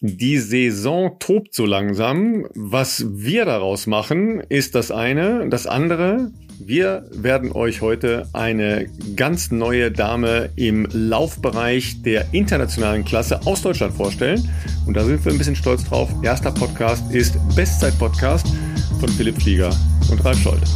[0.00, 2.46] die Saison tobt so langsam.
[2.54, 5.48] Was wir daraus machen, ist das eine.
[5.48, 13.46] Das andere, wir werden euch heute eine ganz neue Dame im Laufbereich der internationalen Klasse
[13.46, 14.46] aus Deutschland vorstellen.
[14.86, 16.10] Und da sind wir ein bisschen stolz drauf.
[16.22, 18.46] Erster Podcast ist Bestzeit-Podcast
[19.00, 19.70] von Philipp Flieger
[20.10, 20.74] und Ralf Scholz.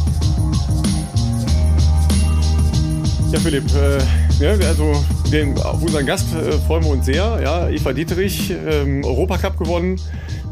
[3.31, 4.93] Ja, Philipp, äh, ja, also
[5.31, 7.39] den, auf unseren Gast äh, freuen wir uns sehr.
[7.41, 9.99] Ja, Eva Dieterich, ähm, Europacup gewonnen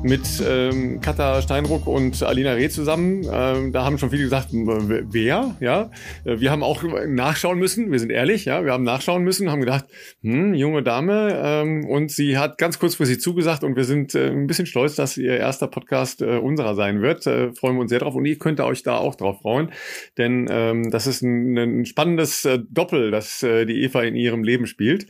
[0.04, 3.26] mit ähm, Katha Steinruck und Alina Reh zusammen.
[3.32, 5.92] Ähm, da haben schon viele gesagt, wer, ja.
[6.24, 9.60] Äh, wir haben auch nachschauen müssen, wir sind ehrlich, ja, wir haben nachschauen müssen, haben
[9.60, 9.86] gedacht,
[10.22, 14.48] hm, junge Dame, ähm, und sie hat ganz kurzfristig zugesagt und wir sind äh, ein
[14.48, 17.28] bisschen stolz, dass ihr erster Podcast äh, unserer sein wird.
[17.28, 19.72] Äh, freuen wir uns sehr drauf und ihr könnt euch da auch drauf freuen,
[20.18, 24.44] denn ähm, das ist ein, ein spannendes äh, Doppel, das äh, die Eva in ihrem
[24.44, 25.08] Leben spielt.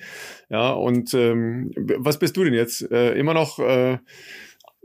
[0.49, 2.89] Ja, und ähm, was bist du denn jetzt?
[2.91, 3.99] Äh, immer noch äh,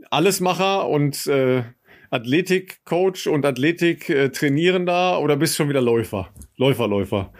[0.09, 1.63] Allesmacher und äh,
[2.09, 6.29] Athletikcoach und Athletik-Trainierender oder bist schon wieder Läufer?
[6.57, 7.33] Läufer, Läufer.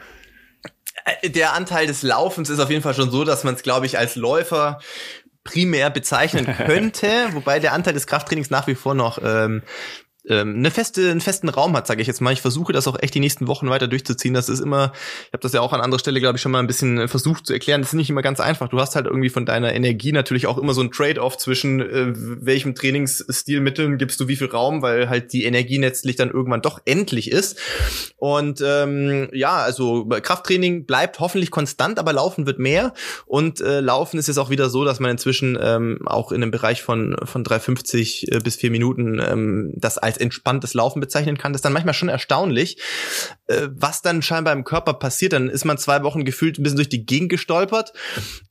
[1.04, 3.86] Äh, der Anteil des Laufens ist auf jeden Fall schon so, dass man es, glaube
[3.86, 4.80] ich, als Läufer
[5.44, 9.62] primär bezeichnen könnte, wobei der Anteil des Krafttrainings nach wie vor noch ähm,
[10.28, 12.32] ähm, eine feste, einen festen Raum hat, sage ich jetzt mal.
[12.32, 14.34] Ich versuche das auch echt die nächsten Wochen weiter durchzuziehen.
[14.34, 14.92] Das ist immer,
[15.26, 17.46] ich habe das ja auch an anderer Stelle, glaube ich, schon mal ein bisschen versucht
[17.46, 17.80] zu erklären.
[17.80, 18.68] Das ist nicht immer ganz einfach.
[18.68, 22.12] Du hast halt irgendwie von deiner Energie natürlich auch immer so ein Trade-off zwischen äh,
[22.14, 26.80] welchem Trainingsstilmitteln gibst du wie viel Raum, weil halt die Energie letztlich dann irgendwann doch
[26.84, 27.58] endlich ist.
[28.16, 32.94] Und ähm, ja, also Krafttraining bleibt hoffentlich konstant, aber Laufen wird mehr.
[33.26, 36.50] Und äh, Laufen ist jetzt auch wieder so, dass man inzwischen ähm, auch in einem
[36.50, 41.38] Bereich von von 3,50 äh, bis 4 Minuten ähm, das als als entspanntes Laufen bezeichnen
[41.38, 42.78] kann, das ist dann manchmal schon erstaunlich,
[43.46, 45.32] äh, was dann scheinbar im Körper passiert.
[45.32, 47.92] Dann ist man zwei Wochen gefühlt ein bisschen durch die Gegend gestolpert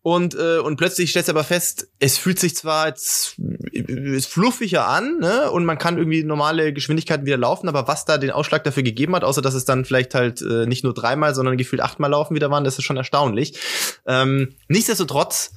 [0.01, 3.35] und, äh, und plötzlich stellt aber fest, es fühlt sich zwar jetzt
[3.71, 5.51] ist fluffiger an ne?
[5.51, 9.15] und man kann irgendwie normale Geschwindigkeiten wieder laufen, aber was da den Ausschlag dafür gegeben
[9.15, 12.35] hat, außer dass es dann vielleicht halt äh, nicht nur dreimal, sondern gefühlt achtmal laufen
[12.35, 13.59] wieder waren, das ist schon erstaunlich.
[14.05, 15.51] Ähm, nichtsdestotrotz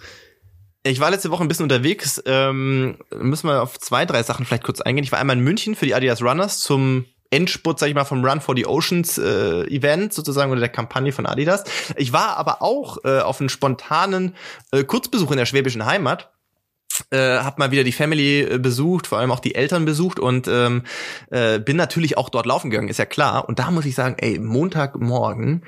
[0.88, 2.22] ich war letzte Woche ein bisschen unterwegs.
[2.26, 5.04] Ähm, müssen wir auf zwei, drei Sachen vielleicht kurz eingehen.
[5.04, 8.24] Ich war einmal in München für die Adidas Runners zum Endspurt, sag ich mal, vom
[8.24, 11.64] Run for the Oceans äh, Event sozusagen oder der Kampagne von Adidas.
[11.96, 14.34] Ich war aber auch äh, auf einen spontanen
[14.70, 16.30] äh, Kurzbesuch in der schwäbischen Heimat
[17.10, 20.48] äh, hab mal wieder die Family äh, besucht, vor allem auch die Eltern besucht und
[20.48, 20.82] ähm,
[21.30, 23.48] äh, bin natürlich auch dort laufen gegangen, ist ja klar.
[23.48, 25.62] Und da muss ich sagen, ey, Montagmorgen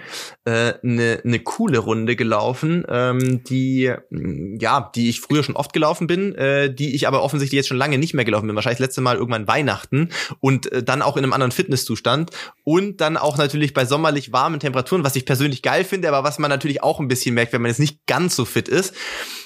[0.45, 5.57] eine äh, ne, ne coole Runde gelaufen, ähm, die mm, ja, die ich früher schon
[5.57, 8.57] oft gelaufen bin, äh, die ich aber offensichtlich jetzt schon lange nicht mehr gelaufen bin.
[8.57, 12.31] Wahrscheinlich das letzte Mal irgendwann Weihnachten und äh, dann auch in einem anderen Fitnesszustand
[12.65, 16.39] und dann auch natürlich bei sommerlich warmen Temperaturen, was ich persönlich geil finde, aber was
[16.39, 18.95] man natürlich auch ein bisschen merkt, wenn man jetzt nicht ganz so fit ist.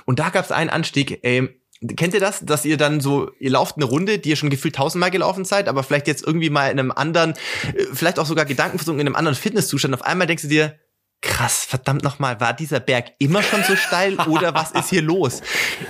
[0.05, 1.49] Und da gab es einen Anstieg, ey,
[1.97, 4.77] Kennt ihr das, dass ihr dann so, ihr lauft eine Runde, die ihr schon gefühlt
[4.77, 7.33] tausendmal gelaufen seid, aber vielleicht jetzt irgendwie mal in einem anderen,
[7.75, 10.79] äh, vielleicht auch sogar Gedankenversuch in einem anderen Fitnesszustand, auf einmal denkst du dir,
[11.25, 15.41] krass, verdammt nochmal, war dieser Berg immer schon so steil oder was ist hier los?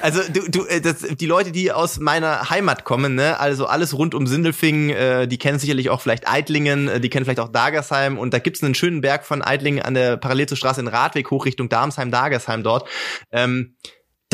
[0.01, 3.99] Also du, du, äh, das, die Leute, die aus meiner Heimat kommen, ne, also alles
[3.99, 7.51] rund um Sindelfingen, äh, die kennen sicherlich auch vielleicht Eitlingen, äh, die kennen vielleicht auch
[7.51, 10.89] Dagersheim und da gibt's einen schönen Berg von Eitlingen an der parallel zur Straße in
[10.89, 12.89] Radweg hoch Richtung Darmsheim, Dagersheim dort.
[13.33, 13.77] Ähm,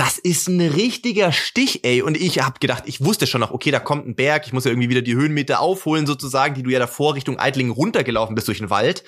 [0.00, 2.00] das ist ein richtiger Stich, ey.
[2.00, 4.64] Und ich habe gedacht, ich wusste schon noch, okay, da kommt ein Berg, ich muss
[4.64, 8.48] ja irgendwie wieder die Höhenmeter aufholen, sozusagen, die du ja davor Richtung Eitlingen runtergelaufen bist
[8.48, 9.04] durch den Wald.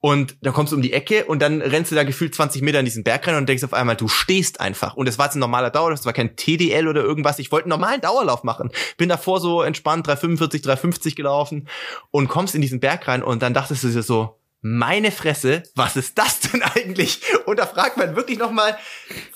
[0.00, 2.78] Und dann kommst du um die Ecke und dann rennst du da gefühlt 20 Meter
[2.78, 4.96] in diesen Berg rein und denkst auf einmal, du stehst einfach.
[4.96, 7.38] Und es war jetzt ein normaler Dauerlauf, es war kein TDL oder irgendwas.
[7.38, 8.70] Ich wollte einen normalen Dauerlauf machen.
[8.98, 11.68] Bin davor so entspannt 345, 350 gelaufen
[12.10, 15.96] und kommst in diesen Berg rein und dann dachtest du dir so, meine Fresse, was
[15.96, 17.20] ist das denn eigentlich?
[17.46, 18.78] Und da fragt man wirklich noch mal,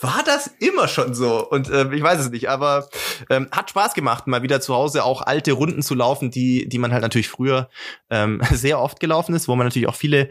[0.01, 1.47] war das immer schon so?
[1.47, 2.89] Und äh, ich weiß es nicht, aber
[3.29, 6.79] ähm, hat Spaß gemacht, mal wieder zu Hause auch alte Runden zu laufen, die die
[6.79, 7.69] man halt natürlich früher
[8.09, 10.31] ähm, sehr oft gelaufen ist, wo man natürlich auch viele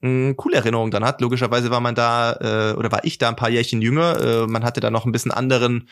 [0.00, 1.20] mh, coole Erinnerungen dann hat.
[1.20, 4.20] Logischerweise war man da äh, oder war ich da ein paar Jährchen jünger.
[4.20, 5.88] Äh, man hatte da noch ein bisschen anderen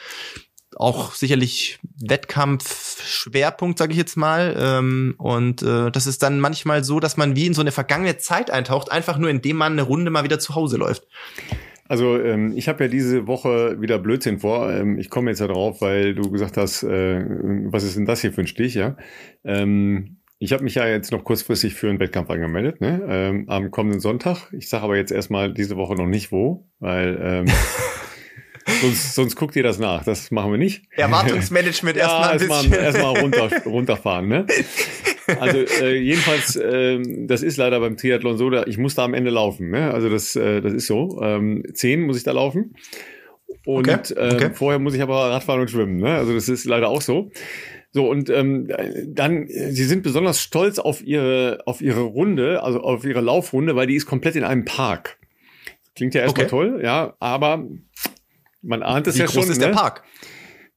[0.77, 4.57] auch sicherlich Wettkampfschwerpunkt, sage ich jetzt mal.
[4.59, 8.19] Ähm, und äh, das ist dann manchmal so, dass man wie in so eine vergangene
[8.19, 11.07] Zeit eintaucht, einfach nur indem man eine Runde mal wieder zu Hause läuft.
[11.87, 14.73] Also ähm, ich habe ja diese Woche wieder Blödsinn vor.
[14.73, 17.23] Ähm, ich komme jetzt ja drauf, weil du gesagt hast, äh,
[17.67, 18.97] was ist denn das hier für ein Stich, ja?
[19.45, 23.03] Ähm, ich habe mich ja jetzt noch kurzfristig für einen Wettkampf angemeldet, ne?
[23.09, 24.53] Ähm, am kommenden Sonntag.
[24.53, 27.47] Ich sage aber jetzt erstmal diese Woche noch nicht wo, weil ähm,
[28.81, 30.05] sonst, sonst guckt ihr das nach.
[30.05, 30.85] Das machen wir nicht.
[30.91, 32.73] Erwartungsmanagement erstmal ein bisschen.
[32.73, 34.29] Erstmal erst mal runter, runterfahren.
[34.29, 34.47] Ne?
[35.41, 39.15] Also äh, jedenfalls, äh, das ist leider beim Triathlon so, da, ich muss da am
[39.15, 39.71] Ende laufen.
[39.71, 39.93] Ne?
[39.93, 41.21] Also das, äh, das ist so.
[41.23, 42.75] Ähm, zehn muss ich da laufen.
[43.65, 43.99] Und okay.
[44.13, 44.45] Okay.
[44.45, 45.97] Ähm, vorher muss ich aber Radfahren und schwimmen.
[45.97, 46.15] Ne?
[46.15, 47.31] Also das ist leider auch so.
[47.93, 48.69] So, und ähm,
[49.07, 53.87] dann, sie sind besonders stolz auf ihre, auf ihre Runde, also auf ihre Laufrunde, weil
[53.87, 55.17] die ist komplett in einem Park.
[55.95, 56.51] Klingt ja erstmal okay.
[56.51, 57.69] toll, ja, aber
[58.65, 59.35] man ahnt es wie ja schon.
[59.35, 59.67] Wie groß ist ne?
[59.67, 60.03] der Park?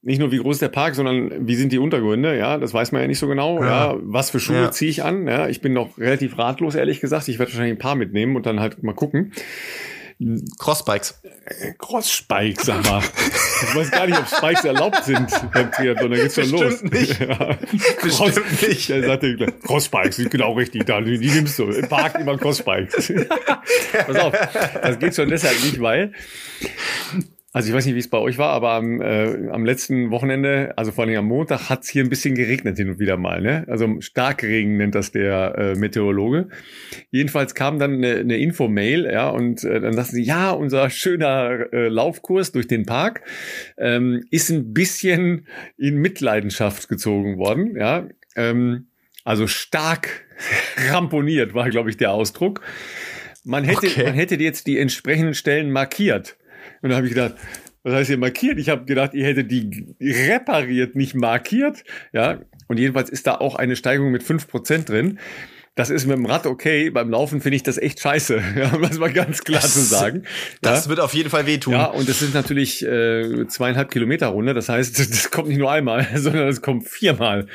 [0.04, 2.92] Nicht nur wie groß ist der Park, sondern wie sind die Untergründe, ja, das weiß
[2.92, 3.62] man ja nicht so genau.
[3.62, 4.72] Ja, ja was für Schuhe ja.
[4.72, 5.28] ziehe ich an?
[5.28, 7.28] Ja, ich bin noch relativ ratlos, ehrlich gesagt.
[7.28, 9.34] Ich werde wahrscheinlich ein paar mitnehmen und dann halt mal gucken.
[10.58, 11.22] Crossbikes.
[11.78, 13.04] Crossspikes, sag mal.
[13.04, 16.10] Ich weiß gar nicht, ob Spikes erlaubt sind beim Triathlon.
[16.10, 16.82] Da geht's schon los.
[16.82, 17.20] Nicht.
[17.20, 17.36] Ja.
[18.00, 18.90] Cross, Bestimmt nicht.
[18.90, 20.86] Der sagte, Crossbikes sind genau richtig.
[20.86, 21.66] Da, die, die nimmst du.
[21.66, 23.14] Im Park immer Crossbikes.
[24.08, 24.34] Pass auf.
[24.82, 26.14] Das geht schon deshalb nicht, weil
[27.58, 30.74] also ich weiß nicht, wie es bei euch war, aber am, äh, am letzten Wochenende,
[30.78, 33.42] also vor allem am Montag, hat es hier ein bisschen geregnet hin und wieder mal.
[33.42, 33.66] Ne?
[33.68, 36.50] Also Starkregen nennt das der äh, Meteorologe.
[37.10, 41.74] Jedenfalls kam dann eine, eine Info-Mail, ja, und äh, dann sagten sie, ja, unser schöner
[41.74, 43.24] äh, Laufkurs durch den Park
[43.78, 48.08] ähm, ist ein bisschen in Mitleidenschaft gezogen worden, ja.
[48.36, 48.88] Ähm,
[49.24, 50.26] also stark
[50.92, 52.62] ramponiert war, glaube ich, der Ausdruck.
[53.44, 54.04] Man hätte, okay.
[54.04, 56.38] man hätte jetzt die entsprechenden Stellen markiert.
[56.82, 57.36] Und da habe ich gedacht,
[57.84, 58.60] was heißt hier markiert?
[58.60, 61.84] Ich habe gedacht, ihr hättet die repariert, nicht markiert.
[62.12, 65.20] Ja, und jedenfalls ist da auch eine Steigung mit fünf Prozent drin.
[65.78, 66.90] Das ist mit dem Rad okay.
[66.90, 69.82] Beim Laufen finde ich das echt scheiße, ja, um das mal ganz klar das, zu
[69.82, 70.24] sagen.
[70.62, 70.90] Das ja.
[70.90, 71.74] wird auf jeden Fall wehtun.
[71.74, 74.56] Ja, und das sind natürlich äh, zweieinhalb Kilometer Runde.
[74.56, 77.46] Das heißt, das kommt nicht nur einmal, sondern es kommt viermal.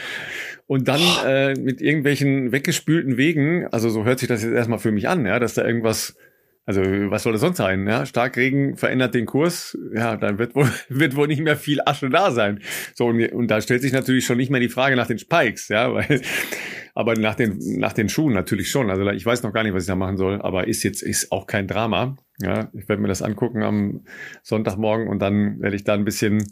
[0.69, 4.93] Und dann äh, mit irgendwelchen weggespülten Wegen, also so hört sich das jetzt erstmal für
[4.93, 6.17] mich an, ja, dass da irgendwas
[6.65, 7.87] also was soll das sonst sein?
[7.87, 8.07] Ja?
[8.07, 12.31] Starkregen verändert den Kurs, ja, dann wird wohl, wird wohl nicht mehr viel Asche da
[12.31, 12.61] sein.
[12.95, 15.69] So, und, und da stellt sich natürlich schon nicht mehr die Frage nach den Spikes,
[15.69, 16.21] ja, weil,
[16.95, 18.91] aber nach den, nach den Schuhen natürlich schon.
[18.91, 21.33] Also ich weiß noch gar nicht, was ich da machen soll, aber ist jetzt, ist
[21.33, 22.17] auch kein Drama.
[22.39, 24.05] Ja, ich werde mir das angucken am
[24.43, 26.43] Sonntagmorgen und dann werde ich da ein bisschen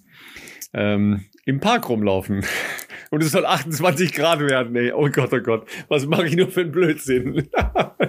[0.72, 2.44] ähm, im Park rumlaufen.
[3.10, 4.92] Und es soll 28 Grad werden, ey.
[4.92, 5.66] Oh Gott, oh Gott.
[5.88, 7.48] Was mache ich nur für einen Blödsinn?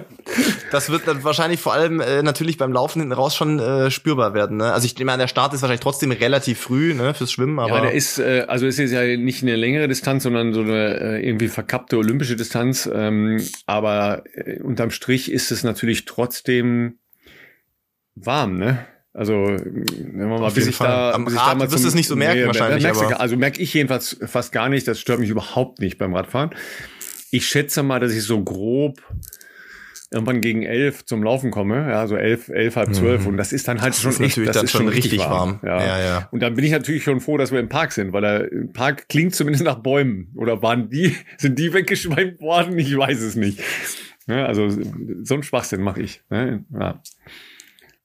[0.70, 4.32] das wird dann wahrscheinlich vor allem äh, natürlich beim Laufen hinten raus schon äh, spürbar
[4.32, 4.58] werden.
[4.58, 4.72] Ne?
[4.72, 7.58] Also ich meine, der Start ist wahrscheinlich trotzdem relativ früh ne, fürs Schwimmen.
[7.58, 10.60] Aber ja, der ist, äh, also es ist ja nicht eine längere Distanz, sondern so
[10.60, 12.88] eine äh, irgendwie verkappte olympische Distanz.
[12.92, 17.00] Ähm, aber äh, unterm Strich ist es natürlich trotzdem
[18.14, 18.86] warm, ne?
[19.14, 22.08] Also, wenn man mal bis ich da, Am bis ich da mal wirst es nicht
[22.08, 22.86] so merken nee, wahrscheinlich.
[22.86, 23.20] Aber.
[23.20, 24.88] Also merke ich jedenfalls fast gar nicht.
[24.88, 26.50] Das stört mich überhaupt nicht beim Radfahren.
[27.30, 29.02] Ich schätze mal, dass ich so grob
[30.12, 33.22] irgendwann gegen elf zum Laufen komme, ja, so elf, elf, halb zwölf.
[33.22, 33.28] Mhm.
[33.28, 35.30] Und das ist dann halt das schon echt, das ist schon richtig warm.
[35.30, 35.60] warm.
[35.64, 35.80] Ja.
[35.80, 35.98] ja.
[35.98, 38.50] Ja, Und dann bin ich natürlich schon froh, dass wir im Park sind, weil der
[38.74, 40.30] Park klingt zumindest nach Bäumen.
[40.36, 42.78] Oder waren die, sind die weggeschwemmt worden?
[42.78, 43.60] Ich weiß es nicht.
[44.26, 44.68] Ja, also
[45.22, 46.22] so ein Schwachsinn mache ich.
[46.30, 46.64] Ne?
[46.78, 47.00] Ja.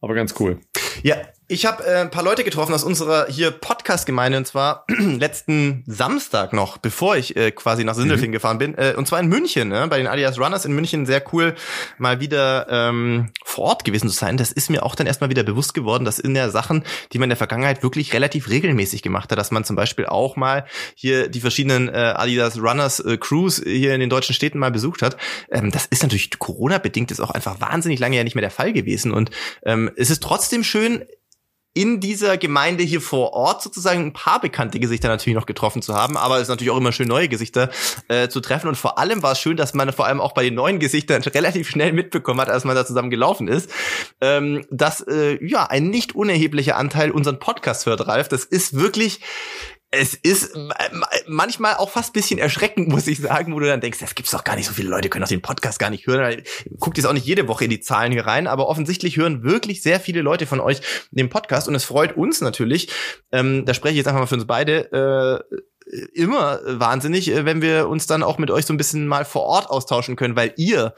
[0.01, 0.59] Aber ganz cool.
[1.03, 1.17] Ja,
[1.49, 6.51] ich habe äh, ein paar Leute getroffen aus unserer hier Podcast-Gemeinde und zwar letzten Samstag
[6.51, 8.33] noch, bevor ich äh, quasi nach Sindelfingen mhm.
[8.33, 8.77] gefahren bin.
[8.77, 9.87] Äh, und zwar in München, ne?
[9.87, 11.05] bei den Adidas Runners in München.
[11.05, 11.55] Sehr cool,
[11.97, 14.35] mal wieder ähm, vor Ort gewesen zu sein.
[14.35, 16.83] Das ist mir auch dann erstmal wieder bewusst geworden, dass in der Sachen,
[17.13, 20.35] die man in der Vergangenheit wirklich relativ regelmäßig gemacht hat, dass man zum Beispiel auch
[20.35, 20.65] mal
[20.95, 25.01] hier die verschiedenen äh, Adidas Runners äh, Crews hier in den deutschen Städten mal besucht
[25.01, 25.15] hat.
[25.49, 28.73] Ähm, das ist natürlich Corona-bedingt, ist auch einfach wahnsinnig lange ja nicht mehr der Fall
[28.73, 29.13] gewesen.
[29.13, 29.31] Und
[29.63, 31.05] ähm, es ist trotzdem schön,
[31.77, 35.93] in dieser Gemeinde hier vor Ort sozusagen ein paar bekannte Gesichter natürlich noch getroffen zu
[35.93, 37.69] haben, aber es ist natürlich auch immer schön, neue Gesichter
[38.07, 38.67] äh, zu treffen.
[38.67, 41.21] Und vor allem war es schön, dass man vor allem auch bei den neuen Gesichtern
[41.35, 43.69] relativ schnell mitbekommen hat, als man da zusammen gelaufen ist,
[44.21, 48.27] ähm, dass äh, ja ein nicht unerheblicher Anteil unseren Podcast hört, Ralf.
[48.27, 49.19] Das ist wirklich
[49.97, 50.57] es ist
[51.27, 54.43] manchmal auch fast bisschen erschreckend, muss ich sagen, wo du dann denkst, das gibt's doch
[54.43, 56.43] gar nicht so viele Leute, können doch den Podcast gar nicht hören.
[56.79, 59.81] Guckt jetzt auch nicht jede Woche in die Zahlen hier rein, aber offensichtlich hören wirklich
[59.81, 61.67] sehr viele Leute von euch den Podcast.
[61.67, 62.89] Und es freut uns natürlich,
[63.31, 65.55] ähm, da spreche ich jetzt einfach mal für uns beide, äh,
[66.13, 69.43] immer wahnsinnig, äh, wenn wir uns dann auch mit euch so ein bisschen mal vor
[69.43, 70.93] Ort austauschen können, weil ihr,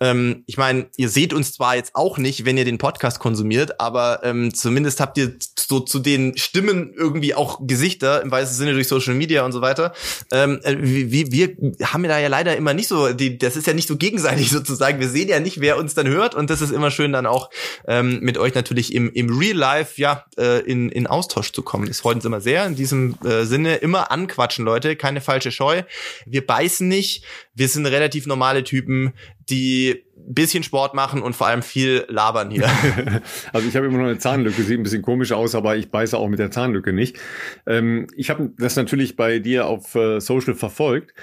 [0.00, 3.80] ähm, ich meine, ihr seht uns zwar jetzt auch nicht, wenn ihr den Podcast konsumiert,
[3.80, 5.38] aber ähm, zumindest habt ihr
[5.72, 9.60] so zu den Stimmen irgendwie auch Gesichter im weißen Sinne durch Social Media und so
[9.60, 9.92] weiter.
[10.32, 13.66] Ähm, äh, wir, wir haben ja da ja leider immer nicht so, die, das ist
[13.66, 15.00] ja nicht so gegenseitig sozusagen.
[15.00, 17.50] Wir sehen ja nicht, wer uns dann hört und das ist immer schön dann auch
[17.86, 21.86] ähm, mit euch natürlich im, im Real Life ja äh, in, in Austausch zu kommen.
[21.86, 22.66] Das freut uns immer sehr.
[22.66, 24.96] In diesem äh, Sinne immer an anquatschen, Leute.
[24.96, 25.82] Keine falsche Scheu.
[26.26, 27.24] Wir beißen nicht.
[27.54, 29.12] Wir sind relativ normale Typen,
[29.48, 32.68] die bisschen Sport machen und vor allem viel labern hier.
[33.52, 36.16] also ich habe immer noch eine Zahnlücke, sieht ein bisschen komisch aus, aber ich beiße
[36.16, 37.18] auch mit der Zahnlücke nicht.
[37.66, 41.14] Ähm, ich habe das natürlich bei dir auf äh, Social verfolgt.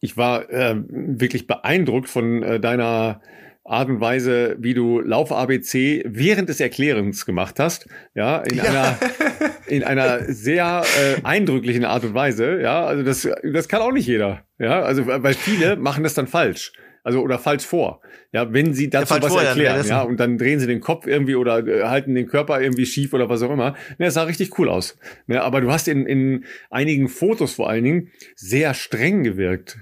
[0.00, 3.20] Ich war äh, wirklich beeindruckt von äh, deiner
[3.64, 8.64] Art und Weise, wie du Lauf ABC während des Erklärens gemacht hast, ja, in ja.
[8.64, 8.98] einer
[9.68, 14.08] in einer sehr äh, eindrücklichen Art und Weise, ja, also das das kann auch nicht
[14.08, 16.72] jeder, ja, also weil viele machen das dann falsch.
[17.04, 18.00] Also oder falsch vor.
[18.32, 21.06] Ja, wenn sie dazu ja, was vor, erklären, ja, und dann drehen sie den Kopf
[21.06, 23.72] irgendwie oder äh, halten den Körper irgendwie schief oder was auch immer.
[23.98, 24.96] Ne, das sah richtig cool aus.
[25.26, 29.78] Ne, aber du hast in, in einigen Fotos vor allen Dingen sehr streng gewirkt.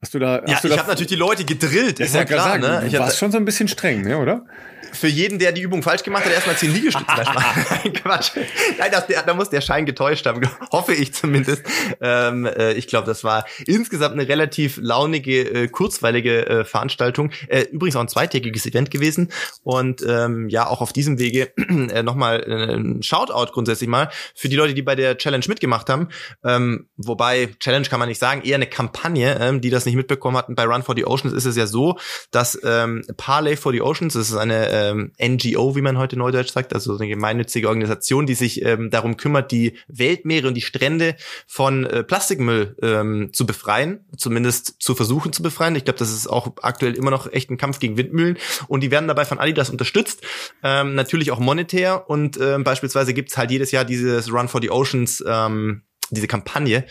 [0.00, 0.42] Hast du da?
[0.42, 2.58] Hast ja, du ich habe natürlich die Leute gedrillt, ist ja klar.
[2.58, 2.84] Sagen, ne?
[2.86, 4.46] Ich war schon so ein bisschen streng, ne, oder?
[4.92, 7.92] Für jeden, der die Übung falsch gemacht hat, erstmal zehn Liegestütze machen.
[7.94, 8.32] Quatsch.
[8.78, 10.40] Nein, das, da muss der Schein getäuscht haben,
[10.72, 11.62] hoffe ich zumindest.
[12.00, 17.30] Ähm, äh, ich glaube, das war insgesamt eine relativ launige, äh, kurzweilige äh, Veranstaltung.
[17.48, 19.32] Äh, übrigens auch ein zweitägiges Event gewesen.
[19.62, 24.48] Und ähm, ja, auch auf diesem Wege äh, nochmal äh, ein Shoutout grundsätzlich mal für
[24.48, 26.08] die Leute, die bei der Challenge mitgemacht haben.
[26.44, 30.36] Ähm, wobei, Challenge kann man nicht sagen, eher eine Kampagne, ähm, die das nicht mitbekommen
[30.36, 30.54] hatten.
[30.54, 31.98] Bei Run for the Oceans ist es ja so,
[32.30, 36.16] dass ähm, Parley for the Oceans, das ist eine äh, ähm, NGO, wie man heute
[36.16, 40.60] neudeutsch sagt, also eine gemeinnützige Organisation, die sich ähm, darum kümmert, die Weltmeere und die
[40.60, 45.76] Strände von äh, Plastikmüll ähm, zu befreien, zumindest zu versuchen zu befreien.
[45.76, 48.90] Ich glaube, das ist auch aktuell immer noch echt ein Kampf gegen Windmühlen und die
[48.90, 50.22] werden dabei von Adidas unterstützt,
[50.62, 54.70] ähm, natürlich auch monetär und ähm, beispielsweise gibt's halt jedes Jahr dieses Run for the
[54.70, 56.84] Oceans ähm, diese Kampagne,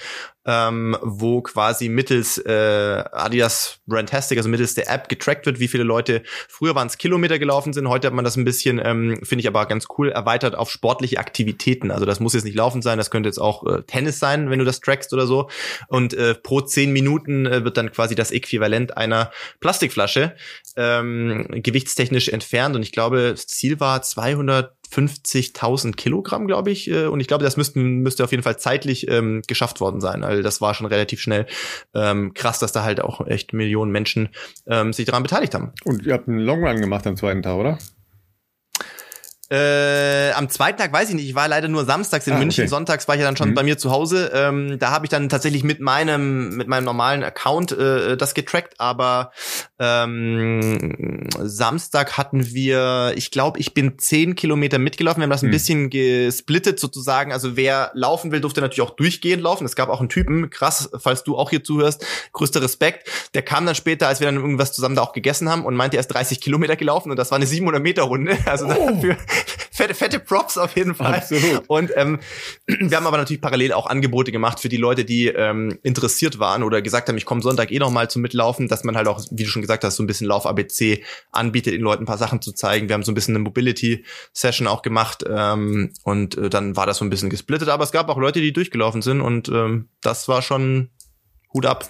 [0.45, 5.83] ähm, wo quasi mittels äh, Adidas Brandtastic, also mittels der App getrackt wird, wie viele
[5.83, 9.41] Leute früher waren es Kilometer gelaufen sind, heute hat man das ein bisschen, ähm, finde
[9.41, 11.91] ich aber ganz cool, erweitert auf sportliche Aktivitäten.
[11.91, 14.59] Also das muss jetzt nicht laufen sein, das könnte jetzt auch äh, Tennis sein, wenn
[14.59, 15.49] du das trackst oder so.
[15.88, 20.35] Und äh, pro zehn Minuten äh, wird dann quasi das Äquivalent einer Plastikflasche
[20.79, 22.75] ähm, gewichtstechnisch entfernt.
[22.75, 26.89] Und ich glaube, das Ziel war 200 50.000 Kilogramm, glaube ich.
[26.89, 30.24] Äh, und ich glaube, das müssten, müsste auf jeden Fall zeitlich ähm, geschafft worden sein.
[30.24, 31.45] Also das war schon relativ schnell
[31.93, 34.29] ähm, krass, dass da halt auch echt Millionen Menschen
[34.67, 35.74] ähm, sich daran beteiligt haben.
[35.86, 37.77] Und ihr habt einen Long Run gemacht am zweiten Tag, oder?
[39.51, 41.27] Äh, am zweiten Tag weiß ich nicht.
[41.27, 42.63] Ich war leider nur samstags in ah, München.
[42.63, 42.70] Okay.
[42.70, 43.53] Sonntags war ich ja dann schon mhm.
[43.56, 44.32] bei mir zu Hause.
[44.32, 48.79] Ähm, da habe ich dann tatsächlich mit meinem mit meinem normalen Account äh, das getrackt.
[48.79, 49.32] Aber
[49.79, 55.22] ähm, Samstag hatten wir, ich glaube, ich bin zehn Kilometer mitgelaufen.
[55.22, 55.51] Wir haben das ein mhm.
[55.51, 57.34] bisschen gesplittet sozusagen.
[57.34, 59.65] Also wer laufen will, durfte natürlich auch durchgehend laufen.
[59.65, 63.10] Es gab auch einen Typen, krass, falls du auch hier zuhörst, größter Respekt.
[63.34, 65.98] Der kam dann später, als wir dann irgendwas zusammen da auch gegessen haben und meinte,
[65.98, 68.38] er ist 30 Kilometer gelaufen und das war eine 700 Meter Runde.
[68.50, 68.89] Also oh.
[68.89, 69.15] dafür
[69.79, 71.15] fette, fette Props auf jeden Fall.
[71.15, 71.63] Absolut.
[71.67, 72.19] Und ähm,
[72.67, 76.63] wir haben aber natürlich parallel auch Angebote gemacht für die Leute, die ähm, interessiert waren
[76.63, 79.21] oder gesagt haben, ich komme Sonntag eh noch mal zum Mitlaufen, dass man halt auch,
[79.31, 82.41] wie du schon gesagt hast, so ein bisschen Lauf-ABC anbietet, den Leuten ein paar Sachen
[82.41, 82.89] zu zeigen.
[82.89, 86.98] Wir haben so ein bisschen eine Mobility-Session auch gemacht ähm, und äh, dann war das
[86.98, 87.69] so ein bisschen gesplittet.
[87.69, 90.89] Aber es gab auch Leute, die durchgelaufen sind und ähm, das war schon
[91.53, 91.89] Hut ab.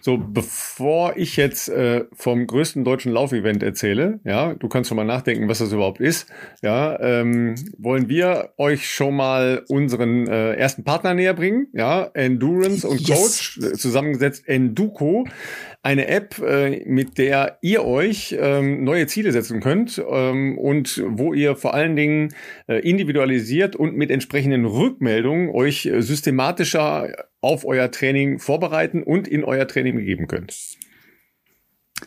[0.00, 5.04] So, bevor ich jetzt äh, vom größten deutschen Laufevent erzähle, ja, du kannst schon mal
[5.04, 6.28] nachdenken, was das überhaupt ist,
[6.62, 12.86] ja, ähm, wollen wir euch schon mal unseren äh, ersten Partner näher bringen, ja, Endurance
[12.88, 13.58] und yes.
[13.58, 15.26] Coach, zusammengesetzt Enduco
[15.82, 21.32] eine App, äh, mit der ihr euch ähm, neue Ziele setzen könnt ähm, und wo
[21.32, 22.34] ihr vor allen Dingen
[22.68, 27.08] äh, individualisiert und mit entsprechenden Rückmeldungen euch äh, systematischer
[27.40, 30.79] auf euer Training vorbereiten und in euer Training begeben könnt.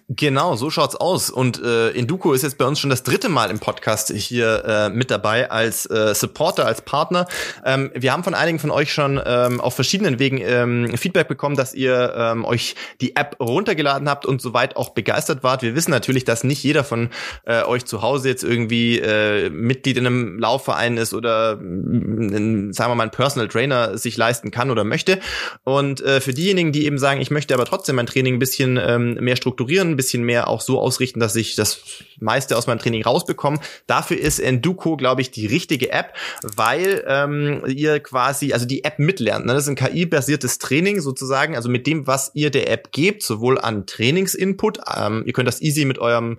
[0.10, 1.30] Genau, so schaut's aus.
[1.30, 4.90] Und äh, Induco ist jetzt bei uns schon das dritte Mal im Podcast hier äh,
[4.90, 7.28] mit dabei als äh, Supporter, als Partner.
[7.66, 11.56] Ähm, wir haben von einigen von euch schon ähm, auf verschiedenen Wegen ähm, Feedback bekommen,
[11.56, 15.62] dass ihr ähm, euch die App runtergeladen habt und soweit auch begeistert wart.
[15.62, 17.10] Wir wissen natürlich, dass nicht jeder von
[17.46, 22.92] äh, euch zu Hause jetzt irgendwie äh, Mitglied in einem Laufverein ist oder einen, sagen
[22.92, 25.20] wir mal, einen Personal Trainer sich leisten kann oder möchte.
[25.64, 28.80] Und äh, für diejenigen, die eben sagen, ich möchte aber trotzdem mein Training ein bisschen
[28.82, 31.82] ähm, mehr strukturieren, ein bisschen mehr auch so ausrichten, dass ich das
[32.20, 33.60] meiste aus meinem Training rausbekomme.
[33.88, 39.00] Dafür ist Enduko, glaube ich, die richtige App, weil ähm, ihr quasi, also die App
[39.00, 39.46] mitlernt.
[39.46, 39.54] Ne?
[39.54, 43.60] Das ist ein KI-basiertes Training sozusagen, also mit dem, was ihr der App gebt, sowohl
[43.60, 46.38] an Trainingsinput, ähm, ihr könnt das easy mit eurem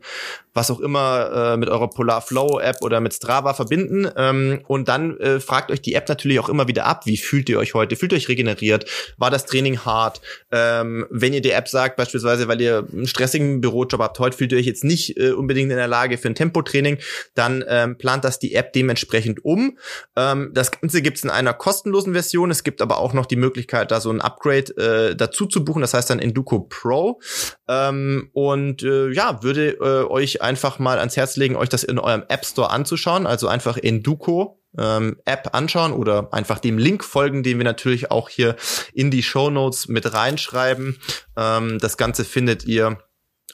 [0.54, 4.88] was auch immer äh, mit eurer Polar Flow App oder mit Strava verbinden ähm, und
[4.88, 7.75] dann äh, fragt euch die App natürlich auch immer wieder ab, wie fühlt ihr euch
[7.75, 7.96] heute?
[7.96, 8.88] Fühlt ihr euch regeneriert?
[9.18, 10.20] War das Training hart?
[10.52, 14.52] Ähm, wenn ihr die App sagt, beispielsweise, weil ihr einen stressigen Bürojob habt, heute fühlt
[14.52, 16.99] ihr euch jetzt nicht äh, unbedingt in der Lage für ein Tempotraining,
[17.34, 19.76] dann ähm, plant das die App dementsprechend um.
[20.16, 22.50] Ähm, das Ganze gibt's in einer kostenlosen Version.
[22.50, 25.80] Es gibt aber auch noch die Möglichkeit, da so ein Upgrade äh, dazu zu buchen.
[25.80, 27.20] Das heißt dann Enduko Pro.
[27.68, 31.99] Ähm, und äh, ja, würde äh, euch einfach mal ans Herz legen, euch das in
[31.99, 33.26] eurem App Store anzuschauen.
[33.26, 38.28] Also einfach Enduko ähm, App anschauen oder einfach dem Link folgen, den wir natürlich auch
[38.28, 38.56] hier
[38.92, 40.99] in die Show Notes mit reinschreiben.
[41.37, 42.99] Ähm, das Ganze findet ihr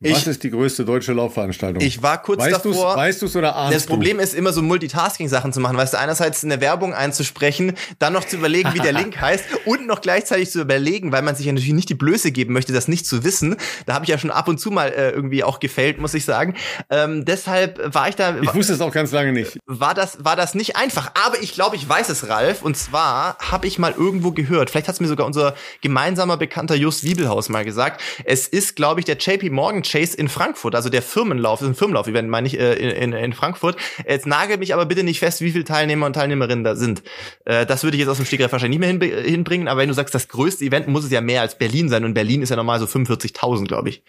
[0.00, 1.82] was ich, ist die größte deutsche Laufveranstaltung?
[1.82, 2.94] Ich war kurz weißt davor.
[2.94, 5.76] Du's, weißt du es oder ahnst Das Problem ist immer so Multitasking-Sachen zu machen.
[5.76, 9.88] Weißt du, einerseits eine Werbung einzusprechen, dann noch zu überlegen, wie der Link heißt und
[9.88, 12.86] noch gleichzeitig zu überlegen, weil man sich ja natürlich nicht die Blöße geben möchte, das
[12.86, 13.56] nicht zu wissen.
[13.86, 16.24] Da habe ich ja schon ab und zu mal äh, irgendwie auch gefällt, muss ich
[16.24, 16.54] sagen.
[16.90, 18.36] Ähm, deshalb war ich da.
[18.40, 19.58] Ich wusste es auch ganz lange nicht.
[19.66, 21.10] War das, war das nicht einfach.
[21.26, 22.62] Aber ich glaube, ich weiß es, Ralf.
[22.62, 26.76] Und zwar habe ich mal irgendwo gehört, vielleicht hat es mir sogar unser gemeinsamer Bekannter
[26.76, 28.00] Just Wiebelhaus mal gesagt.
[28.24, 31.74] Es ist, glaube ich, der JP Morgan Chase in Frankfurt, also der Firmenlauf, das ist
[31.74, 33.76] ein Firmenlauf-Event, meine ich, äh, in, in Frankfurt.
[34.06, 37.02] Jetzt nagel mich aber bitte nicht fest, wie viele Teilnehmer und Teilnehmerinnen da sind.
[37.44, 39.94] Äh, das würde ich jetzt aus dem Stegreif wahrscheinlich nicht mehr hinbringen, aber wenn du
[39.94, 42.56] sagst, das größte Event muss es ja mehr als Berlin sein und Berlin ist ja
[42.56, 44.02] normal so 45.000, glaube ich.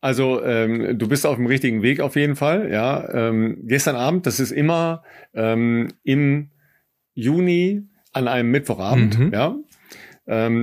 [0.00, 2.70] Also ähm, du bist auf dem richtigen Weg auf jeden Fall.
[2.70, 5.02] Ja, ähm, gestern Abend, das ist immer
[5.34, 6.50] ähm, im
[7.14, 9.18] Juni an einem Mittwochabend.
[9.18, 9.32] Mhm.
[9.32, 9.56] Ja,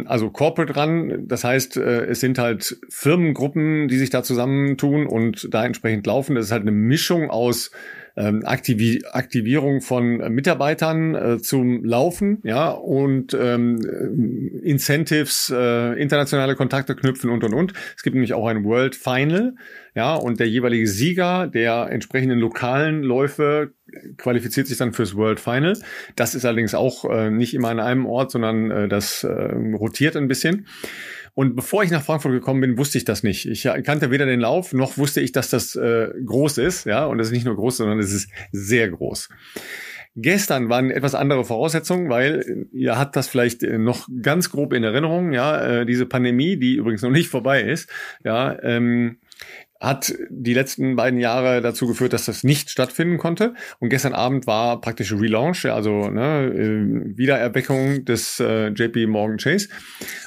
[0.08, 5.48] also Corporate Run, das heißt, äh, es sind halt Firmengruppen, die sich da zusammentun und
[5.54, 6.36] da entsprechend laufen.
[6.36, 7.72] Das ist halt eine Mischung aus
[8.16, 16.96] ähm, Aktivi Aktivierung von Mitarbeitern äh, zum Laufen, ja, und ähm, Incentives, äh, internationale Kontakte
[16.96, 17.74] knüpfen und und und.
[17.96, 19.56] Es gibt nämlich auch ein World Final,
[19.96, 23.74] ja, und der jeweilige Sieger der entsprechenden lokalen Läufe
[24.18, 25.78] qualifiziert sich dann fürs World Final.
[26.16, 30.16] Das ist allerdings auch äh, nicht immer an einem Ort, sondern äh, das äh, rotiert
[30.16, 30.68] ein bisschen.
[31.36, 33.48] Und bevor ich nach Frankfurt gekommen bin, wusste ich das nicht.
[33.48, 36.86] Ich kannte weder den Lauf, noch wusste ich, dass das äh, groß ist.
[36.86, 39.30] Ja, und das ist nicht nur groß, sondern es ist sehr groß.
[40.16, 44.74] Gestern waren etwas andere Voraussetzungen, weil äh, ihr habt das vielleicht äh, noch ganz grob
[44.74, 47.90] in Erinnerung, ja, äh, diese Pandemie, die übrigens noch nicht vorbei ist,
[48.24, 49.18] ja, ähm,
[49.84, 53.54] hat die letzten beiden Jahre dazu geführt, dass das nicht stattfinden konnte.
[53.80, 59.68] Und gestern Abend war praktisch Relaunch, also ne, äh, Wiedererweckung des äh, JP Morgan Chase.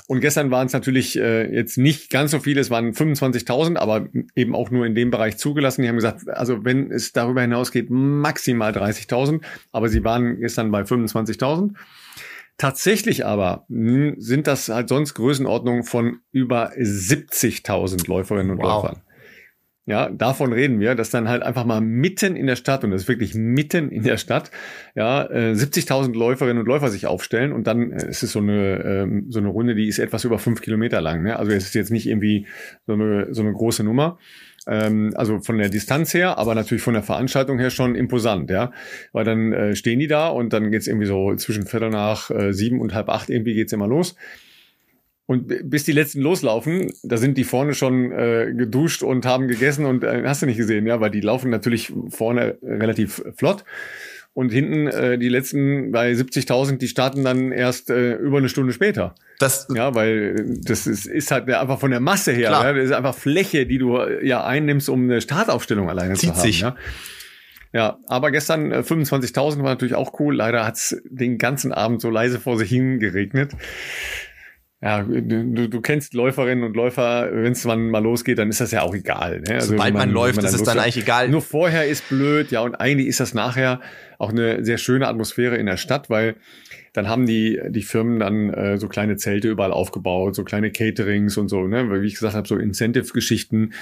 [0.08, 4.08] Und gestern waren es natürlich äh, jetzt nicht ganz so viele, es waren 25.000, aber
[4.34, 5.80] eben auch nur in dem Bereich zugelassen.
[5.80, 9.40] Die haben gesagt, also wenn es darüber hinausgeht, maximal 30.000,
[9.72, 11.70] aber sie waren gestern bei 25.000.
[12.58, 18.82] Tatsächlich aber sind das halt sonst Größenordnungen von über 70.000 Läuferinnen und wow.
[18.84, 19.02] Läufern.
[19.88, 23.02] Ja, davon reden wir, dass dann halt einfach mal mitten in der Stadt, und das
[23.02, 24.50] ist wirklich mitten in der Stadt,
[24.96, 28.82] ja, äh, 70.000 Läuferinnen und Läufer sich aufstellen und dann äh, ist es so eine,
[28.84, 31.22] ähm, so eine Runde, die ist etwas über fünf Kilometer lang.
[31.22, 31.38] Ne?
[31.38, 32.46] Also es ist jetzt nicht irgendwie
[32.84, 34.18] so eine, so eine große Nummer.
[34.66, 38.72] Ähm, also von der Distanz her, aber natürlich von der Veranstaltung her schon imposant, ja.
[39.12, 42.52] Weil dann äh, stehen die da und dann geht's irgendwie so zwischen Viertel nach äh,
[42.52, 44.16] sieben und halb acht irgendwie geht's immer los.
[45.26, 49.84] Und bis die letzten loslaufen, da sind die vorne schon äh, geduscht und haben gegessen
[49.84, 53.64] und äh, hast du nicht gesehen, ja, weil die laufen natürlich vorne relativ flott.
[54.34, 58.72] Und hinten äh, die letzten bei 70.000, die starten dann erst äh, über eine Stunde
[58.72, 59.14] später.
[59.38, 62.50] Das ja, weil das ist, ist halt einfach von der Masse her.
[62.50, 66.30] Ja, das ist einfach Fläche, die du äh, ja einnimmst, um eine Startaufstellung alleine Zieht
[66.30, 66.42] zu haben.
[66.42, 66.60] Sich.
[66.60, 66.76] Ja.
[67.72, 70.36] Ja, aber gestern äh, 25.000 war natürlich auch cool.
[70.36, 73.52] Leider hat's den ganzen Abend so leise vor sich hin geregnet.
[74.82, 78.82] Ja, du, du kennst Läuferinnen und Läufer, wenn es mal losgeht, dann ist das ja
[78.82, 79.40] auch egal.
[79.40, 79.54] Ne?
[79.54, 81.30] Also Sobald man, man läuft, man ist es dann eigentlich egal.
[81.30, 83.80] Nur vorher ist blöd, ja, und eigentlich ist das nachher
[84.18, 86.36] auch eine sehr schöne Atmosphäre in der Stadt, weil
[86.92, 91.36] dann haben die, die Firmen dann äh, so kleine Zelte überall aufgebaut, so kleine Caterings
[91.36, 91.90] und so, ne?
[91.90, 93.74] Wie ich gesagt habe, so Incentive-Geschichten.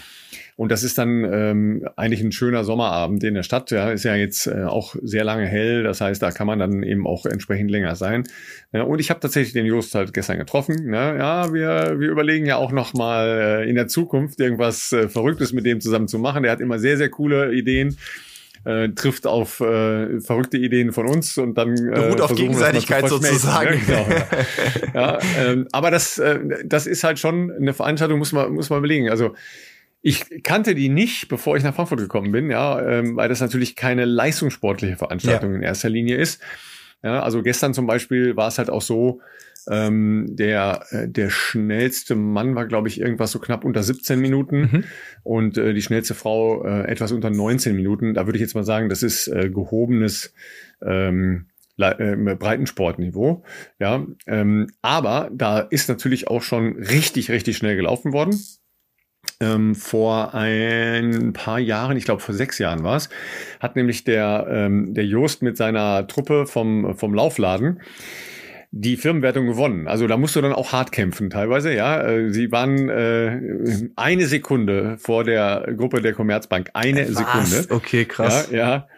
[0.57, 3.71] Und das ist dann ähm, eigentlich ein schöner Sommerabend in der Stadt.
[3.71, 5.83] Ja, ist ja jetzt äh, auch sehr lange hell.
[5.83, 8.25] Das heißt, da kann man dann eben auch entsprechend länger sein.
[8.73, 10.91] Ja, und ich habe tatsächlich den Jost halt gestern getroffen.
[10.91, 11.17] Ne?
[11.19, 15.53] Ja, wir, wir überlegen ja auch noch mal äh, in der Zukunft irgendwas äh, Verrücktes
[15.53, 16.43] mit dem zusammen zu machen.
[16.45, 17.97] Der hat immer sehr, sehr coole Ideen.
[18.65, 23.79] Äh, trifft auf äh, verrückte Ideen von uns und dann äh, beruht auf Gegenseitigkeit sozusagen.
[23.87, 24.17] Ja, genau,
[24.95, 24.95] ja.
[24.95, 28.79] ja ähm, aber das, äh, das ist halt schon eine Veranstaltung, muss man muss man
[28.79, 29.11] überlegen.
[29.11, 29.35] Also
[30.01, 33.77] ich kannte die nicht, bevor ich nach Frankfurt gekommen bin, ja, ähm, weil das natürlich
[33.77, 35.57] keine leistungssportliche Veranstaltung ja.
[35.57, 36.43] in erster Linie ist.
[37.03, 39.21] Ja, also gestern zum Beispiel war es halt auch so,
[39.71, 44.61] ähm, der, äh, der schnellste Mann war, glaube ich, irgendwas so knapp unter 17 Minuten
[44.61, 44.85] mhm.
[45.23, 48.15] und äh, die schnellste Frau äh, etwas unter 19 Minuten.
[48.15, 50.35] Da würde ich jetzt mal sagen, das ist äh, gehobenes
[50.83, 51.47] ähm,
[51.79, 53.45] äh, Breitensportniveau.
[53.79, 58.39] Ja, ähm, aber da ist natürlich auch schon richtig, richtig schnell gelaufen worden
[59.41, 63.09] ähm, vor ein paar Jahren, ich glaube vor sechs Jahren war es,
[63.61, 67.81] hat nämlich der, ähm, der Jost mit seiner Truppe vom, vom Laufladen
[68.77, 69.87] die Firmenwertung gewonnen.
[69.87, 72.03] Also da musst du dann auch hart kämpfen teilweise, ja.
[72.03, 76.71] Äh, sie waren äh, eine Sekunde vor der Gruppe der Commerzbank.
[76.75, 77.15] Eine Was?
[77.15, 77.67] Sekunde.
[77.73, 78.49] Okay, krass.
[78.51, 78.89] Ja, ja.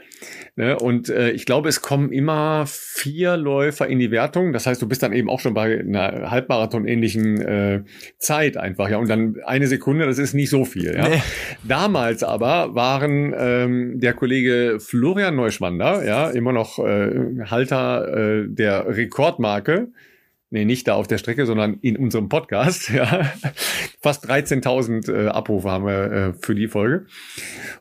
[0.59, 0.79] Ne?
[0.79, 4.55] Und äh, ich glaube, es kommen immer vier Läufer in die Wertung.
[4.55, 7.83] Das heißt, du bist dann eben auch schon bei einer Halbmarathon-ähnlichen äh,
[8.19, 8.89] Zeit einfach.
[8.89, 10.95] Ja, und dann eine Sekunde, das ist nicht so viel.
[10.97, 11.09] Ja?
[11.11, 11.23] Nee.
[11.63, 18.87] Damals aber waren ähm, der Kollege Florian Neuschwander, ja, immer noch äh, Halter äh, der
[18.97, 19.89] Rekordmarke
[20.57, 22.91] nee, nicht da auf der Strecke, sondern in unserem Podcast.
[22.97, 23.31] Ja.
[24.01, 27.05] Fast 13.000 äh, Abrufe haben wir äh, für die Folge.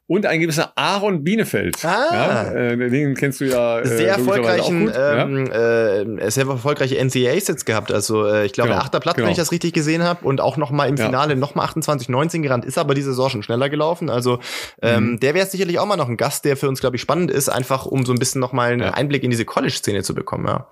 [0.08, 1.86] Und ein gewisser Aaron Bienefeld.
[1.86, 2.08] Ah.
[2.12, 3.80] Ja, äh, den kennst du ja.
[3.80, 6.02] Äh, sehr erfolgreichen, ähm, ja?
[6.02, 7.94] äh, sehr erfolgreiche NCAA-Sets gehabt.
[7.94, 8.82] Also äh, ich glaube, genau.
[8.82, 9.28] achter Platz, genau.
[9.28, 10.28] wenn ich das richtig gesehen habe.
[10.28, 11.40] Und auch nochmal im Finale ja.
[11.40, 12.66] nochmal 28-19 gerannt.
[12.66, 14.10] Ist aber diese Saison schon schneller gelaufen.
[14.10, 14.40] Also
[14.82, 15.20] ähm, mhm.
[15.22, 17.48] der wäre sicherlich auch mal noch ein Gast, der für uns, glaube ich, spannend ist,
[17.48, 20.46] einfach um so ein bisschen nochmal einen Einblick in diese College-Szene zu bekommen.
[20.48, 20.68] Ja.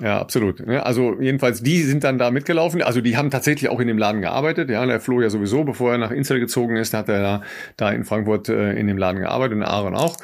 [0.00, 0.66] Ja, absolut.
[0.66, 2.82] Also jedenfalls, die sind dann da mitgelaufen.
[2.82, 4.70] Also die haben tatsächlich auch in dem Laden gearbeitet.
[4.70, 7.42] Ja, der Flo ja sowieso, bevor er nach Insel gezogen ist, hat er da,
[7.76, 10.16] da in Frankfurt äh, in dem Laden gearbeitet und Aaron auch.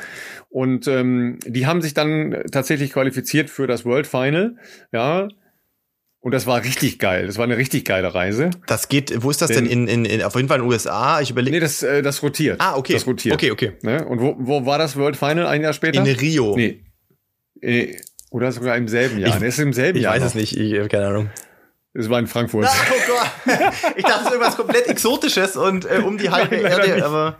[0.48, 4.56] Und ähm, die haben sich dann tatsächlich qualifiziert für das World Final.
[4.92, 5.28] Ja,
[6.26, 7.28] und das war richtig geil.
[7.28, 8.50] Das war eine richtig geile Reise.
[8.66, 9.64] Das geht, wo ist das denn?
[9.64, 11.20] In, in, in auf jeden Fall in den USA?
[11.20, 11.54] Ich überlege.
[11.54, 12.60] Nee, das, äh, das rotiert.
[12.60, 12.94] Ah, okay.
[12.94, 13.36] Das rotiert.
[13.36, 13.74] Okay, okay.
[13.82, 14.04] Ne?
[14.04, 16.04] Und wo, wo war das World Final ein Jahr später?
[16.04, 16.56] In Rio.
[16.56, 16.82] Nee.
[17.60, 17.94] Äh,
[18.30, 19.36] oder sogar im selben Jahr.
[19.36, 20.16] Ich, ist im selben ich Jahr.
[20.16, 20.40] Ich weiß noch.
[20.40, 21.30] es nicht, ich habe keine Ahnung.
[21.98, 22.66] Es war in Frankfurt.
[22.66, 23.72] Ah, oh Gott.
[23.96, 27.38] Ich dachte, es ist irgendwas komplett Exotisches und äh, um die halbe Nein, Erde, aber.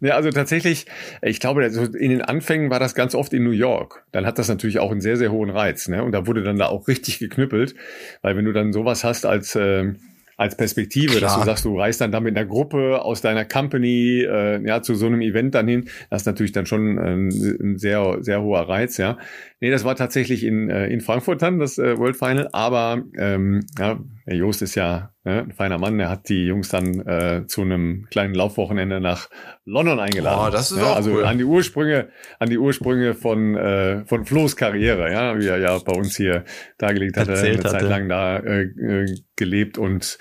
[0.00, 0.86] Ja, also tatsächlich,
[1.22, 4.04] ich glaube, in den Anfängen war das ganz oft in New York.
[4.10, 5.86] Dann hat das natürlich auch einen sehr, sehr hohen Reiz.
[5.86, 6.02] Ne?
[6.02, 7.76] Und da wurde dann da auch richtig geknüppelt.
[8.20, 9.92] Weil wenn du dann sowas hast als äh,
[10.36, 11.20] als Perspektive, Klar.
[11.20, 14.82] dass du sagst, du reist dann da mit einer Gruppe aus deiner Company äh, ja
[14.82, 15.88] zu so einem Event dann hin.
[16.10, 19.18] Das ist natürlich dann schon ein, ein sehr sehr hoher Reiz, ja.
[19.60, 22.48] Nee, das war tatsächlich in, äh, in Frankfurt dann, das äh, World Final.
[22.52, 25.98] Aber ähm, ja, der Jost ist ja ne, ein feiner Mann.
[26.00, 29.28] Er hat die Jungs dann äh, zu einem kleinen Laufwochenende nach
[29.64, 30.46] London eingeladen.
[30.48, 31.24] Oh, das ist ja, auch Also cool.
[31.24, 32.08] an die Ursprünge,
[32.38, 36.44] an die Ursprünge von, äh, von Flo's Karriere, ja, wie er ja bei uns hier
[36.78, 40.18] dargelegt hat, Erzählt eine Zeit lang da äh, äh, gelebt und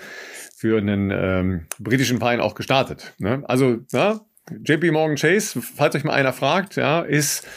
[0.56, 3.14] für einen ähm, britischen Verein auch gestartet.
[3.18, 3.44] Ne?
[3.46, 4.22] Also, ja,
[4.64, 7.48] JP Morgan Chase, falls euch mal einer fragt, ja, ist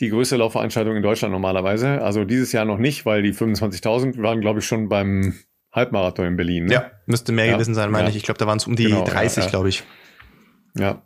[0.00, 2.02] die größte Laufveranstaltung in Deutschland normalerweise.
[2.02, 5.34] Also dieses Jahr noch nicht, weil die 25.000 waren, glaube ich, schon beim
[5.72, 6.66] Halbmarathon in Berlin.
[6.66, 6.74] Ne?
[6.74, 8.10] Ja, müsste mehr ja, gewesen sein, meine ja.
[8.10, 8.16] ich.
[8.16, 9.84] Ich glaube, da waren es um die genau, 30, ja, glaube ich.
[10.76, 11.02] Ja.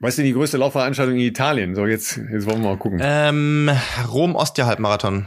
[0.00, 1.74] Weißt du, die größte Laufveranstaltung in Italien?
[1.74, 3.00] So, jetzt, jetzt wollen wir mal gucken.
[3.02, 3.70] Ähm,
[4.10, 5.26] Rom-Ostia-Halbmarathon.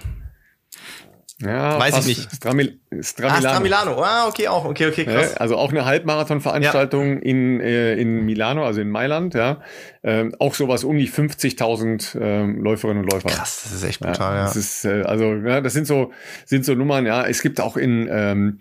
[1.41, 2.35] Ja, weiß ich nicht.
[2.35, 3.47] Stramil Stramilano.
[3.47, 4.03] Ah, Stramilano.
[4.03, 4.65] Ah, okay, auch.
[4.65, 5.37] Okay, okay, krass.
[5.37, 7.21] also auch eine Halbmarathon-Veranstaltung ja.
[7.21, 9.61] in, äh, in Milano, also in Mailand, ja.
[10.03, 13.29] Ähm, auch sowas um die 50.000 ähm, Läuferinnen und Läufer.
[13.29, 14.43] Krass, das ist echt brutal, ja.
[14.43, 16.11] Das ist, äh, also, ja, das sind so,
[16.45, 17.25] sind so Nummern, ja.
[17.25, 18.59] Es gibt auch in, ähm,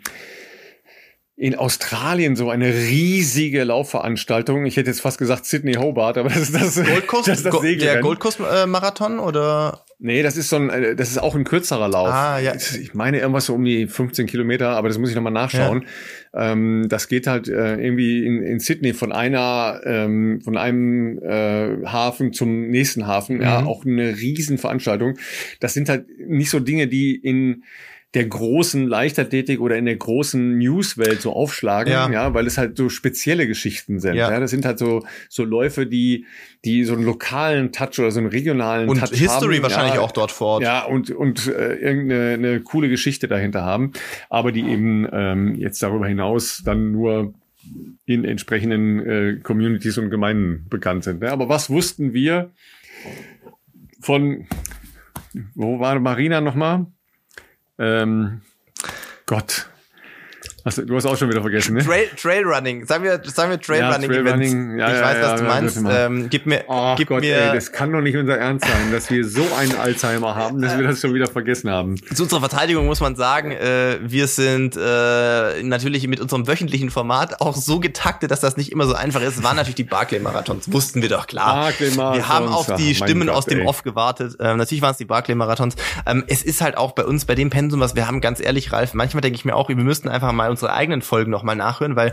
[1.38, 4.66] in Australien so eine riesige Laufveranstaltung.
[4.66, 7.46] Ich hätte jetzt fast gesagt Sydney Hobart, aber das ist das, Gold Coast, das, ist
[7.46, 9.85] das Der Gold Coast äh, Marathon oder?
[10.01, 12.09] Nee, das ist so ein, äh, das ist auch ein kürzerer Lauf.
[12.09, 12.57] Ah, ja.
[12.57, 15.87] Ich meine irgendwas so um die 15 Kilometer, aber das muss ich nochmal nachschauen.
[16.35, 16.53] Ja.
[16.53, 21.87] Ähm, das geht halt äh, irgendwie in, in Sydney von einer, ähm, von einem äh,
[21.87, 23.37] Hafen zum nächsten Hafen.
[23.37, 23.42] Mhm.
[23.42, 25.16] Ja, auch eine Riesenveranstaltung.
[25.61, 27.62] Das sind halt nicht so Dinge, die in
[28.14, 32.10] der großen Leichtathletik oder in der großen Newswelt so aufschlagen, ja.
[32.10, 34.14] ja, weil es halt so spezielle Geschichten sind.
[34.14, 34.30] Ja.
[34.30, 34.40] ja.
[34.40, 36.24] das sind halt so so Läufe, die
[36.64, 39.64] die so einen lokalen Touch oder so einen regionalen und Touch History haben.
[39.64, 40.62] wahrscheinlich ja, auch dort vor Ort.
[40.62, 43.92] Ja und und äh, irgendeine eine coole Geschichte dahinter haben,
[44.30, 47.34] aber die eben ähm, jetzt darüber hinaus dann nur
[48.06, 51.22] in entsprechenden äh, Communities und Gemeinden bekannt sind.
[51.22, 52.52] Ja, aber was wussten wir
[54.00, 54.46] von
[55.54, 56.86] wo war Marina nochmal?
[57.78, 58.42] Ähm,
[59.26, 59.68] Gott.
[60.68, 61.85] Hast, du hast auch schon wieder vergessen, ne?
[61.85, 62.85] Trail, Trailrunning.
[62.85, 64.78] Sagen wir, sagen wir Trailrunning.
[64.78, 65.81] Ja, Trail ja, ich ja, weiß, was du meinst.
[65.88, 67.37] Ähm, gib mir, oh gib Gott, mir.
[67.37, 70.76] Ey, das kann doch nicht unser Ernst sein, dass wir so einen Alzheimer haben, dass
[70.76, 71.96] wir das schon wieder vergessen haben.
[72.14, 77.40] Zu unserer Verteidigung muss man sagen, äh, wir sind äh, natürlich mit unserem wöchentlichen Format
[77.40, 79.38] auch so getaktet, dass das nicht immer so einfach ist.
[79.38, 81.64] Es waren natürlich die Barclay-Marathons, wussten wir doch klar.
[81.64, 82.18] Barclay-Marathons.
[82.18, 83.66] Wir haben auf die Stimmen Gott, aus dem ey.
[83.66, 84.37] Off gewartet.
[84.38, 85.76] Ähm, natürlich waren es die Barclay-Marathons.
[86.04, 88.70] Ähm, es ist halt auch bei uns, bei dem Pensum, was wir haben, ganz ehrlich,
[88.70, 91.94] Ralf, manchmal denke ich mir auch, wir müssten einfach mal unsere eigenen Folgen nochmal nachhören,
[91.94, 92.12] weil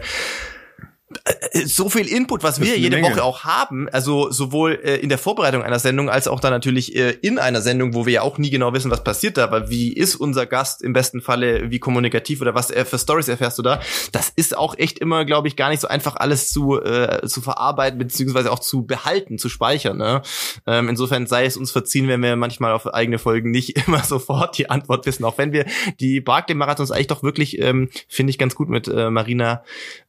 [1.66, 3.12] so viel Input, was wir jede Menge.
[3.12, 6.96] Woche auch haben, also sowohl äh, in der Vorbereitung einer Sendung als auch dann natürlich
[6.96, 9.70] äh, in einer Sendung, wo wir ja auch nie genau wissen, was passiert da, aber
[9.70, 13.58] wie ist unser Gast im besten Falle, wie kommunikativ oder was er für Stories erfährst
[13.58, 13.80] du da?
[14.12, 17.42] Das ist auch echt immer, glaube ich, gar nicht so einfach alles zu äh, zu
[17.42, 19.98] verarbeiten beziehungsweise auch zu behalten, zu speichern.
[19.98, 20.22] Ne?
[20.68, 24.58] Ähm, insofern sei es uns verziehen, wenn wir manchmal auf eigene Folgen nicht immer sofort
[24.58, 25.66] die Antwort wissen, auch wenn wir
[26.00, 29.64] die Barclay Marathons eigentlich doch wirklich ähm, finde ich ganz gut mit äh, Marina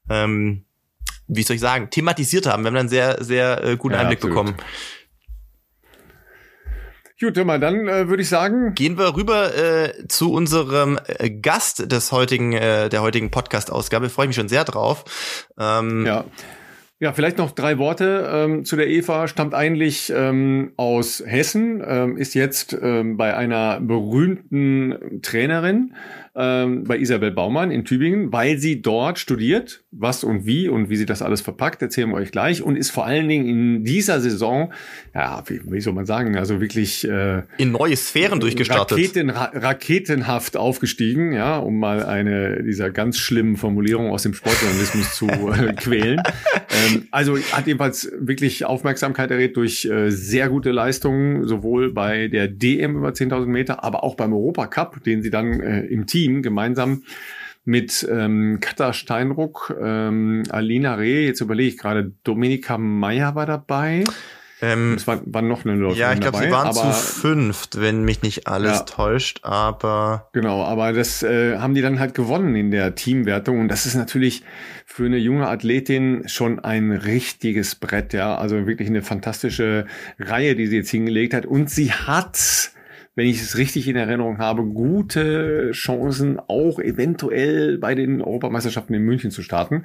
[0.09, 0.66] ähm,
[1.29, 2.62] wie soll ich sagen, thematisiert haben.
[2.62, 4.37] Wir haben dann sehr, sehr äh, guten ja, Einblick absolut.
[4.37, 4.57] bekommen.
[7.19, 11.91] Gut, immer dann äh, würde ich sagen, gehen wir rüber äh, zu unserem äh, Gast
[11.91, 14.11] des heutigen äh, der heutigen Podcast Ausgabe.
[14.11, 15.05] Freue ich mich schon sehr drauf.
[15.59, 16.25] Ähm, ja.
[16.99, 19.29] Ja, vielleicht noch drei Worte ähm, zu der Eva.
[19.29, 25.95] Stammt eigentlich ähm, aus Hessen, ähm, ist jetzt ähm, bei einer berühmten Trainerin,
[26.37, 30.96] ähm, bei Isabel Baumann in Tübingen, weil sie dort studiert, was und wie und wie
[30.96, 34.20] sie das alles verpackt, erzählen wir euch gleich und ist vor allen Dingen in dieser
[34.20, 34.72] Saison,
[35.14, 38.99] ja, wie, wie soll man sagen, also wirklich äh, in neue Sphären durchgestartet.
[38.99, 45.14] Raketen, ra raketenhaft aufgestiegen, ja, um mal eine dieser ganz schlimmen Formulierungen aus dem Sportjournalismus
[45.14, 46.20] zu äh, quälen.
[46.70, 52.49] Ähm, also hat jedenfalls wirklich Aufmerksamkeit erregt durch äh, sehr gute Leistungen, sowohl bei der
[52.49, 56.43] DM über 10.000 Meter, aber auch beim Europacup, den sie dann äh, im Team Team
[56.43, 57.05] gemeinsam
[57.65, 64.05] mit ähm, Katha Steinruck, ähm, Alina Reh, jetzt überlege ich gerade, Dominika Meyer war dabei.
[64.62, 67.81] Ähm, es war, war noch eine Läuferin Ja, ich glaube, sie waren aber, zu fünft,
[67.81, 70.31] wenn mich nicht alles ja, täuscht, aber...
[70.33, 73.61] Genau, aber das äh, haben die dann halt gewonnen in der Teamwertung.
[73.61, 74.43] Und das ist natürlich
[74.87, 79.87] für eine junge Athletin schon ein richtiges Brett, ja, also wirklich eine fantastische
[80.19, 81.45] Reihe, die sie jetzt hingelegt hat.
[81.45, 82.71] Und sie hat
[83.17, 89.03] wenn ich es richtig in Erinnerung habe, gute Chancen, auch eventuell bei den Europameisterschaften in
[89.03, 89.85] München zu starten.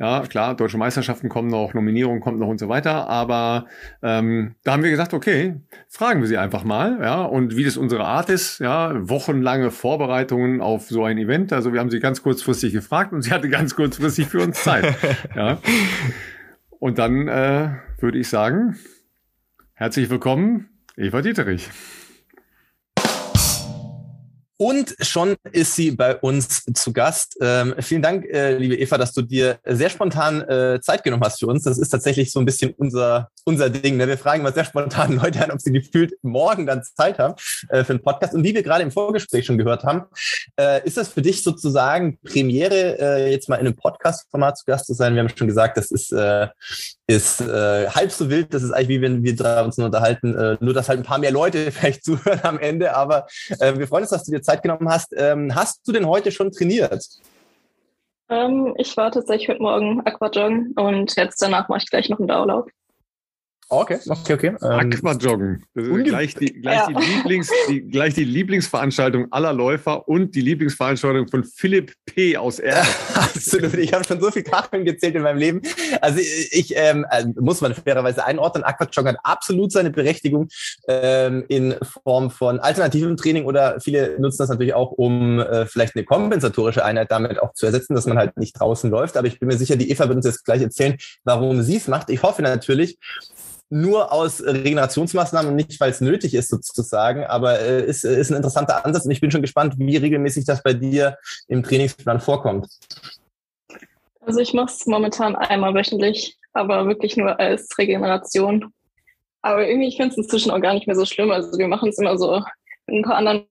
[0.00, 3.66] Ja, klar, deutsche Meisterschaften kommen noch, Nominierung kommt noch und so weiter, aber
[4.02, 7.76] ähm, da haben wir gesagt, okay, fragen wir sie einfach mal, ja, und wie das
[7.76, 11.52] unsere Art ist, ja, wochenlange Vorbereitungen auf so ein Event.
[11.52, 14.92] Also wir haben sie ganz kurzfristig gefragt und sie hatte ganz kurzfristig für uns Zeit.
[15.36, 15.58] ja.
[16.80, 17.68] Und dann äh,
[18.00, 18.76] würde ich sagen,
[19.74, 21.70] herzlich willkommen, Eva Dieterich.
[24.62, 27.36] Und schon ist sie bei uns zu Gast.
[27.40, 31.40] Ähm, vielen Dank, äh, liebe Eva, dass du dir sehr spontan äh, Zeit genommen hast
[31.40, 31.64] für uns.
[31.64, 33.96] Das ist tatsächlich so ein bisschen unser, unser Ding.
[33.96, 34.06] Ne?
[34.06, 37.34] Wir fragen mal sehr spontan Leute an, ob sie gefühlt morgen dann Zeit haben
[37.70, 38.34] äh, für einen Podcast.
[38.34, 40.04] Und wie wir gerade im Vorgespräch schon gehört haben,
[40.56, 44.86] äh, ist das für dich sozusagen Premiere, äh, jetzt mal in einem Podcast-Format zu Gast
[44.86, 45.16] zu sein?
[45.16, 46.46] Wir haben schon gesagt, das ist, äh,
[47.08, 48.54] ist halb so wild.
[48.54, 50.56] Das ist eigentlich wie wenn wir drei uns nur unterhalten.
[50.60, 52.94] Nur, dass halt ein paar mehr Leute vielleicht zuhören am Ende.
[52.94, 53.26] Aber
[53.58, 55.14] wir freuen uns, dass du dir Zeit Zeit genommen hast.
[55.16, 57.04] Ähm, hast du denn heute schon trainiert?
[58.28, 62.28] Ähm, ich war tatsächlich heute Morgen Aquajoggen und jetzt danach mache ich gleich noch einen
[62.28, 62.66] Dauerlauf.
[63.72, 64.54] Okay, okay, okay.
[64.62, 65.64] Ähm, Aquajoggen.
[65.74, 66.88] Das ist gleich, die, gleich, ja.
[66.88, 72.36] die Lieblings, die, gleich die Lieblingsveranstaltung aller Läufer und die Lieblingsveranstaltung von Philipp P.
[72.36, 72.86] aus Erden.
[73.14, 73.72] Absolut.
[73.78, 75.62] Ich habe schon so viel Kacheln gezählt in meinem Leben.
[76.02, 78.62] Also ich ähm, also muss man fairerweise einordnen.
[78.62, 80.48] Aquajoggen hat absolut seine Berechtigung
[80.86, 85.96] ähm, in Form von alternativem Training oder viele nutzen das natürlich auch, um äh, vielleicht
[85.96, 89.16] eine kompensatorische Einheit damit auch zu ersetzen, dass man halt nicht draußen läuft.
[89.16, 91.88] Aber ich bin mir sicher, die Eva wird uns jetzt gleich erzählen, warum sie es
[91.88, 92.10] macht.
[92.10, 92.98] Ich hoffe natürlich,
[93.72, 97.24] nur aus Regenerationsmaßnahmen nicht, weil es nötig ist, sozusagen.
[97.24, 100.62] Aber äh, ist, ist ein interessanter Ansatz und ich bin schon gespannt, wie regelmäßig das
[100.62, 101.16] bei dir
[101.48, 102.68] im Trainingsplan vorkommt.
[104.20, 108.72] Also ich mache es momentan einmal wöchentlich, aber wirklich nur als Regeneration.
[109.40, 111.30] Aber irgendwie, ich finde es inzwischen auch gar nicht mehr so schlimm.
[111.30, 112.42] Also wir machen es immer so
[112.86, 113.46] mit ein paar anderen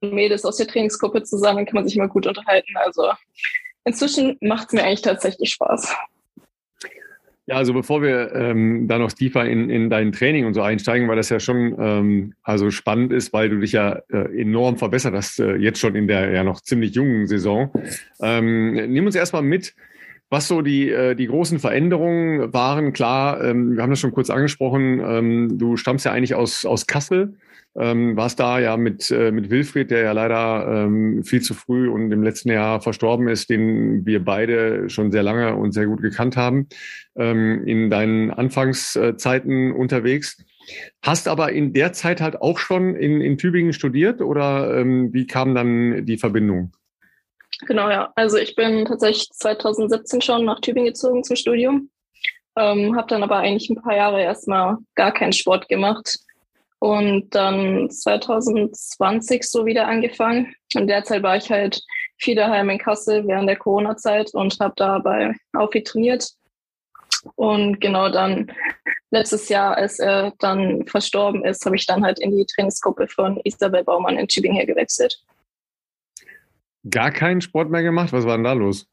[0.00, 2.76] Mädels aus der Trainingsgruppe zusammen, kann man sich immer gut unterhalten.
[2.76, 3.10] Also
[3.84, 5.92] inzwischen macht es mir eigentlich tatsächlich Spaß.
[7.48, 11.06] Ja, also bevor wir ähm, da noch tiefer in, in dein Training und so einsteigen,
[11.08, 15.14] weil das ja schon ähm, also spannend ist, weil du dich ja äh, enorm verbessert
[15.14, 17.70] hast, äh, jetzt schon in der ja noch ziemlich jungen Saison.
[18.20, 19.76] Ähm, nimm uns erstmal mit,
[20.28, 22.92] was so die, äh, die großen Veränderungen waren.
[22.92, 26.88] Klar, ähm, wir haben das schon kurz angesprochen, ähm, du stammst ja eigentlich aus, aus
[26.88, 27.34] Kassel
[27.78, 31.88] ähm, warst da ja mit, äh, mit Wilfried, der ja leider ähm, viel zu früh
[31.88, 36.00] und im letzten Jahr verstorben ist, den wir beide schon sehr lange und sehr gut
[36.00, 36.68] gekannt haben,
[37.16, 40.42] ähm, in deinen Anfangszeiten unterwegs.
[41.02, 45.26] Hast aber in der Zeit halt auch schon in, in Tübingen studiert oder ähm, wie
[45.26, 46.72] kam dann die Verbindung?
[47.66, 48.12] Genau, ja.
[48.16, 51.90] Also ich bin tatsächlich 2017 schon nach Tübingen gezogen zum Studium.
[52.58, 56.18] Ähm, habe dann aber eigentlich ein paar Jahre erstmal gar keinen Sport gemacht
[56.86, 60.54] und dann 2020 so wieder angefangen.
[60.76, 61.82] Und derzeit war ich halt
[62.16, 66.30] viel daheim in Kassel während der Corona-Zeit und habe da bei Aufi trainiert.
[67.34, 68.52] Und genau dann
[69.10, 73.40] letztes Jahr, als er dann verstorben ist, habe ich dann halt in die Trainingsgruppe von
[73.42, 75.20] Isabel Baumann in Tübingen hier gewechselt.
[76.88, 78.12] Gar keinen Sport mehr gemacht?
[78.12, 78.86] Was war denn da los?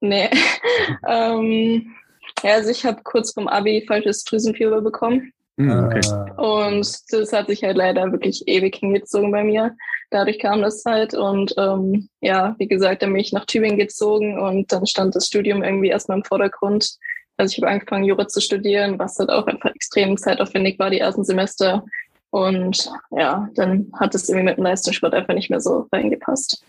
[0.00, 0.30] Nee.
[1.06, 1.94] ähm,
[2.42, 5.34] ja, also ich habe kurz vom Abi falsches Drüsenfieber bekommen.
[5.58, 6.00] Hm, okay.
[6.36, 9.76] Und das hat sich halt leider wirklich ewig hingezogen bei mir.
[10.10, 14.38] Dadurch kam das halt und ähm, ja, wie gesagt, dann bin ich nach Tübingen gezogen
[14.38, 16.96] und dann stand das Studium irgendwie erstmal im Vordergrund.
[17.36, 21.00] Also ich habe angefangen, Jura zu studieren, was halt auch einfach extrem zeitaufwendig war, die
[21.00, 21.84] ersten Semester.
[22.30, 26.64] Und ja, dann hat es irgendwie mit dem Leistungssport einfach nicht mehr so reingepasst.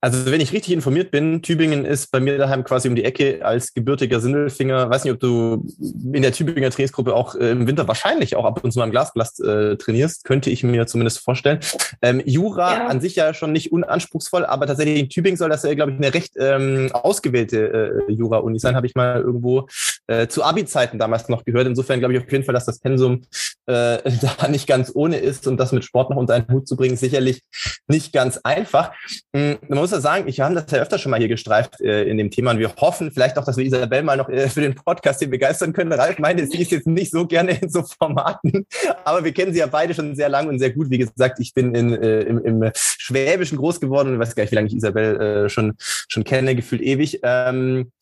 [0.00, 3.44] Also wenn ich richtig informiert bin, Tübingen ist bei mir daheim quasi um die Ecke
[3.44, 4.90] als gebürtiger Sindelfinger.
[4.90, 5.64] Weiß nicht, ob du
[6.12, 8.90] in der Tübinger Trainingsgruppe auch äh, im Winter wahrscheinlich auch ab und zu mal im
[8.90, 11.60] Glasblast äh, trainierst, könnte ich mir zumindest vorstellen.
[12.02, 12.86] Ähm, Jura ja.
[12.88, 15.98] an sich ja schon nicht unanspruchsvoll, aber tatsächlich in Tübingen soll das ja, glaube ich,
[15.98, 19.68] eine recht ähm, ausgewählte äh, Jura-Uni sein, habe ich mal irgendwo
[20.06, 21.66] äh, zu Abi-Zeiten damals noch gehört.
[21.66, 23.22] Insofern glaube ich auf jeden Fall, dass das Pensum
[23.66, 23.98] äh,
[24.38, 26.96] da nicht ganz ohne ist und das mit Sport noch unter einen Hut zu bringen,
[26.96, 27.42] sicherlich
[27.86, 28.92] nicht ganz einfach.
[29.32, 32.04] Mhm, man muss ja sagen, ich habe das ja öfter schon mal hier gestreift äh,
[32.04, 34.60] in dem Thema und wir hoffen vielleicht auch, dass wir Isabel mal noch äh, für
[34.60, 35.92] den Podcast hier begeistern können.
[35.92, 38.66] Ralf meinte, sie ist jetzt nicht so gerne in so Formaten,
[39.04, 40.90] aber wir kennen sie ja beide schon sehr lang und sehr gut.
[40.90, 44.52] Wie gesagt, ich bin in, äh, im, im Schwäbischen groß geworden und weiß gar nicht,
[44.52, 47.20] wie lange ich Isabel äh, schon, schon kenne, gefühlt ewig.
[47.22, 47.92] Ähm,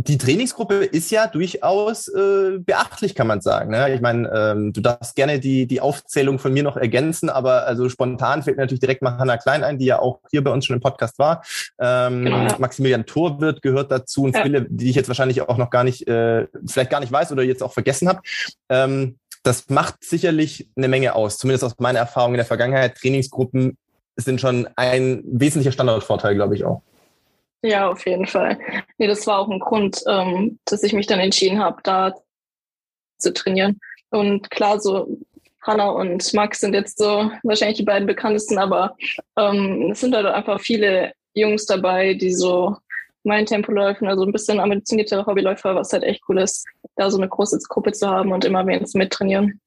[0.00, 3.72] die Trainingsgruppe ist ja durchaus äh, beachtlich, kann man sagen.
[3.72, 3.92] Ne?
[3.92, 7.88] Ich meine, ähm, du darfst gerne die, die Aufzählung von mir noch ergänzen, aber also
[7.88, 10.66] spontan fällt mir natürlich direkt mal Hanna Klein ein, die ja auch hier bei uns
[10.66, 11.42] schon im Podcast war.
[11.80, 12.56] Ähm, genau, ja.
[12.60, 14.44] Maximilian Thorwirt gehört dazu und ja.
[14.44, 17.42] viele, die ich jetzt wahrscheinlich auch noch gar nicht, äh, vielleicht gar nicht weiß oder
[17.42, 18.20] jetzt auch vergessen habe.
[18.68, 22.96] Ähm, das macht sicherlich eine Menge aus, zumindest aus meiner Erfahrung in der Vergangenheit.
[22.98, 23.76] Trainingsgruppen
[24.14, 26.82] sind schon ein wesentlicher Standardvorteil, glaube ich auch.
[27.62, 28.58] Ja, auf jeden Fall.
[28.98, 32.14] Nee, das war auch ein Grund, ähm, dass ich mich dann entschieden habe, da
[33.18, 33.80] zu trainieren.
[34.10, 35.18] Und klar, so
[35.62, 38.96] Hanna und Max sind jetzt so wahrscheinlich die beiden bekanntesten, aber
[39.36, 42.76] ähm, es sind halt einfach viele Jungs dabei, die so
[43.24, 46.64] mein Tempo läufen, also ein bisschen ambitionierte Hobbyläufer, was halt echt cool ist,
[46.96, 49.60] da so eine große Gruppe zu haben und immer wenigstens mittrainieren.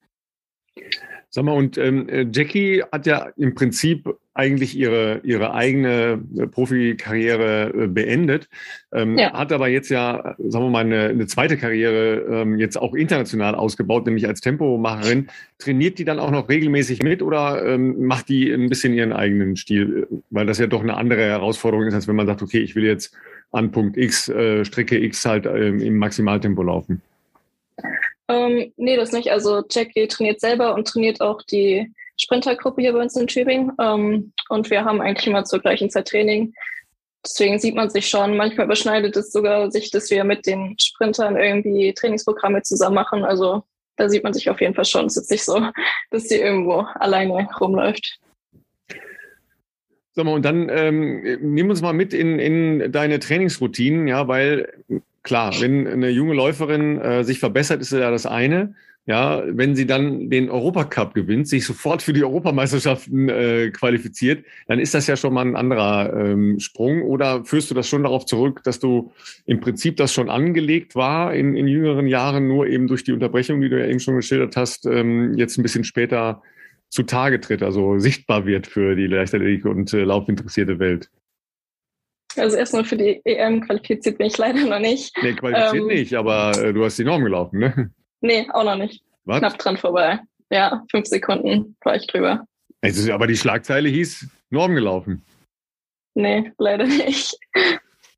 [1.34, 6.46] Sag mal, und ähm, äh, Jackie hat ja im Prinzip eigentlich ihre, ihre eigene äh,
[6.46, 8.50] Profikarriere äh, beendet,
[8.92, 9.32] ähm, ja.
[9.32, 13.54] hat aber jetzt ja, sagen wir mal, eine, eine zweite Karriere ähm, jetzt auch international
[13.54, 15.28] ausgebaut, nämlich als Tempomacherin.
[15.56, 19.56] Trainiert die dann auch noch regelmäßig mit oder ähm, macht die ein bisschen ihren eigenen
[19.56, 20.06] Stil?
[20.28, 22.84] Weil das ja doch eine andere Herausforderung ist, als wenn man sagt, okay, ich will
[22.84, 23.16] jetzt
[23.52, 27.00] an Punkt X, äh, Strecke X halt ähm, im Maximaltempo laufen.
[28.28, 29.30] Ähm, nee, das nicht.
[29.30, 33.72] Also Jackie trainiert selber und trainiert auch die Sprintergruppe hier bei uns in Tübingen.
[33.80, 36.54] Ähm, und wir haben eigentlich immer zur gleichen Zeit Training.
[37.24, 38.36] Deswegen sieht man sich schon.
[38.36, 43.24] Manchmal überschneidet es sogar sich, dass wir mit den Sprintern irgendwie Trainingsprogramme zusammen machen.
[43.24, 43.62] Also
[43.96, 45.06] da sieht man sich auf jeden Fall schon.
[45.06, 45.68] Es ist nicht so,
[46.10, 48.18] dass sie irgendwo alleine rumläuft.
[50.14, 54.84] Sag mal, und dann ähm, nimm uns mal mit in, in deine Trainingsroutinen, ja, weil
[55.22, 58.74] klar, wenn eine junge Läuferin äh, sich verbessert, ist ja das eine.
[59.04, 64.78] Ja, wenn sie dann den Europacup gewinnt, sich sofort für die Europameisterschaften äh, qualifiziert, dann
[64.78, 67.02] ist das ja schon mal ein anderer ähm, Sprung.
[67.02, 69.12] Oder führst du das schon darauf zurück, dass du
[69.44, 73.60] im Prinzip das schon angelegt war in, in jüngeren Jahren, nur eben durch die Unterbrechung,
[73.60, 76.40] die du ja eben schon geschildert hast, ähm, jetzt ein bisschen später
[76.88, 81.10] zutage tritt, also sichtbar wird für die Leichtathletik und äh, laufinteressierte Welt?
[82.36, 85.14] Also erstmal für die EM qualifiziert bin ich leider noch nicht.
[85.22, 87.90] Nee, qualifiziert ähm, nicht, aber äh, du hast die Norm gelaufen, ne?
[88.20, 89.02] Nee, auch noch nicht.
[89.24, 89.40] Was?
[89.40, 90.20] Knapp dran vorbei.
[90.50, 92.44] Ja, fünf Sekunden war ich drüber.
[92.80, 95.24] Also, aber die Schlagzeile hieß Norm gelaufen.
[96.14, 97.36] Nee, leider nicht.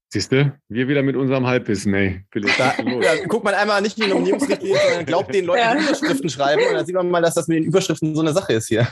[0.08, 2.24] Siehst du, wir wieder mit unserem Halbwissen, ey.
[2.32, 5.74] Da, ja, guckt man einmal nicht in die Nominierungsrichtlinie, sondern glaubt den Leuten, ja.
[5.74, 6.62] die Überschriften schreiben.
[6.68, 8.86] Und dann sieht man mal, dass das mit den Überschriften so eine Sache ist hier.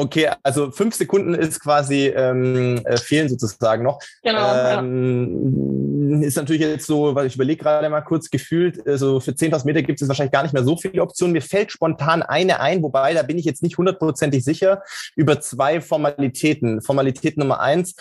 [0.00, 4.00] Okay, also fünf Sekunden ist quasi ähm, äh, fehlen sozusagen noch.
[4.22, 4.54] Genau.
[4.54, 6.26] Ähm, ja.
[6.26, 9.82] Ist natürlich jetzt so, weil ich überlege gerade mal kurz gefühlt, also für 10.000 Meter
[9.82, 11.34] gibt es wahrscheinlich gar nicht mehr so viele Optionen.
[11.34, 14.82] Mir fällt spontan eine ein, wobei da bin ich jetzt nicht hundertprozentig sicher
[15.16, 16.80] über zwei Formalitäten.
[16.80, 17.94] Formalität Nummer eins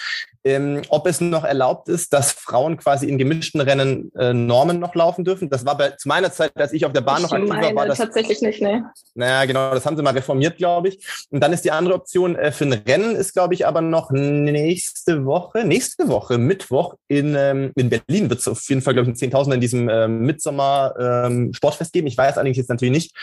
[0.43, 4.95] ähm, ob es noch erlaubt ist, dass Frauen quasi in gemischten Rennen äh, Normen noch
[4.95, 5.49] laufen dürfen.
[5.49, 7.75] Das war bei, zu meiner Zeit, als ich auf der Bahn ich noch aktiv war,
[7.75, 8.89] war das tatsächlich nicht, ne?
[9.15, 11.05] Naja, genau, das haben sie mal reformiert, glaube ich.
[11.29, 14.11] Und dann ist die andere Option äh, für ein Rennen ist, glaube ich, aber noch
[14.11, 19.11] nächste Woche, nächste Woche, Mittwoch in, ähm, in Berlin wird es auf jeden Fall, glaube
[19.11, 22.07] ich, ein 10.000 in diesem ähm, Mitsommer ähm, Sportfest geben.
[22.07, 23.15] Ich weiß allerdings jetzt natürlich nicht,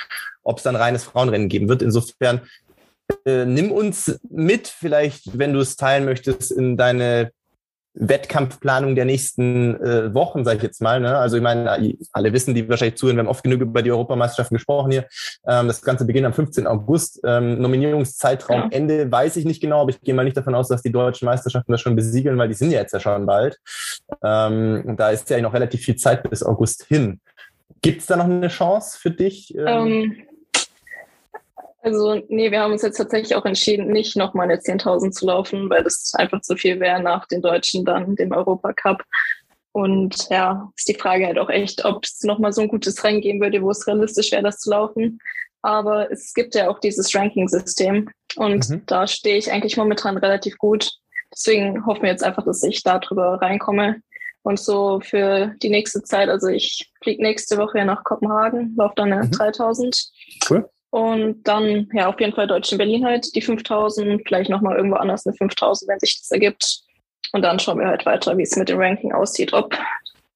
[0.42, 1.82] ob es dann reines Frauenrennen geben wird.
[1.82, 2.42] Insofern
[3.24, 7.32] äh, nimm uns mit, vielleicht, wenn du es teilen möchtest, in deine
[7.96, 11.00] Wettkampfplanung der nächsten äh, Wochen, sage ich jetzt mal.
[11.00, 11.16] Ne?
[11.16, 14.56] Also ich meine, alle wissen, die wahrscheinlich zuhören, wir haben oft genug über die Europameisterschaften
[14.56, 15.06] gesprochen hier.
[15.46, 16.66] Ähm, das Ganze beginnt am 15.
[16.66, 17.20] August.
[17.24, 18.68] Ähm, Nominierungszeitraum ja.
[18.70, 21.26] Ende weiß ich nicht genau, aber ich gehe mal nicht davon aus, dass die deutschen
[21.26, 23.58] Meisterschaften das schon besiegeln, weil die sind ja jetzt ja schon bald.
[24.22, 27.20] Ähm, da ist ja noch relativ viel Zeit bis August hin.
[27.80, 29.54] Gibt es da noch eine Chance für dich?
[29.56, 30.16] Ähm, ähm
[31.86, 35.70] also, nee, wir haben uns jetzt tatsächlich auch entschieden, nicht nochmal eine 10.000 zu laufen,
[35.70, 39.04] weil das einfach zu viel wäre nach den Deutschen dann, dem Europacup.
[39.70, 43.20] Und ja, ist die Frage halt auch echt, ob es nochmal so ein gutes Rennen
[43.20, 45.20] geben würde, wo es realistisch wäre, das zu laufen.
[45.62, 48.82] Aber es gibt ja auch dieses Ranking-System und mhm.
[48.86, 50.90] da stehe ich eigentlich momentan relativ gut.
[51.32, 54.00] Deswegen hoffen wir jetzt einfach, dass ich da drüber reinkomme.
[54.42, 59.12] Und so für die nächste Zeit, also ich fliege nächste Woche nach Kopenhagen, laufe dann
[59.12, 59.30] eine mhm.
[59.30, 60.08] 3000.
[60.50, 60.68] Cool.
[60.90, 64.96] Und dann, ja, auf jeden Fall Deutsch in Berlin halt die 5000, vielleicht nochmal irgendwo
[64.96, 66.80] anders eine 5000, wenn sich das ergibt.
[67.32, 69.76] Und dann schauen wir halt weiter, wie es mit dem Ranking aussieht, ob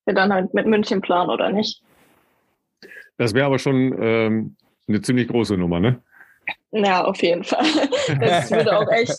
[0.04, 1.82] wir dann halt mit München planen oder nicht.
[3.16, 4.56] Das wäre aber schon ähm,
[4.88, 6.02] eine ziemlich große Nummer, ne?
[6.72, 7.64] Ja, auf jeden Fall.
[8.20, 9.10] Das würde auch echt,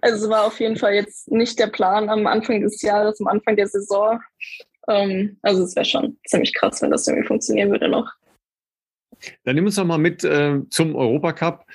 [0.00, 3.26] also es war auf jeden Fall jetzt nicht der Plan am Anfang des Jahres, am
[3.26, 4.20] Anfang der Saison.
[4.88, 8.12] Ähm, also es wäre schon ziemlich krass, wenn das irgendwie funktionieren würde noch.
[9.44, 11.66] Dann nimm uns doch mal mit äh, zum Europacup.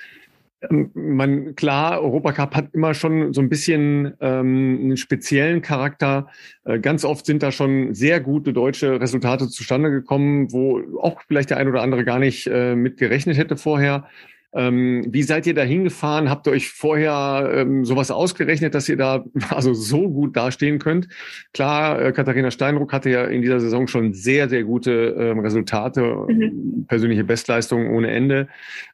[0.70, 6.28] Ähm, man, klar, Europacup hat immer schon so ein bisschen ähm, einen speziellen Charakter.
[6.64, 11.50] Äh, ganz oft sind da schon sehr gute deutsche Resultate zustande gekommen, wo auch vielleicht
[11.50, 14.08] der ein oder andere gar nicht äh, mit gerechnet hätte vorher.
[14.54, 16.30] Ähm, wie seid ihr da hingefahren?
[16.30, 21.08] Habt ihr euch vorher ähm, sowas ausgerechnet, dass ihr da also so gut dastehen könnt?
[21.52, 26.02] Klar, äh, Katharina Steinruck hatte ja in dieser Saison schon sehr, sehr gute ähm, Resultate,
[26.28, 26.86] mhm.
[26.88, 28.48] persönliche Bestleistungen ohne Ende.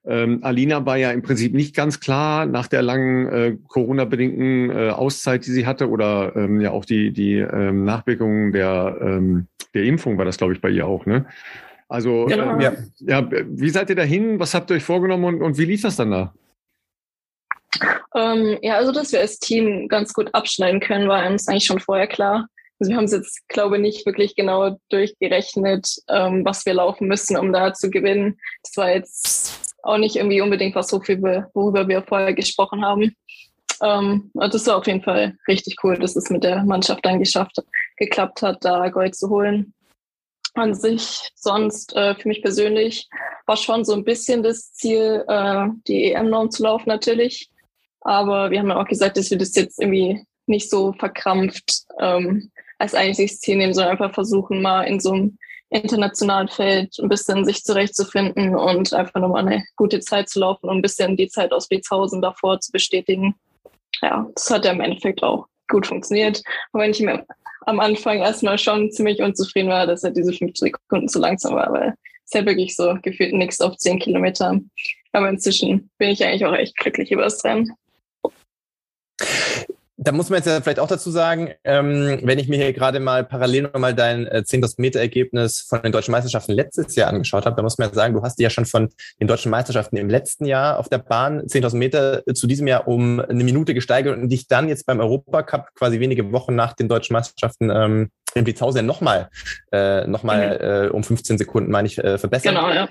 [0.05, 4.91] Ähm, Alina war ja im Prinzip nicht ganz klar nach der langen äh, Corona-bedingten äh,
[4.91, 9.85] Auszeit, die sie hatte oder ähm, ja auch die, die ähm, Nachwirkungen der, ähm, der
[9.85, 11.27] Impfung war das, glaube ich, bei ihr auch, ne?
[11.93, 12.59] Also, genau.
[12.59, 14.41] äh, ja, wie seid ihr dahin?
[14.41, 16.35] Was habt ihr euch vorgenommen und, und wie lief das dann da?
[18.15, 21.81] Ähm, ja, also, dass wir als Team ganz gut abschneiden können, war uns eigentlich schon
[21.81, 22.49] vorher klar.
[22.81, 27.09] Also, wir haben es jetzt, glaube ich, nicht wirklich genau durchgerechnet, ähm, was wir laufen
[27.09, 28.39] müssen, um da zu gewinnen.
[28.63, 33.15] Das war jetzt auch nicht irgendwie unbedingt was, worüber wir vorher gesprochen haben.
[33.83, 37.59] Ähm, das war auf jeden Fall richtig cool, dass es mit der Mannschaft dann geschafft,
[37.99, 39.75] geklappt hat, da Gold zu holen
[40.55, 43.09] an sich sonst äh, für mich persönlich
[43.47, 47.51] war schon so ein bisschen das Ziel, äh, die EM-Norm zu laufen natürlich.
[48.01, 52.51] Aber wir haben ja auch gesagt, dass wir das jetzt irgendwie nicht so verkrampft ähm,
[52.79, 55.39] als eigentliches Ziel nehmen, sondern einfach versuchen, mal in so einem
[55.71, 60.79] internationalen Feld ein bisschen sich zurechtzufinden und einfach nochmal eine gute Zeit zu laufen und
[60.79, 63.35] ein bisschen die Zeit aus Beetshausen davor zu bestätigen.
[64.03, 66.43] Ja, das hat ja im Endeffekt auch gut funktioniert.
[66.73, 67.27] Und wenn ich mir
[67.67, 71.73] am Anfang erstmal schon ziemlich unzufrieden war, dass er diese fünf Sekunden zu langsam war,
[71.73, 71.95] weil
[72.25, 74.59] es ja wirklich so gefühlt nichts auf zehn Kilometer.
[75.13, 77.73] Aber inzwischen bin ich eigentlich auch echt glücklich über das Rennen
[80.05, 83.01] da muss man jetzt ja vielleicht auch dazu sagen, ähm, wenn ich mir hier gerade
[83.01, 87.47] mal parallel nochmal dein äh, 10.000 Meter Ergebnis von den deutschen Meisterschaften letztes Jahr angeschaut
[87.47, 88.89] habe, da muss man ja sagen, du hast ja schon von
[89.21, 93.21] den deutschen Meisterschaften im letzten Jahr auf der Bahn 10.000 Meter zu diesem Jahr um
[93.21, 97.15] eine Minute gesteigert und dich dann jetzt beim Europacup quasi wenige Wochen nach den deutschen
[97.15, 99.29] Meisterschaften ähm, in Blitzhausen nochmal
[99.73, 100.89] äh, noch mal, mhm.
[100.89, 102.55] äh, um 15 Sekunden, meine ich, äh, verbessern.
[102.55, 102.89] Genau, ja.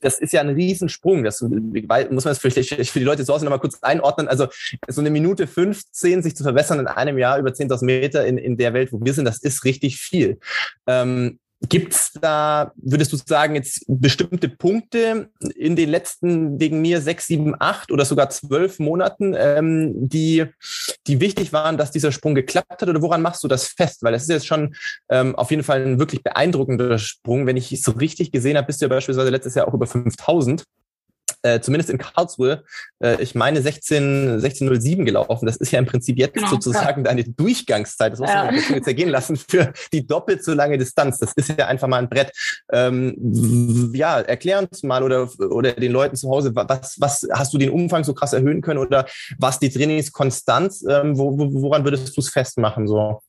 [0.00, 1.24] Das ist ja ein Riesensprung.
[1.24, 4.28] Das muss man jetzt vielleicht für die Leute zu Hause nochmal kurz einordnen.
[4.28, 4.48] Also
[4.88, 5.46] so eine Minute
[5.92, 9.00] 15 sich zu verbessern in einem Jahr über 10.000 Meter in, in der Welt, wo
[9.02, 10.38] wir sind, das ist richtig viel.
[10.86, 11.38] Ähm,
[11.68, 17.26] Gibt es da, würdest du sagen, jetzt bestimmte Punkte in den letzten wegen mir sechs,
[17.26, 20.46] sieben, acht oder sogar zwölf Monaten, ähm, die,
[21.06, 22.88] die wichtig waren, dass dieser Sprung geklappt hat?
[22.88, 24.02] Oder woran machst du das fest?
[24.02, 24.74] Weil das ist jetzt schon
[25.10, 27.46] ähm, auf jeden Fall ein wirklich beeindruckender Sprung.
[27.46, 29.86] Wenn ich es so richtig gesehen habe, bist du ja beispielsweise letztes Jahr auch über
[29.86, 30.64] 5000
[31.42, 32.64] äh, zumindest in Karlsruhe,
[33.02, 35.46] äh, ich meine 16, 1607 gelaufen.
[35.46, 37.10] Das ist ja im Prinzip jetzt genau, sozusagen ja.
[37.10, 38.12] deine Durchgangszeit.
[38.12, 38.74] Das muss man ja.
[38.74, 41.18] jetzt ergehen lassen für die doppelt so lange Distanz.
[41.18, 42.32] Das ist ja einfach mal ein Brett.
[42.72, 47.58] Ähm, ja, erklär uns mal oder, oder den Leuten zu Hause, was, was hast du
[47.58, 49.06] den Umfang so krass erhöhen können oder
[49.38, 52.86] was die Trainingskonstanz, ähm, wo, woran würdest du es festmachen?
[52.86, 53.20] So?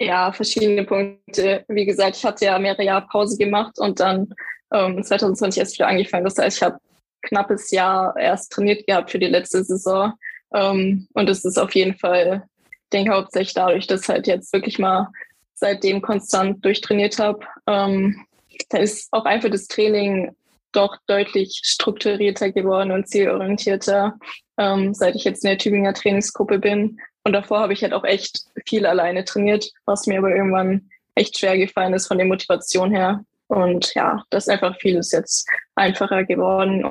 [0.00, 1.64] Ja, verschiedene Punkte.
[1.68, 4.34] Wie gesagt, ich hatte ja mehrere Jahre Pause gemacht und dann
[4.72, 6.24] ähm, 2020 erst wieder angefangen.
[6.24, 6.78] Das heißt, ich habe
[7.22, 10.12] knappes Jahr erst trainiert gehabt für die letzte Saison.
[10.54, 14.78] Ähm, und es ist auf jeden Fall, ich denke hauptsächlich dadurch, dass halt jetzt wirklich
[14.78, 15.08] mal
[15.54, 17.40] seitdem konstant durchtrainiert habe.
[17.66, 18.24] Ähm,
[18.70, 20.34] da ist auch einfach das Training
[20.72, 24.18] doch deutlich strukturierter geworden und zielorientierter,
[24.58, 27.00] ähm, seit ich jetzt in der Tübinger Trainingsgruppe bin.
[27.24, 31.38] Und davor habe ich halt auch echt viel alleine trainiert, was mir aber irgendwann echt
[31.38, 33.24] schwer gefallen ist von der Motivation her.
[33.48, 36.84] Und ja, das ist einfach vieles jetzt einfacher geworden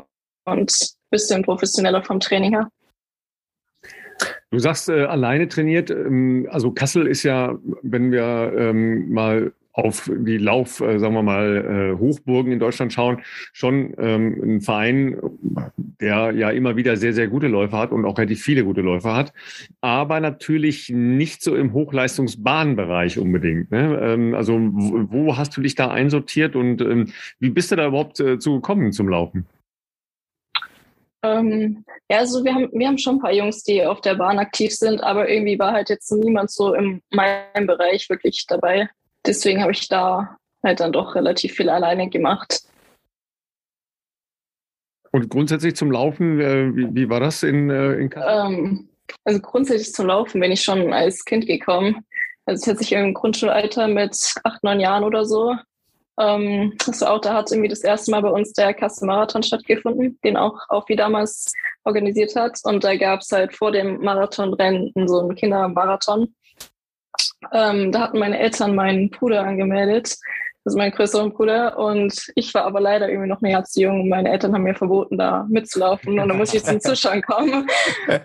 [0.47, 2.69] und ein bisschen professioneller vom Training her.
[4.49, 5.91] Du sagst äh, alleine trainiert.
[5.91, 11.21] Ähm, also Kassel ist ja, wenn wir ähm, mal auf die Lauf, äh, sagen wir
[11.21, 13.21] mal, äh, Hochburgen in Deutschland schauen,
[13.53, 15.19] schon ähm, ein Verein,
[16.01, 19.15] der ja immer wieder sehr, sehr gute Läufer hat und auch relativ viele gute Läufer
[19.15, 19.33] hat,
[19.81, 23.69] aber natürlich nicht so im Hochleistungsbahnbereich unbedingt.
[23.69, 23.99] Ne?
[24.01, 28.19] Ähm, also wo, hast du dich da einsortiert und ähm, wie bist du da überhaupt
[28.19, 29.45] äh, zu gekommen zum Laufen?
[31.23, 34.39] Ähm, ja, also wir haben, wir haben schon ein paar Jungs, die auf der Bahn
[34.39, 38.89] aktiv sind, aber irgendwie war halt jetzt niemand so in meinem Bereich wirklich dabei
[39.27, 42.63] deswegen habe ich da halt dann doch relativ viel alleine gemacht.
[45.11, 48.09] Und grundsätzlich zum Laufen, äh, wie, wie, war das in, äh, in?
[48.15, 48.89] Ähm,
[49.23, 52.05] also grundsätzlich zum Laufen bin ich schon als Kind gekommen.
[52.45, 55.55] Also es hat sich im Grundschulalter mit acht, neun Jahren oder so.
[56.19, 60.35] Ähm, das auch, da hat irgendwie das erste Mal bei uns der Kassel-Marathon stattgefunden, den
[60.37, 61.53] auch wie damals
[61.83, 62.59] organisiert hat.
[62.63, 66.35] Und da gab es halt vor dem Marathonrennen so einen Kindermarathon.
[67.51, 70.17] Ähm, da hatten meine Eltern meinen Bruder angemeldet,
[70.67, 71.77] also meinen größeren Bruder.
[71.77, 74.09] Und ich war aber leider irgendwie noch ein Jahr zu jung.
[74.09, 76.19] Meine Eltern haben mir verboten, da mitzulaufen.
[76.19, 77.67] Und dann musste ich zum Zuschauen kommen.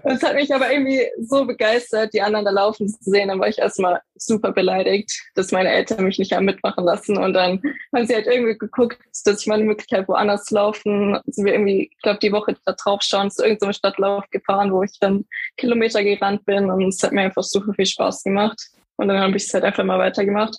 [0.04, 3.28] Das hat mich aber irgendwie so begeistert, die anderen da laufen zu sehen.
[3.28, 7.16] Dann war ich erstmal super beleidigt, dass meine Eltern mich nicht haben mitmachen lassen.
[7.16, 7.62] Und dann
[7.94, 11.18] haben sie halt irgendwie geguckt, dass ich meine Möglichkeit woanders laufen.
[11.26, 14.82] Sind wir irgendwie, ich glaube, die Woche da drauf schauen, zu irgendeinem Stadtlauf gefahren, wo
[14.82, 15.24] ich dann
[15.56, 16.70] Kilometer gerannt bin.
[16.70, 18.60] Und es hat mir einfach super viel Spaß gemacht.
[18.96, 20.56] Und dann habe ich es halt einfach mal weitergemacht.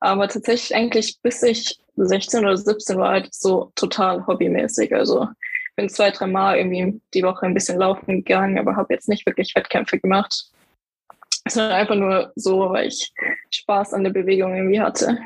[0.00, 4.94] Aber tatsächlich eigentlich bis ich 16 oder 17 war halt so total hobbymäßig.
[4.94, 5.28] Also
[5.76, 9.26] bin zwei, drei Mal irgendwie die Woche ein bisschen laufen gegangen, aber habe jetzt nicht
[9.26, 10.46] wirklich Wettkämpfe gemacht.
[11.48, 13.12] Sondern einfach nur so, weil ich
[13.50, 15.18] Spaß an der Bewegung irgendwie hatte.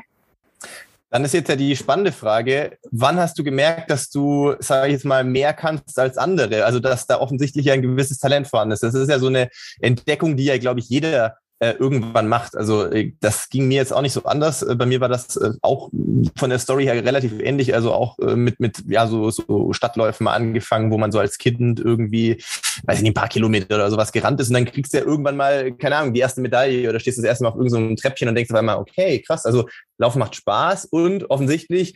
[1.09, 4.93] Dann ist jetzt ja die spannende Frage, wann hast du gemerkt, dass du, sage ich
[4.93, 6.65] jetzt mal, mehr kannst als andere?
[6.65, 8.81] Also dass da offensichtlich ein gewisses Talent vorhanden ist.
[8.81, 9.49] Das ist ja so eine
[9.79, 12.57] Entdeckung, die ja, glaube ich, jeder äh, irgendwann macht.
[12.57, 14.63] Also äh, das ging mir jetzt auch nicht so anders.
[14.63, 15.89] Äh, bei mir war das äh, auch
[16.37, 17.73] von der Story her relativ ähnlich.
[17.73, 21.79] Also auch mit mit ja so, so Stadtläufen mal angefangen, wo man so als Kind
[21.79, 22.43] irgendwie,
[22.83, 25.05] weiß ich nicht, ein paar Kilometer oder sowas gerannt ist und dann kriegst du ja
[25.05, 28.01] irgendwann mal, keine Ahnung, die erste Medaille oder stehst das erste Mal auf irgendeinem so
[28.01, 31.95] Treppchen und denkst auf einmal, okay, krass, also Laufen macht Spaß und offensichtlich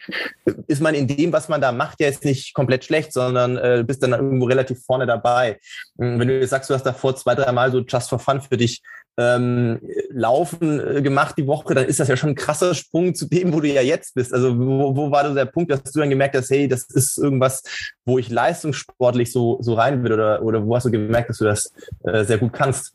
[0.67, 3.83] ist man in dem, was man da macht, ja jetzt nicht komplett schlecht, sondern äh,
[3.85, 5.59] bist dann irgendwo relativ vorne dabei.
[5.95, 8.55] Wenn du jetzt sagst, du hast davor zwei, drei Mal so just for fun für
[8.55, 8.81] dich
[9.17, 13.27] ähm, Laufen äh, gemacht die Woche, dann ist das ja schon ein krasser Sprung zu
[13.27, 14.33] dem, wo du ja jetzt bist.
[14.33, 17.17] Also wo, wo war so der Punkt, dass du dann gemerkt hast, hey, das ist
[17.17, 17.63] irgendwas,
[18.05, 21.45] wo ich leistungssportlich so, so rein will oder, oder wo hast du gemerkt, dass du
[21.45, 22.93] das äh, sehr gut kannst?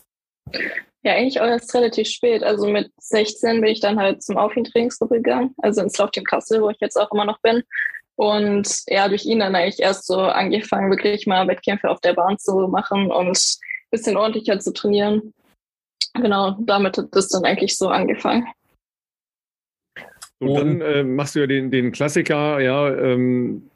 [1.02, 2.44] Ja, eigentlich auch erst relativ spät.
[2.44, 6.70] Also mit 16 bin ich dann halt zum Aufwien-Trainingsgruppe gegangen, also ins Laufteam Kassel, wo
[6.70, 7.64] ich jetzt auch immer noch bin.
[8.14, 12.38] Und ja, durch ihn dann eigentlich erst so angefangen, wirklich mal Wettkämpfe auf der Bahn
[12.38, 15.34] zu machen und ein bisschen ordentlicher zu trainieren
[16.14, 18.46] genau, damit hat das dann eigentlich so angefangen.
[20.38, 23.70] Und dann äh, machst du ja den, den Klassiker, ja, ähm,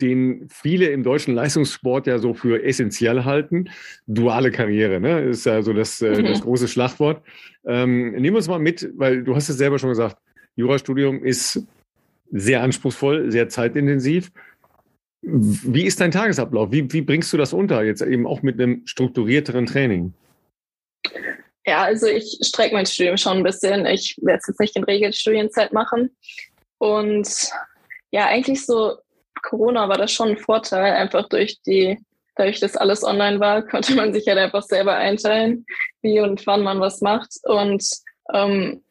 [0.00, 3.70] den viele im deutschen Leistungssport ja so für essentiell halten.
[4.06, 5.20] Duale Karriere, ne?
[5.20, 6.24] Ist ja so das, äh, mhm.
[6.26, 7.22] das große Schlagwort.
[7.64, 10.18] Ähm, nimm uns mal mit, weil du hast es selber schon gesagt,
[10.56, 11.64] Jurastudium ist
[12.32, 14.32] sehr anspruchsvoll, sehr zeitintensiv.
[15.22, 16.72] Wie ist dein Tagesablauf?
[16.72, 20.12] Wie, wie bringst du das unter, jetzt eben auch mit einem strukturierteren Training?
[21.66, 23.86] Ja, also ich strecke mein Studium schon ein bisschen.
[23.86, 26.14] Ich werde es jetzt nicht in Regelstudienzeit machen.
[26.78, 27.28] Und
[28.10, 28.98] ja, eigentlich so
[29.42, 31.98] Corona war das schon ein Vorteil, einfach durch die,
[32.34, 35.66] dadurch, dass alles online war, konnte man sich halt einfach selber einteilen,
[36.02, 37.30] wie und wann man was macht.
[37.44, 37.84] Und
[38.32, 38.82] ähm,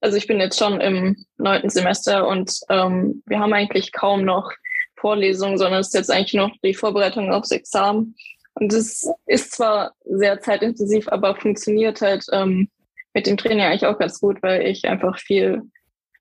[0.00, 4.52] also ich bin jetzt schon im neunten Semester und ähm, wir haben eigentlich kaum noch
[4.96, 8.14] Vorlesungen, sondern es ist jetzt eigentlich noch die Vorbereitung aufs Examen.
[8.54, 12.68] Und es ist zwar sehr zeitintensiv, aber funktioniert halt ähm,
[13.12, 15.62] mit dem Training eigentlich auch ganz gut, weil ich einfach viel,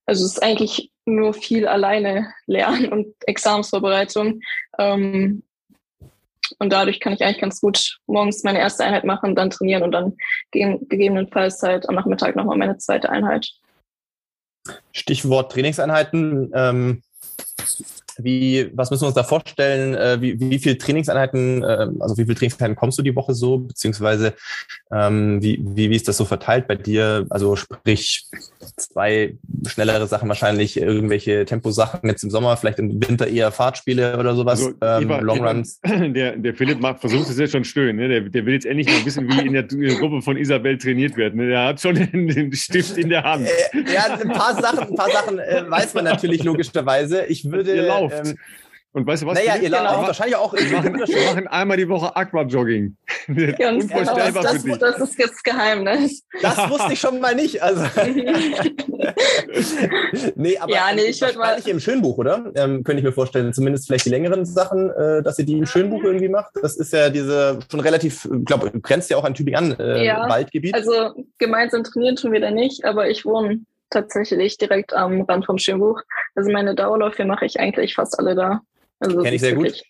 [0.06, 4.42] also es ist eigentlich nur viel alleine lernen und Examensvorbereitung.
[4.80, 5.44] Ähm,
[6.60, 9.92] und dadurch kann ich eigentlich ganz gut morgens meine erste Einheit machen, dann trainieren und
[9.92, 10.16] dann
[10.52, 13.50] gegebenenfalls halt am Nachmittag nochmal meine zweite Einheit.
[14.92, 16.52] Stichwort Trainingseinheiten.
[16.54, 17.02] Ähm,
[18.22, 19.96] wie, was müssen wir uns da vorstellen?
[19.96, 23.60] Äh, wie, wie viele Trainingseinheiten, äh, also wie viele Trainingseinheiten kommst du die Woche so,
[23.60, 24.34] beziehungsweise
[24.92, 27.26] ähm, wie, wie, wie ist das so verteilt bei dir?
[27.30, 28.26] Also sprich
[28.78, 29.36] zwei
[29.68, 34.60] schnellere Sachen wahrscheinlich, irgendwelche Temposachen jetzt im Sommer, vielleicht im Winter eher Fahrtspiele oder sowas,
[34.60, 35.80] also, ähm, Eva, Longruns.
[36.14, 38.08] Der, der Philipp macht, versucht es jetzt schon schön, ne?
[38.08, 40.78] der, der will jetzt endlich mal wissen, wie in der, in der Gruppe von Isabel
[40.78, 41.34] trainiert wird.
[41.34, 41.48] Ne?
[41.48, 43.48] Der hat schon den Stift in der Hand.
[43.48, 47.26] Äh, ja, ein paar Sachen, ein paar Sachen äh, weiß man natürlich logischerweise.
[47.26, 47.76] Ich würde.
[48.12, 48.28] Ihr lauft.
[48.28, 48.38] Ähm,
[48.94, 49.40] und weißt du was?
[49.40, 50.06] Naja, ihr lauft genau.
[50.08, 52.96] wahrscheinlich auch wir machen, wir machen einmal die Woche Aquajogging.
[53.58, 56.24] Ganz Unvorstellbar das, das, das ist das Geheimnis.
[56.44, 57.64] Das wusste ich schon mal nicht.
[57.64, 57.82] Also.
[60.36, 62.52] nee, aber ja, nee, ich würde mal im Schönbuch, oder?
[62.54, 63.52] Ähm, könnte ich mir vorstellen.
[63.52, 66.52] Zumindest vielleicht die längeren Sachen, äh, dass ihr die im Schönbuch irgendwie macht.
[66.62, 69.80] Das ist ja diese schon relativ, ich glaube, du grenzt ja auch an Tübingen an,
[69.80, 70.76] äh, ja, Waldgebiet.
[70.76, 73.62] Also gemeinsam trainieren tun wir da nicht, aber ich wohne
[73.94, 76.02] tatsächlich direkt am Rand vom Schönbuch.
[76.36, 78.62] Also meine Dauerläufe mache ich eigentlich fast alle da.
[79.00, 79.82] Also Kenne ich sehr gut.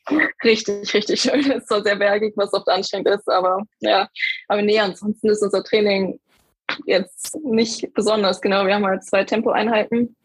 [0.44, 1.40] Richtig, richtig schön.
[1.40, 4.08] Es ist zwar sehr bergig, was oft anstrengend ist, aber ja.
[4.48, 6.20] Aber nee, ansonsten ist unser Training
[6.86, 8.42] jetzt nicht besonders.
[8.42, 10.16] Genau, wir haben halt zwei Tempoeinheiten.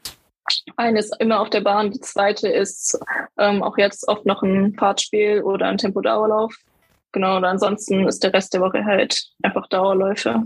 [0.76, 2.98] Eine ist immer auf der Bahn, die zweite ist
[3.36, 6.54] ähm, auch jetzt oft noch ein Fahrtspiel oder ein Tempodauerlauf.
[7.12, 10.44] Genau, und ansonsten ist der Rest der Woche halt einfach Dauerläufe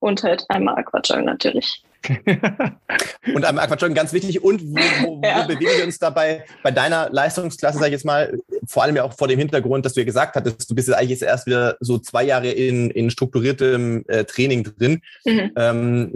[0.00, 1.82] und halt einmal Aquajong natürlich.
[3.34, 4.42] und am Aquajoggen ganz wichtig.
[4.42, 5.42] Und wo, wo, ja.
[5.42, 8.38] wo, bewegen wir uns dabei bei deiner Leistungsklasse, sag ich jetzt mal,
[8.68, 10.96] vor allem ja auch vor dem Hintergrund, dass du ja gesagt hattest, du bist jetzt
[10.96, 15.00] eigentlich jetzt erst wieder so zwei Jahre in, in strukturiertem äh, Training drin.
[15.24, 15.52] Mhm.
[15.56, 16.12] Ähm,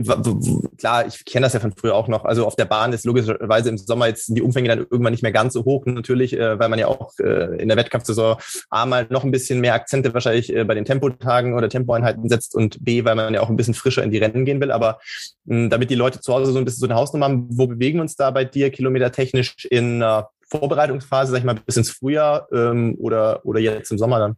[0.79, 2.25] klar, ich kenne das ja von früher auch noch.
[2.25, 5.33] Also auf der Bahn ist logischerweise im Sommer jetzt die Umfänge dann irgendwann nicht mehr
[5.33, 8.37] ganz so hoch, natürlich, äh, weil man ja auch äh, in der Wettkampfsaison
[8.71, 12.55] A mal noch ein bisschen mehr Akzente wahrscheinlich äh, bei den Tempotagen oder Tempoeinheiten setzt
[12.55, 14.71] und B, weil man ja auch ein bisschen frischer in die Rennen gehen will.
[14.71, 15.01] Aber
[15.47, 17.99] mh, damit die Leute zu Hause so ein bisschen so eine Hausnummer haben, wo bewegen
[17.99, 20.23] wir uns da bei dir kilometertechnisch in äh,
[20.53, 24.37] Vorbereitungsphase, sag ich mal, bis ins Frühjahr ähm, oder, oder jetzt im Sommer dann?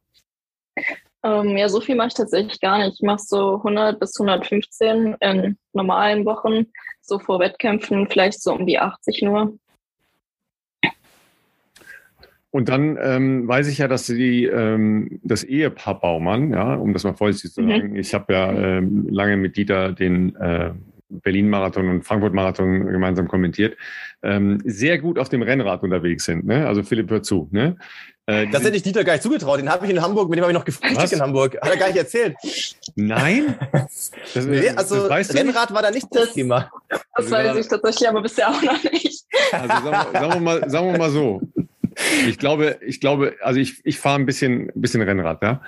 [1.24, 3.00] Ähm, ja, so viel mache ich tatsächlich gar nicht.
[3.00, 6.66] Ich mache so 100 bis 115 in normalen Wochen,
[7.00, 9.58] so vor Wettkämpfen vielleicht so um die 80 nur.
[12.50, 17.02] Und dann ähm, weiß ich ja, dass die, ähm, das Ehepaar Baumann, ja, um das
[17.02, 17.70] mal vorsichtig zu mhm.
[17.70, 17.96] sagen, mhm.
[17.96, 20.70] ich habe ja ähm, lange mit Dieter den äh,
[21.22, 23.76] Berlin-Marathon und Frankfurt-Marathon gemeinsam kommentiert,
[24.22, 26.46] ähm, sehr gut auf dem Rennrad unterwegs sind.
[26.46, 26.66] Ne?
[26.66, 27.48] Also Philipp, hör zu.
[27.52, 27.76] Ne?
[28.26, 29.58] Äh, das hätte ich Dieter gar nicht zugetraut.
[29.58, 31.58] Den habe ich in Hamburg, mit dem habe ich noch gefrühstückt in Hamburg.
[31.60, 32.36] Hat er gar nicht erzählt.
[32.94, 33.56] Nein?
[34.34, 36.70] Das, nee, also das weißt Rennrad war da nicht das, Thema.
[37.14, 39.24] Das weiß ich tatsächlich, aber bisher auch noch nicht.
[39.52, 41.42] Also sagen, sagen, wir mal, sagen wir mal so.
[42.26, 45.62] Ich glaube, ich glaube, also ich, ich fahre ein bisschen, ein bisschen Rennrad, ja.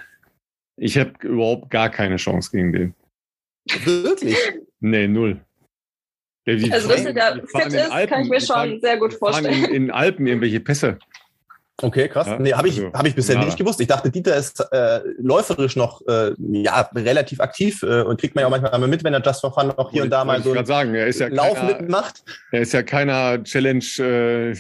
[0.76, 2.94] Ich habe überhaupt gar keine Chance gegen den.
[3.84, 4.36] Wirklich?
[4.80, 5.40] Nee, null.
[6.46, 9.64] Die also, dass er da fit ist, kann ich mir schon fahren, sehr gut vorstellen.
[9.64, 10.98] In, in Alpen irgendwelche Pässe.
[11.82, 12.26] Okay, krass.
[12.26, 13.46] Ja, nee, habe ich, also, hab ich bisher nada.
[13.46, 13.78] nicht gewusst.
[13.82, 18.42] Ich dachte, Dieter ist äh, läuferisch noch äh, ja, relativ aktiv äh, und kriegt man
[18.42, 20.54] ja auch manchmal mit, wenn er Just for Fun auch hier und da mal so
[20.64, 22.22] sagen, er ist ja Lauf keiner, mitmacht.
[22.50, 24.56] Er ist ja keiner Challenge äh,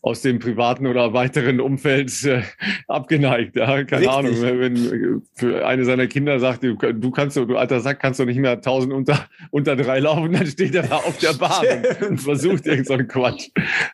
[0.00, 2.42] aus dem privaten oder weiteren Umfeld äh,
[2.88, 3.56] abgeneigt.
[3.56, 3.84] Ja?
[3.84, 4.08] Keine Richtig.
[4.08, 8.24] Ahnung, wenn für eine seiner Kinder sagt, du, du kannst, du alter Sack, kannst du
[8.24, 11.66] nicht mehr 1000 unter, unter drei laufen, dann steht er da auf der Bahn
[12.08, 13.48] und, versucht irgendeinen so Quatsch.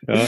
[0.07, 0.21] Ja.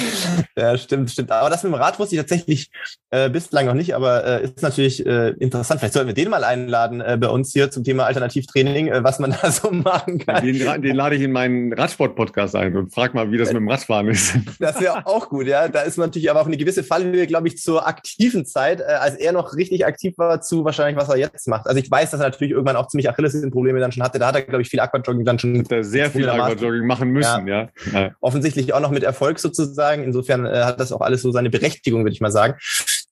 [0.57, 1.31] ja, stimmt, stimmt.
[1.31, 2.69] Aber das mit dem Rad wusste ich tatsächlich tatsächlich
[3.11, 5.79] äh, bislang noch nicht, aber äh, ist natürlich äh, interessant.
[5.79, 9.19] Vielleicht sollten wir den mal einladen äh, bei uns hier zum Thema Alternativtraining, äh, was
[9.19, 10.43] man da so machen kann.
[10.43, 13.69] Den, den lade ich in meinen Radsport-Podcast ein und frag mal, wie das mit dem
[13.69, 14.35] Radfahren ist.
[14.59, 15.67] Das wäre auch gut, ja.
[15.67, 18.83] Da ist man natürlich aber auch eine gewisse Fallhöhe, glaube ich, zur aktiven Zeit, äh,
[18.83, 21.67] als er noch richtig aktiv war, zu wahrscheinlich, was er jetzt macht.
[21.67, 24.19] Also ich weiß, dass er natürlich irgendwann auch ziemlich Achilles-Probleme dann schon hatte.
[24.19, 25.65] Da hat er, glaube ich, viel Aquajogging dann schon.
[25.81, 27.69] sehr viel Aquajogging machen müssen, ja.
[27.91, 28.11] ja.
[28.21, 30.03] Offensichtlich auch noch mit Erfolg sozusagen.
[30.03, 32.55] Insofern äh, hat das auch alles so seine Berechtigung, würde ich mal sagen.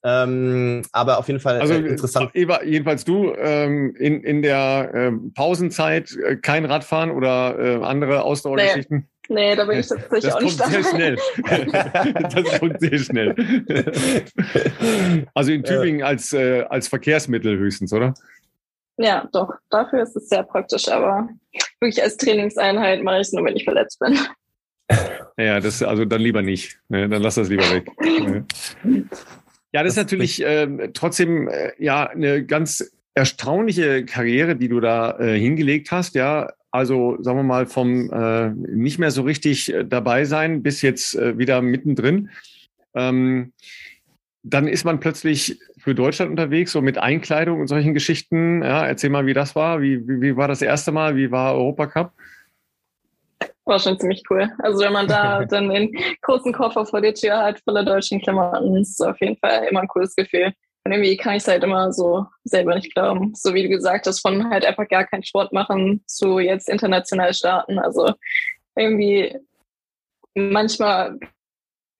[0.03, 2.31] Ähm, aber auf jeden Fall also, äh, interessant.
[2.33, 8.23] Eva, jedenfalls du ähm, in, in der äh, Pausenzeit äh, kein Radfahren oder äh, andere
[8.23, 9.07] Ausdauergeschichten?
[9.27, 9.49] Nee.
[9.49, 9.55] nee.
[9.55, 10.71] da bin ich tatsächlich das auch nicht dabei.
[10.71, 11.17] Sehr schnell.
[12.33, 13.35] das kommt sehr schnell.
[15.35, 18.15] also in Tübingen als, äh, als Verkehrsmittel höchstens, oder?
[18.97, 19.53] Ja, doch.
[19.69, 21.29] Dafür ist es sehr praktisch, aber
[21.79, 24.17] wirklich als Trainingseinheit mache ich es nur, wenn ich verletzt bin.
[25.37, 26.79] Ja, das, also dann lieber nicht.
[26.89, 27.07] Ne?
[27.09, 27.89] Dann lass das lieber weg.
[29.71, 35.17] ja, das ist natürlich äh, trotzdem äh, ja eine ganz erstaunliche Karriere, die du da
[35.19, 36.15] äh, hingelegt hast.
[36.15, 40.81] Ja, also sagen wir mal vom äh, nicht mehr so richtig äh, dabei sein bis
[40.81, 42.29] jetzt äh, wieder mittendrin.
[42.93, 43.53] Ähm,
[44.43, 48.63] dann ist man plötzlich für Deutschland unterwegs, so mit Einkleidung und solchen Geschichten.
[48.63, 49.81] Ja, erzähl mal, wie das war.
[49.81, 51.15] Wie, wie, wie war das erste Mal?
[51.15, 52.13] Wie war Europacup?
[53.65, 54.49] War schon ziemlich cool.
[54.59, 58.75] Also wenn man da dann den großen Koffer vor der Tür hat, voller deutschen Klamotten,
[58.77, 60.53] ist auf jeden Fall immer ein cooles Gefühl.
[60.83, 63.33] Und irgendwie kann ich es halt immer so selber nicht glauben.
[63.35, 67.33] So wie du gesagt hast, von halt einfach gar keinen Sport machen zu jetzt international
[67.33, 67.77] starten.
[67.77, 68.13] Also
[68.75, 69.37] irgendwie
[70.33, 71.19] manchmal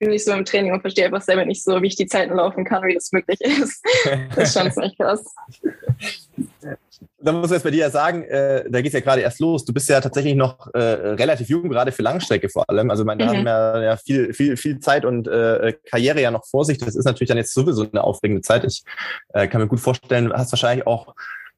[0.02, 2.36] bin ich so im Training und verstehe einfach selber nicht so, wie ich die Zeiten
[2.36, 3.84] laufen kann, wie das möglich ist.
[4.36, 5.24] Das ist schon ziemlich krass.
[7.20, 9.40] Da muss man jetzt bei dir ja sagen, äh, da geht es ja gerade erst
[9.40, 9.64] los.
[9.64, 12.90] Du bist ja tatsächlich noch äh, relativ jung, gerade für Langstrecke vor allem.
[12.90, 13.20] Also man, mhm.
[13.20, 16.80] da haben wir ja viel, viel, viel Zeit und äh, Karriere ja noch vor sich.
[16.80, 18.64] Das ist natürlich dann jetzt sowieso eine aufregende Zeit.
[18.64, 18.84] Ich
[19.34, 21.14] äh, kann mir gut vorstellen, du hast wahrscheinlich auch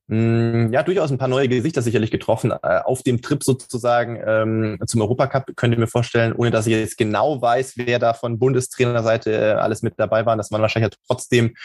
[0.09, 2.51] ja, durchaus ein paar neue Gesichter sicherlich getroffen.
[2.51, 6.73] Äh, auf dem Trip sozusagen ähm, zum Europacup könnt ihr mir vorstellen, ohne dass ich
[6.73, 10.35] jetzt genau weiß, wer da von Bundestrainerseite äh, alles mit dabei war.
[10.35, 11.55] Das waren wahrscheinlich ja trotzdem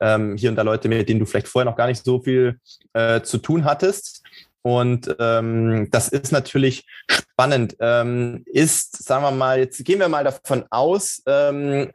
[0.00, 2.58] ähm, hier und da Leute, mit denen du vielleicht vorher noch gar nicht so viel
[2.92, 4.22] äh, zu tun hattest.
[4.62, 7.76] Und ähm, das ist natürlich spannend.
[7.80, 11.90] Ähm, ist, sagen wir mal, jetzt gehen wir mal davon aus, ähm,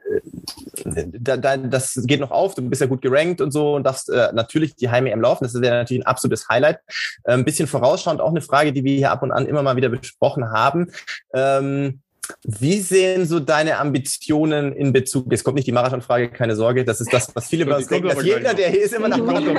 [0.86, 4.09] da, da, das geht noch auf, du bist ja gut gerankt und so und darfst
[4.09, 5.43] äh, natürlich die Heim-EM laufen.
[5.43, 6.79] Das ist ja natürlich ein absolutes Highlight.
[7.23, 9.75] Äh, ein bisschen vorausschauend auch eine Frage, die wir hier ab und an immer mal
[9.75, 10.91] wieder besprochen haben.
[11.33, 12.01] Ähm,
[12.43, 17.01] wie sehen so deine Ambitionen in Bezug, es kommt nicht die Marathonfrage, keine Sorge, das
[17.01, 19.55] ist das, was viele über uns denken, dass jeder, der hier ist, immer nach Marathon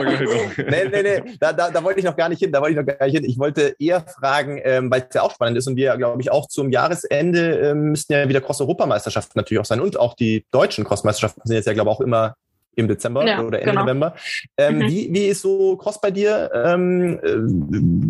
[0.56, 2.86] Nee, nee, nee, da, da, da wollte ich noch gar nicht hin, da wollte ich
[2.86, 3.24] noch gar nicht hin.
[3.24, 6.30] Ich wollte eher fragen, ähm, weil es ja auch spannend ist und wir, glaube ich,
[6.30, 10.84] auch zum Jahresende ähm, müssten ja wieder Cross-Europameisterschaften natürlich auch sein und auch die deutschen
[10.84, 12.34] Cross-Meisterschaften sind jetzt ja, glaube ich, auch immer
[12.76, 13.82] im Dezember ja, oder Ende genau.
[13.82, 14.14] November.
[14.56, 14.88] Ähm, mhm.
[14.88, 16.50] wie, wie ist so Cross bei dir?
[16.54, 17.36] Ähm, äh,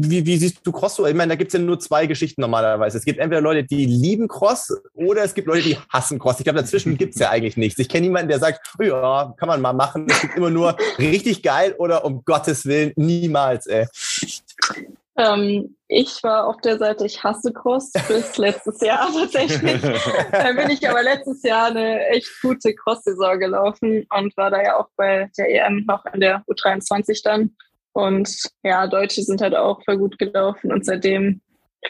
[0.08, 1.06] wie, wie siehst du Cross so?
[1.06, 2.98] Ich meine, da gibt's ja nur zwei Geschichten normalerweise.
[2.98, 6.40] Es gibt entweder Leute, die lieben Cross oder es gibt Leute, die hassen Cross.
[6.40, 7.78] Ich glaube, dazwischen gibt's ja eigentlich nichts.
[7.78, 10.06] Ich kenne niemanden, der sagt, oh ja, kann man mal machen.
[10.10, 13.86] Es gibt immer nur richtig geil oder um Gottes Willen niemals, ey.
[15.18, 19.80] Ähm, ich war auf der Seite, ich hasse Cross bis letztes Jahr tatsächlich.
[20.30, 24.78] Dann bin ich aber letztes Jahr eine echt gute Cross-Saison gelaufen und war da ja
[24.78, 27.56] auch bei der EM noch in der U23 dann.
[27.92, 28.30] Und
[28.62, 31.40] ja, Deutsche sind halt auch voll gut gelaufen und seitdem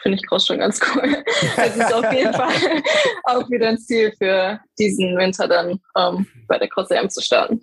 [0.01, 1.23] finde ich Cross schon ganz cool.
[1.57, 2.49] Es ist auf jeden Fall
[3.25, 7.61] auch wieder ein Ziel für diesen Winter dann ähm, bei der Cross-EM zu starten.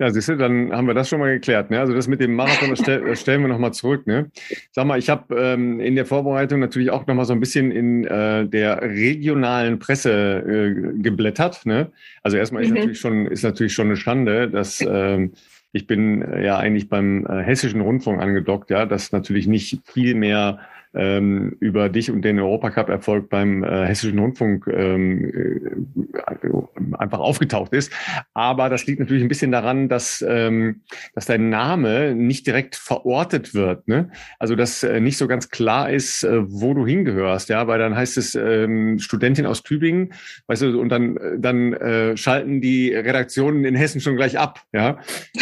[0.00, 1.70] Ja, siehst du, dann haben wir das schon mal geklärt.
[1.70, 1.80] Ne?
[1.80, 4.06] Also das mit dem Marathon, das, stell, das stellen wir nochmal zurück.
[4.06, 4.30] Ne?
[4.70, 8.04] Sag mal, ich habe ähm, in der Vorbereitung natürlich auch nochmal so ein bisschen in
[8.04, 11.66] äh, der regionalen Presse äh, geblättert.
[11.66, 11.90] Ne?
[12.22, 12.68] Also erstmal mhm.
[12.68, 15.32] ist, natürlich schon, ist natürlich schon eine Schande, dass ähm,
[15.72, 20.14] ich bin äh, ja eigentlich beim äh, Hessischen Rundfunk angedockt, ja, dass natürlich nicht viel
[20.14, 20.60] mehr
[20.98, 27.92] ähm, über dich und den Europacup-Erfolg beim äh, Hessischen Rundfunk ähm, äh, einfach aufgetaucht ist.
[28.34, 30.82] Aber das liegt natürlich ein bisschen daran, dass, ähm,
[31.14, 33.86] dass dein Name nicht direkt verortet wird.
[33.86, 34.10] Ne?
[34.38, 37.48] Also dass äh, nicht so ganz klar ist, äh, wo du hingehörst.
[37.48, 40.12] Ja, weil dann heißt es ähm, Studentin aus Tübingen,
[40.48, 44.62] weißt du, und dann, dann äh, schalten die Redaktionen in Hessen schon gleich ab.
[44.72, 44.98] Ja,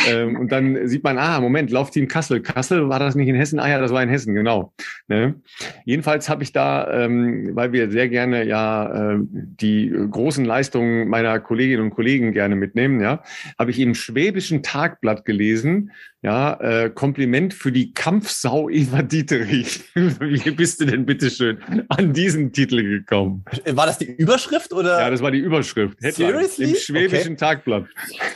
[0.09, 2.43] ähm, und dann sieht man, ah, Moment, Laufteam Kassel.
[2.43, 3.59] Kassel war das nicht in Hessen?
[3.59, 4.75] Ah ja, das war in Hessen, genau.
[5.09, 5.41] Ne?
[5.85, 11.39] Jedenfalls habe ich da, ähm, weil wir sehr gerne ja äh, die großen Leistungen meiner
[11.41, 13.23] Kolleginnen und Kollegen gerne mitnehmen, ja,
[13.59, 15.93] habe ich im Schwäbischen Tagblatt gelesen,
[16.23, 19.85] ja, äh, Kompliment für die Kampfsau Eva Dieterich.
[19.95, 23.45] Wie bist du denn bitteschön an diesen Titel gekommen?
[23.67, 25.01] War das die Überschrift oder?
[25.01, 25.99] Ja, das war die Überschrift.
[26.03, 26.71] Headline, Seriously?
[26.71, 27.37] Im Schwäbischen okay.
[27.37, 27.85] Tagblatt.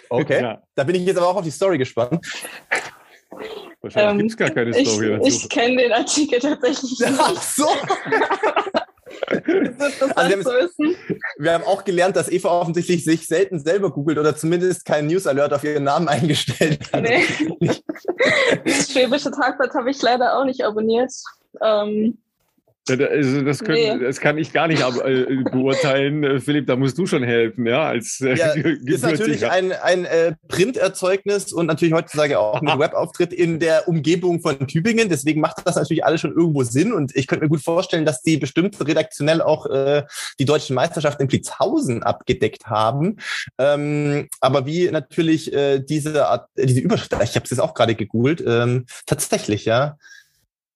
[0.08, 0.40] Okay.
[0.50, 0.62] Ja.
[0.74, 2.24] Da bin ich jetzt aber auch auf die Story gespannt.
[3.80, 5.28] Wahrscheinlich ähm, gibt es gar keine Story ich, dazu.
[5.28, 7.12] Ich kenne den Artikel tatsächlich nicht.
[7.18, 7.68] Ach so!
[10.14, 10.96] also wir, haben,
[11.38, 15.26] wir, haben, auch gelernt, dass Eva offensichtlich sich selten selber googelt oder zumindest keinen News
[15.26, 17.02] Alert auf ihren Namen eingestellt hat.
[17.02, 17.24] Nee.
[18.64, 21.12] das Schwäbische Tagblatt habe ich leider auch nicht abonniert.
[21.60, 22.18] Ähm,
[22.93, 24.05] also das, können, nee.
[24.05, 26.66] das kann ich gar nicht äh, beurteilen, äh, Philipp.
[26.66, 27.84] Da musst du schon helfen, ja.
[27.84, 28.53] Als äh, ja,
[28.84, 34.41] ist natürlich ein, ein äh, Printerzeugnis und natürlich heutzutage auch ein Webauftritt in der Umgebung
[34.41, 35.09] von Tübingen.
[35.09, 36.93] Deswegen macht das natürlich alles schon irgendwo Sinn.
[36.93, 40.05] Und ich könnte mir gut vorstellen, dass die bestimmt redaktionell auch äh,
[40.38, 43.16] die deutschen Meisterschaften in Plitzhausen abgedeckt haben.
[43.59, 47.95] Ähm, aber wie natürlich äh, diese Art, diese Überschrift, ich habe es jetzt auch gerade
[47.95, 49.97] gegoogelt, ähm, tatsächlich, ja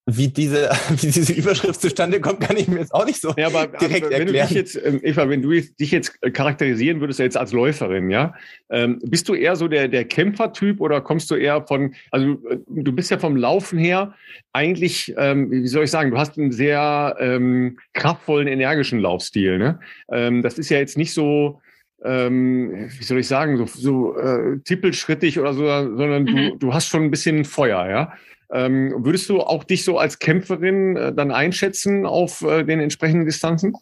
[0.06, 3.46] wie diese, wie diese Überschrift zustande kommt, kann ich mir jetzt auch nicht so ja,
[3.46, 4.48] aber, direkt aber, wenn erklären.
[4.48, 8.34] Du dich jetzt, ähm, Eva, wenn du dich jetzt charakterisieren würdest, jetzt als Läuferin, ja,
[8.70, 12.58] ähm, bist du eher so der, der Kämpfertyp oder kommst du eher von, also äh,
[12.68, 14.14] du bist ja vom Laufen her
[14.52, 19.58] eigentlich, ähm, wie soll ich sagen, du hast einen sehr ähm, kraftvollen, energischen Laufstil.
[19.58, 19.80] Ne?
[20.08, 21.60] Das ist ja jetzt nicht so,
[22.04, 26.26] ähm, wie soll ich sagen, so, so äh, tippelschrittig oder so, sondern mhm.
[26.26, 28.12] du, du hast schon ein bisschen Feuer, ja.
[28.50, 33.26] Ähm, würdest du auch dich so als Kämpferin äh, dann einschätzen auf äh, den entsprechenden
[33.26, 33.76] Distanzen?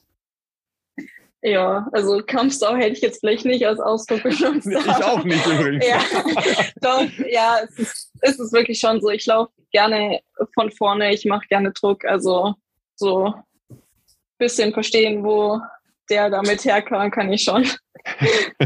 [1.45, 4.69] Ja, also Kampfsau hätte ich jetzt vielleicht nicht als Ausdruck benutzt.
[4.69, 5.85] Ich auch nicht übrigens.
[5.85, 6.01] ja,
[6.81, 9.11] doch, ja, es ist, es ist wirklich schon so.
[9.11, 10.21] Ich laufe gerne
[10.55, 12.55] von vorne, ich mache gerne Druck, also
[12.95, 13.35] so
[13.71, 13.79] ein
[14.39, 15.61] bisschen verstehen, wo
[16.09, 17.67] der damit herkam, kann ich schon.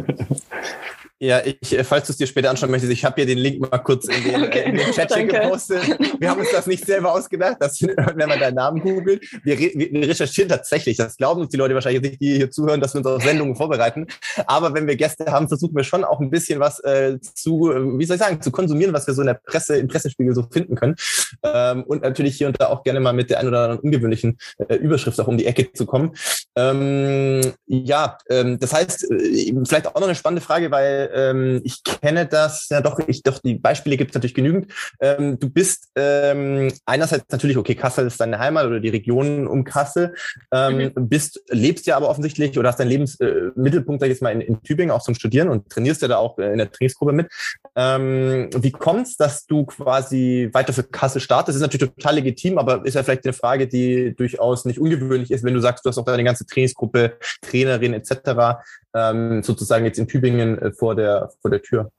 [1.19, 3.59] Ja, ich, äh, falls du es dir später anschauen möchtest, ich habe hier den Link
[3.59, 5.83] mal kurz in den, okay, in den Chat gepostet.
[6.21, 9.25] Wir haben uns das nicht selber ausgedacht, dass, wenn man deinen Namen googelt.
[9.43, 12.93] Wir, wir, recherchieren tatsächlich, das glauben uns die Leute wahrscheinlich nicht, die hier zuhören, dass
[12.93, 14.07] wir uns auf Sendungen vorbereiten.
[14.47, 18.05] Aber wenn wir Gäste haben, versuchen wir schon auch ein bisschen was äh, zu, wie
[18.05, 20.75] soll ich sagen, zu konsumieren, was wir so in der Presse, im Pressespiegel so finden
[20.75, 20.97] können.
[21.43, 24.37] Ähm, und natürlich hier und da auch gerne mal mit der ein oder anderen ungewöhnlichen
[24.69, 26.14] äh, Überschrift auch um die Ecke zu kommen.
[26.57, 31.82] Ähm, ja, ähm, das heißt, äh, vielleicht auch noch eine spannende Frage, weil ähm, ich
[31.84, 34.72] kenne das, ja doch, ich doch, die Beispiele gibt es natürlich genügend.
[35.00, 39.64] Ähm, du bist ähm, einerseits natürlich, okay, Kassel ist deine Heimat oder die Region um
[39.64, 40.14] Kassel,
[40.52, 41.09] ähm, mhm.
[41.09, 44.40] bist, lebst ja aber offensichtlich oder hast deinen Lebensmittelpunkt, äh, sag ich jetzt mal, in,
[44.40, 47.28] in, Tübingen auch zum Studieren und trainierst ja da auch äh, in der Trainingsgruppe mit.
[47.74, 51.48] Ähm, wie kommt es, dass du quasi weiter für Kassel startest?
[51.48, 55.30] Das ist natürlich total legitim, aber ist ja vielleicht eine Frage, die durchaus nicht ungewöhnlich
[55.30, 58.57] ist, wenn du sagst, du hast auch deine ganze Trainingsgruppe, Trainerin etc
[58.96, 61.90] ähm, sozusagen jetzt in Tübingen äh, vor, der, vor der Tür?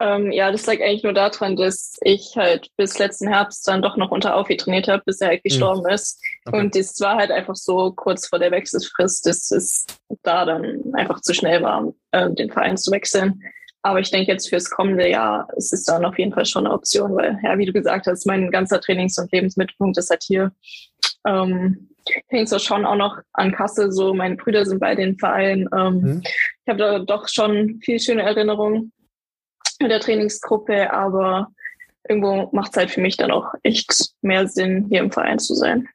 [0.00, 3.96] Ähm, ja, das lag eigentlich nur daran, dass ich halt bis letzten Herbst dann doch
[3.96, 5.48] noch unter Aufi trainiert habe, bis er halt hm.
[5.48, 5.90] gestorben mhm.
[5.90, 6.20] ist.
[6.44, 6.58] Okay.
[6.58, 9.86] Und das war halt einfach so kurz vor der Wechselfrist, dass es
[10.22, 13.40] da dann einfach zu schnell war, äh, den Verein zu wechseln.
[13.82, 16.74] Aber ich denke jetzt fürs kommende Jahr ist es dann auf jeden Fall schon eine
[16.74, 20.52] Option, weil, ja, wie du gesagt hast, mein ganzer Trainings- und Lebensmittelpunkt ist halt hier.
[21.26, 21.88] Ähm,
[22.28, 23.92] hängt so schon auch noch an Kassel.
[23.92, 25.68] So, meine Brüder sind bei den Vereinen.
[25.74, 26.22] Ähm, mhm.
[26.24, 28.92] Ich habe da doch schon viel schöne Erinnerungen
[29.80, 31.48] mit der Trainingsgruppe, aber
[32.08, 35.54] irgendwo macht es halt für mich dann auch echt mehr Sinn, hier im Verein zu
[35.54, 35.88] sein.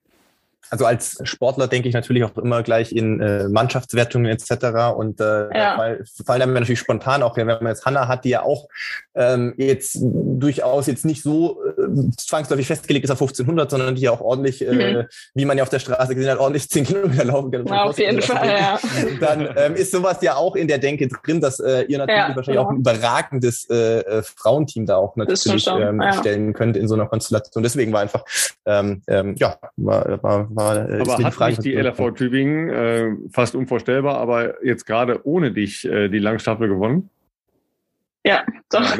[0.69, 4.95] Also als Sportler denke ich natürlich auch immer gleich in äh, Mannschaftswertungen etc.
[4.95, 5.77] Und äh, ja.
[5.77, 8.67] weil, fallen einem natürlich spontan auch, wenn man jetzt Hanna hat, die ja auch
[9.15, 14.11] ähm, jetzt durchaus jetzt nicht so äh, zwangsläufig festgelegt ist auf 1500, sondern die ja
[14.11, 14.79] auch ordentlich, äh, mhm.
[14.81, 17.65] äh, wie man ja auf der Straße gesehen hat, ordentlich 10 Kilometer laufen kann.
[17.65, 18.79] Ja, auf jeden Fall, ja.
[19.19, 22.35] Dann ähm, ist sowas ja auch in der Denke drin, dass äh, ihr natürlich ja,
[22.35, 22.63] wahrscheinlich genau.
[22.63, 27.07] auch ein überragendes äh, äh, Frauenteam da auch natürlich ähm, stellen könnt in so einer
[27.07, 27.63] Konstellation.
[27.63, 28.23] Deswegen war einfach,
[28.65, 33.11] ähm, ähm, ja, war, war war, äh, aber hat Frage, nicht die LRV Tübingen, äh,
[33.31, 37.09] fast unvorstellbar, aber jetzt gerade ohne dich äh, die Langstaffel gewonnen?
[38.27, 38.81] Ja, doch.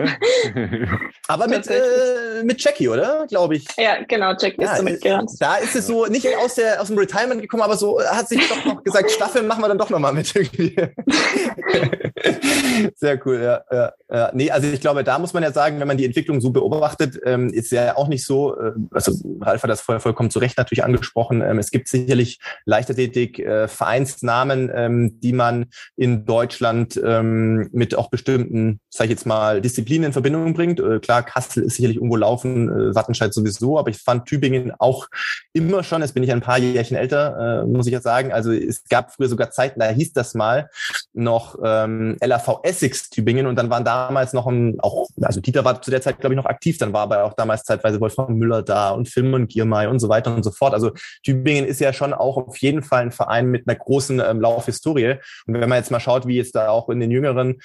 [1.28, 3.28] Aber mit, äh, mit Jackie, oder?
[3.28, 3.68] Glaube ich.
[3.76, 5.32] Ja, genau, Jackie ja, ist so mitgerannt.
[5.40, 8.48] Da ist es so nicht aus, der, aus dem Retirement gekommen, aber so hat sich
[8.48, 10.28] doch noch gesagt, Staffeln machen wir dann doch nochmal mit.
[12.96, 14.32] Sehr cool, ja, ja, ja.
[14.34, 17.20] Nee, also ich glaube, da muss man ja sagen, wenn man die Entwicklung so beobachtet,
[17.26, 19.12] ähm, ist ja auch nicht so, äh, also
[19.42, 23.68] Ralf hat das vorher vollkommen zu Recht natürlich angesprochen, ähm, es gibt sicherlich Leichtathletik, äh,
[23.68, 25.66] Vereinsnamen, ähm, die man
[25.98, 30.80] in Deutschland ähm, mit auch bestimmten, sag ich jetzt mal, Disziplinen in Verbindung bringt.
[30.80, 35.08] Äh, klar, Kassel ist sicherlich irgendwo laufen, äh, Wattenscheid sowieso, aber ich fand Tübingen auch
[35.54, 38.52] immer schon, jetzt bin ich ein paar Jährchen älter, äh, muss ich ja sagen, also
[38.52, 40.70] es gab früher sogar Zeiten, da hieß das mal
[41.14, 45.82] noch ähm, LAV Essex Tübingen und dann waren damals noch ein, auch, also Dieter war
[45.82, 48.64] zu der Zeit, glaube ich, noch aktiv, dann war aber auch damals zeitweise Wolfgang Müller
[48.64, 50.74] da und Film und Giermay und so weiter und so fort.
[50.74, 50.92] Also
[51.24, 55.16] Tübingen ist ja schon auch auf jeden Fall ein Verein mit einer großen ähm, Laufhistorie.
[55.46, 57.60] Und wenn man jetzt mal schaut, wie jetzt da auch in den jüngeren,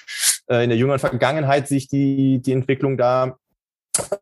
[0.47, 3.37] in der jüngeren Vergangenheit sich die, die Entwicklung da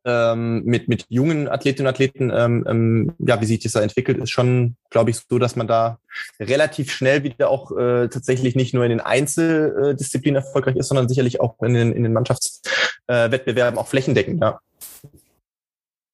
[0.05, 4.17] ähm, mit, mit jungen Athletinnen und Athleten, ähm, ähm, ja, wie sich das da entwickelt,
[4.17, 5.99] ist schon, glaube ich, so, dass man da
[6.39, 11.39] relativ schnell wieder auch äh, tatsächlich nicht nur in den Einzeldisziplinen erfolgreich ist, sondern sicherlich
[11.39, 14.59] auch in den, in den Mannschaftswettbewerben äh, auch flächendeckend, ja.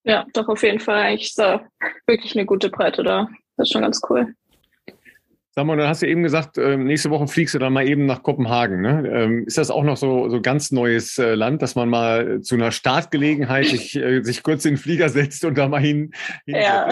[0.03, 1.01] Ja, doch auf jeden Fall.
[1.01, 1.68] Eigentlich da
[2.05, 3.28] wirklich eine gute Breite da.
[3.58, 4.34] Das ist schon ganz cool.
[5.58, 8.05] Sag mal, du hast ja eben gesagt, ähm, nächste Woche fliegst du dann mal eben
[8.05, 8.80] nach Kopenhagen.
[8.80, 9.10] Ne?
[9.12, 12.53] Ähm, ist das auch noch so, so ganz neues äh, Land, dass man mal zu
[12.53, 16.14] einer Startgelegenheit sich, äh, sich kurz in den Flieger setzt und da mal hin?
[16.45, 16.88] hin ja.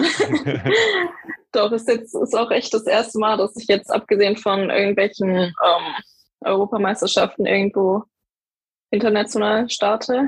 [1.52, 5.28] Doch, ist jetzt ist auch echt das erste Mal, dass ich jetzt abgesehen von irgendwelchen
[5.28, 5.94] ähm,
[6.40, 8.02] Europameisterschaften irgendwo
[8.90, 10.26] international starte.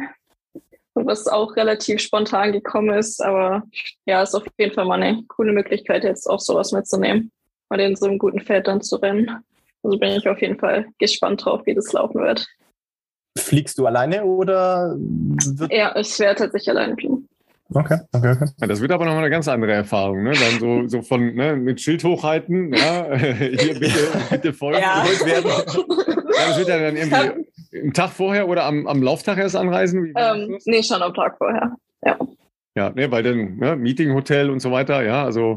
[0.95, 3.65] Was auch relativ spontan gekommen ist, aber
[4.07, 7.33] ja, ist auf jeden Fall mal eine coole Möglichkeit, jetzt auch sowas mitzunehmen
[7.71, 9.31] mal in so einem guten Feld dann zu rennen.
[9.83, 12.47] Also bin ich auf jeden Fall gespannt drauf, wie das laufen wird.
[13.37, 14.97] Fliegst du alleine oder?
[15.71, 17.29] ja, ich werde tatsächlich alleine fliegen.
[17.75, 18.47] Okay, okay, okay.
[18.61, 20.33] Ja, das wird aber noch eine ganz andere Erfahrung, ne?
[20.33, 25.05] Dann so, so von ne, mit Schild hochhalten, ja, hier bitte, bitte Feuer ja.
[25.27, 25.51] werden.
[25.51, 27.45] Ja, das wird ja dann irgendwie
[27.83, 30.15] am Tag vorher oder am, am Lauftag erst anreisen?
[30.17, 31.77] Ähm, nee, schon am Tag vorher.
[32.03, 32.19] Ja.
[32.75, 35.57] Ja, ne, weil dann ne, Meeting, Hotel und so weiter, ja, also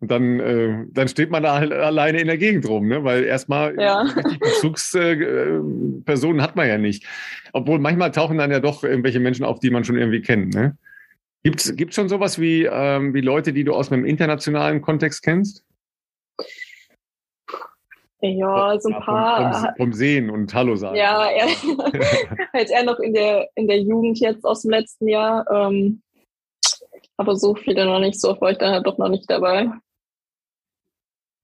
[0.00, 3.02] und dann, äh, dann steht man da halt alleine in der Gegend rum, ne?
[3.02, 4.04] weil erstmal Ja.
[4.40, 7.06] Bezugspersonen hat man ja nicht.
[7.52, 10.54] Obwohl manchmal tauchen dann ja doch irgendwelche Menschen auf, die man schon irgendwie kennt.
[10.54, 10.76] Ne?
[11.44, 15.64] Gibt's gibt's schon sowas wie, ähm, wie Leute, die du aus einem internationalen Kontext kennst?
[18.20, 19.54] Ja, so ein Ja, vom, paar.
[19.54, 20.96] vom, vom Sehen und Hallo sagen.
[20.96, 21.46] Ja, eher,
[22.52, 25.46] halt eher noch in der, in der Jugend jetzt aus dem letzten Jahr.
[25.50, 26.02] Ähm,
[27.18, 29.70] aber so viele noch nicht, so war ich dann halt doch noch nicht dabei.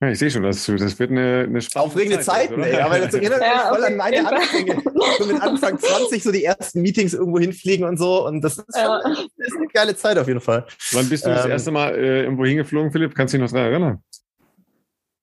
[0.02, 2.66] Ja, ich sehe schon, das, das wird eine, eine spannende Aufregende Zeit, Zeiten, oder?
[2.66, 2.80] ey.
[2.80, 4.26] Aber das erinnert mich Ja, voll an meine.
[4.28, 4.82] Anfänge.
[5.18, 8.26] So mit Anfang 20 so die ersten Meetings irgendwo hinfliegen und so.
[8.26, 9.00] Und das ist, schon, Ja.
[9.04, 10.66] das ist eine geile Zeit auf jeden Fall.
[10.90, 13.14] Wann bist du das Ähm, erste Mal äh, irgendwo hingeflogen, Philipp?
[13.14, 13.98] Kannst du dich noch daran erinnern?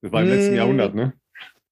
[0.02, 0.58] Das war im letzten Mm.
[0.58, 1.12] Jahrhundert, ne?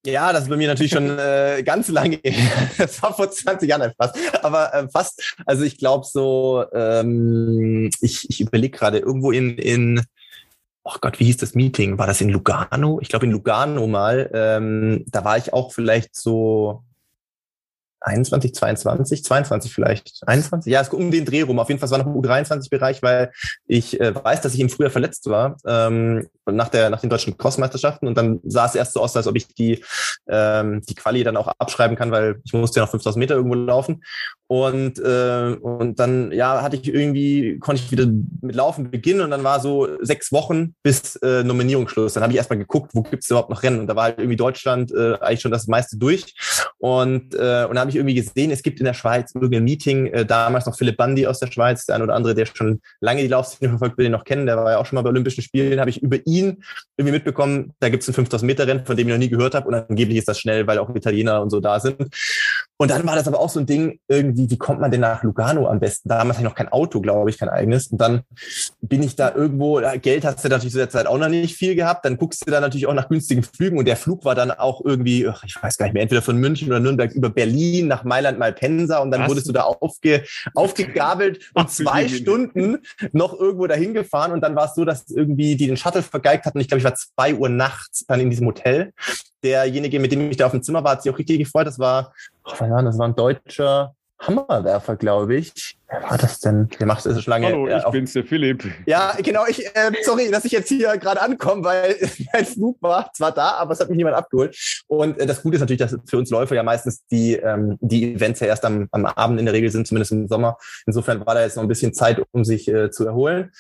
[0.06, 2.20] Ja, das ist bei mir natürlich schon äh, ganz lange.
[2.78, 4.18] Das war vor 20 Jahren fast.
[4.44, 10.02] Aber äh, fast, also ich glaube so, ähm, ich, ich überlege gerade irgendwo in, in,
[10.88, 11.98] oh Gott, wie hieß das Meeting?
[11.98, 13.00] War das in Lugano?
[13.02, 14.30] Ich glaube in Lugano mal.
[14.34, 16.84] Ähm, da war ich auch vielleicht so
[18.00, 20.72] 21, 22, 22 vielleicht, 21?
[20.72, 21.60] Ja, es geht um den Dreh rum.
[21.60, 23.32] Auf jeden Fall war noch im U23-Bereich, weil
[23.66, 27.38] ich äh, weiß, dass ich im Frühjahr verletzt war ähm, nach der nach den deutschen
[27.38, 29.84] Crossmeisterschaften und dann sah es erst so aus, als ob ich die
[30.30, 33.56] ähm, die Quali dann auch abschreiben kann, weil ich musste ja noch 5000 Meter irgendwo
[33.56, 34.04] laufen
[34.48, 38.08] und äh, und dann ja hatte ich irgendwie konnte ich wieder
[38.42, 42.14] mit Laufen beginnen und dann war so sechs Wochen bis äh, Nominierungsschluss.
[42.14, 43.82] Dann habe ich erstmal geguckt, wo gibt's überhaupt noch Rennen?
[43.82, 46.34] Und da war halt irgendwie Deutschland äh, eigentlich schon das meiste durch.
[46.78, 50.08] Und äh, und da habe ich irgendwie gesehen, es gibt in der Schweiz irgendein Meeting,
[50.08, 53.22] äh, damals noch Philipp Bandi aus der Schweiz, der ein oder andere, der schon lange
[53.22, 55.42] die Laufszene verfolgt, will den noch kennen, der war ja auch schon mal bei Olympischen
[55.42, 56.64] Spielen, habe ich über ihn
[56.98, 59.68] irgendwie mitbekommen, da gibt's ein 5000 Meter Rennen, von dem ich noch nie gehört habe.
[59.68, 61.98] Und angeblich ist das schnell, weil auch Italiener und so da sind.
[62.80, 65.24] Und dann war das aber auch so ein Ding, irgendwie, wie kommt man denn nach
[65.24, 66.10] Lugano am besten?
[66.10, 67.88] Damals hatte ich noch kein Auto, glaube ich, kein eigenes.
[67.88, 68.22] Und dann
[68.82, 71.74] bin ich da irgendwo, Geld hast du natürlich zu der Zeit auch noch nicht viel
[71.74, 72.06] gehabt.
[72.06, 73.80] Dann guckst du da natürlich auch nach günstigen Flügen.
[73.80, 76.68] Und der Flug war dann auch irgendwie, ich weiß gar nicht mehr, entweder von München
[76.68, 79.00] oder Nürnberg über Berlin nach Mailand, Malpensa.
[79.00, 79.30] Und dann Was?
[79.30, 80.24] wurdest du da aufge,
[80.54, 82.78] aufgegabelt und zwei Stunden
[83.12, 84.32] noch irgendwo dahin gefahren.
[84.32, 86.60] Und dann war es so, dass irgendwie die den Shuttle vergeigt hatten.
[86.60, 88.94] Ich glaube, ich war zwei Uhr nachts dann in diesem Hotel.
[89.44, 91.68] Derjenige, mit dem ich da auf dem Zimmer war, hat sich auch richtig gefreut.
[91.68, 92.14] Das war,
[92.46, 92.98] oh, was war das?
[92.98, 95.78] war ein deutscher Hammerwerfer, glaube ich.
[95.90, 96.68] Wer war das denn?
[96.80, 97.48] Der macht es schon lange.
[97.48, 98.64] Hallo, äh, ich auf- bin's, der Philipp.
[98.88, 99.46] ja, genau.
[99.48, 101.96] Ich, äh, sorry, dass ich jetzt hier gerade ankomme, weil
[102.34, 104.58] mein Flug war zwar da, aber es hat mich niemand abgeholt.
[104.88, 108.16] Und äh, das Gute ist natürlich, dass für uns Läufer ja meistens die, ähm, die
[108.16, 110.58] Events ja erst am, am Abend in der Regel sind, zumindest im Sommer.
[110.88, 113.52] Insofern war da jetzt noch ein bisschen Zeit, um sich äh, zu erholen.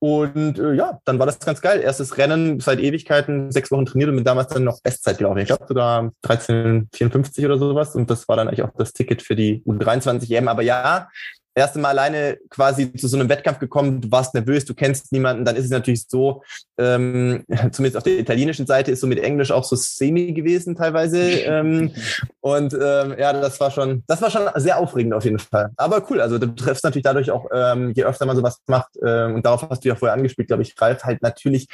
[0.00, 1.80] Und äh, ja, dann war das ganz geil.
[1.80, 5.38] Erstes Rennen seit Ewigkeiten, sechs Wochen trainiert und bin damals dann noch Bestzeit gelaufen.
[5.38, 7.94] Ich glaube sogar 13,54 oder sowas.
[7.94, 10.48] Und das war dann eigentlich auch das Ticket für die U23 EM.
[10.48, 11.08] Aber ja,
[11.54, 15.44] erste Mal alleine quasi zu so einem Wettkampf gekommen, du warst nervös, du kennst niemanden,
[15.44, 16.42] dann ist es natürlich so,
[16.78, 21.20] ähm, zumindest auf der italienischen Seite ist so mit Englisch auch so semi gewesen teilweise.
[21.20, 21.92] ähm,
[22.40, 25.70] und ähm, ja, das war schon, das war schon sehr aufregend auf jeden Fall.
[25.76, 29.34] Aber cool, also du triffst natürlich dadurch auch, ähm, je öfter man sowas macht, ähm,
[29.34, 31.68] und darauf hast du ja vorher angespielt, glaube ich, Ralf, halt natürlich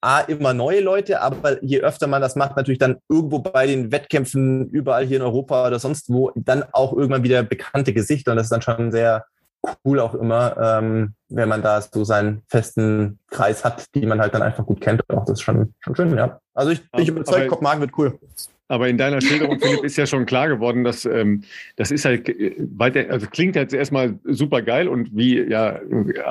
[0.00, 3.92] A, immer neue Leute, aber je öfter man das macht, natürlich dann irgendwo bei den
[3.92, 8.36] Wettkämpfen überall hier in Europa oder sonst wo, dann auch irgendwann wieder bekannte Gesichter und
[8.36, 9.24] das ist dann schon sehr
[9.84, 14.34] cool auch immer, ähm, wenn man da so seinen festen Kreis hat, die man halt
[14.34, 15.02] dann einfach gut kennt.
[15.08, 16.38] Auch das ist schon, schon schön, ja.
[16.54, 18.18] Also ich bin überzeugt, Kopenhagen wird cool.
[18.68, 21.42] Aber in deiner Schilderung, Philipp, ist ja schon klar geworden, dass ähm,
[21.76, 25.80] das ist halt äh, weiter, also klingt jetzt erstmal super geil und wie ja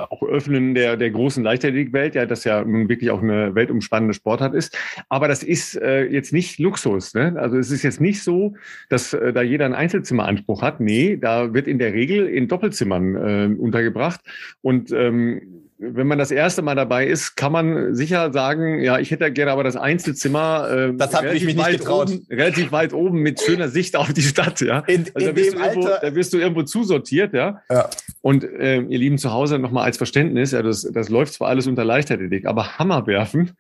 [0.10, 4.56] auch Öffnen der, der großen Leichtathletikwelt, ja, das ja nun wirklich auch eine weltumspannende Sportart
[4.56, 4.76] ist.
[5.10, 7.14] Aber das ist äh, jetzt nicht Luxus.
[7.14, 7.36] Ne?
[7.38, 8.56] Also es ist jetzt nicht so,
[8.90, 10.80] dass äh, da jeder einen Einzelzimmeranspruch hat.
[10.80, 14.22] Nee, da wird in der Regel in Doppelzimmern äh, untergebracht.
[14.62, 19.12] Und ähm, wenn man das erste Mal dabei ist, kann man sicher sagen, ja, ich
[19.12, 20.70] hätte gerne aber das Einzelzimmer.
[20.70, 22.10] Äh, Das hab ich relativ mich nicht weit getraut.
[22.10, 24.80] Oben, relativ weit oben mit schöner Sicht auf die Stadt, ja.
[24.88, 27.62] In, Also da, in wirst dem du irgendwo, Alter, da wirst du irgendwo zusortiert, ja.
[27.70, 27.90] Ja.
[28.22, 31.68] Und äh, ihr Lieben zu Hause nochmal als Verständnis, ja, das, das läuft zwar alles
[31.68, 33.52] unter Leichtathletik, aber Hammer werfen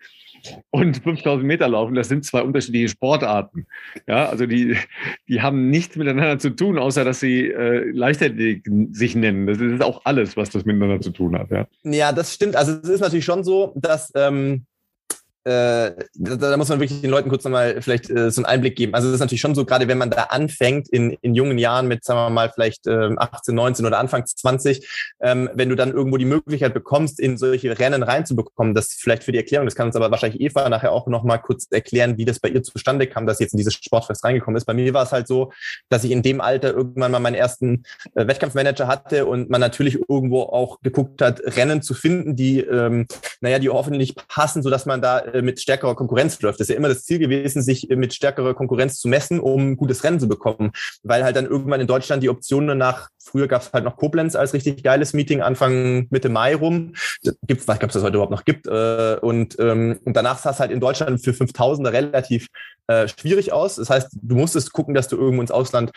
[0.71, 3.67] und 5000 Meter laufen, das sind zwei unterschiedliche Sportarten.
[4.07, 4.77] Ja, also die,
[5.27, 9.47] die haben nichts miteinander zu tun, außer dass sie äh, Leichtathletik sich nennen.
[9.47, 11.67] Das ist auch alles, was das miteinander zu tun hat, ja.
[11.83, 12.55] Ja, das stimmt.
[12.55, 14.65] Also es ist natürlich schon so, dass ähm,
[15.45, 18.77] äh, da, da, muss man wirklich den Leuten kurz nochmal vielleicht äh, so einen Einblick
[18.77, 18.93] geben.
[18.93, 21.87] Also es ist natürlich schon so, gerade wenn man da anfängt in, in jungen Jahren
[21.87, 25.91] mit, sagen wir mal, vielleicht äh, 18, 19 oder Anfang 20, ähm, wenn du dann
[25.91, 29.87] irgendwo die Möglichkeit bekommst, in solche Rennen reinzubekommen, das vielleicht für die Erklärung, das kann
[29.87, 33.27] uns aber wahrscheinlich Eva nachher auch nochmal kurz erklären, wie das bei ihr zustande kam,
[33.27, 34.65] dass sie jetzt in dieses Sportfest reingekommen ist.
[34.65, 35.51] Bei mir war es halt so,
[35.89, 37.83] dass ich in dem Alter irgendwann mal meinen ersten
[38.15, 43.07] äh, Wettkampfmanager hatte und man natürlich irgendwo auch geguckt hat, Rennen zu finden, die, ähm,
[43.41, 46.59] naja, die hoffentlich passen, sodass man da mit stärkerer Konkurrenz läuft.
[46.59, 49.77] Das ist ja immer das Ziel gewesen, sich äh, mit stärkerer Konkurrenz zu messen, um
[49.77, 50.71] gutes Rennen zu bekommen.
[51.03, 54.35] Weil halt dann irgendwann in Deutschland die Optionen nach, früher gab es halt noch Koblenz
[54.35, 56.93] als richtig geiles Meeting, Anfang Mitte Mai rum.
[57.47, 58.67] Gibt, was gab es das heute überhaupt noch gibt.
[58.67, 62.47] Äh, und, ähm, und danach sah es halt in Deutschland für 5000er relativ
[62.87, 63.75] äh, schwierig aus.
[63.75, 65.91] Das heißt, du musstest gucken, dass du irgendwo ins Ausland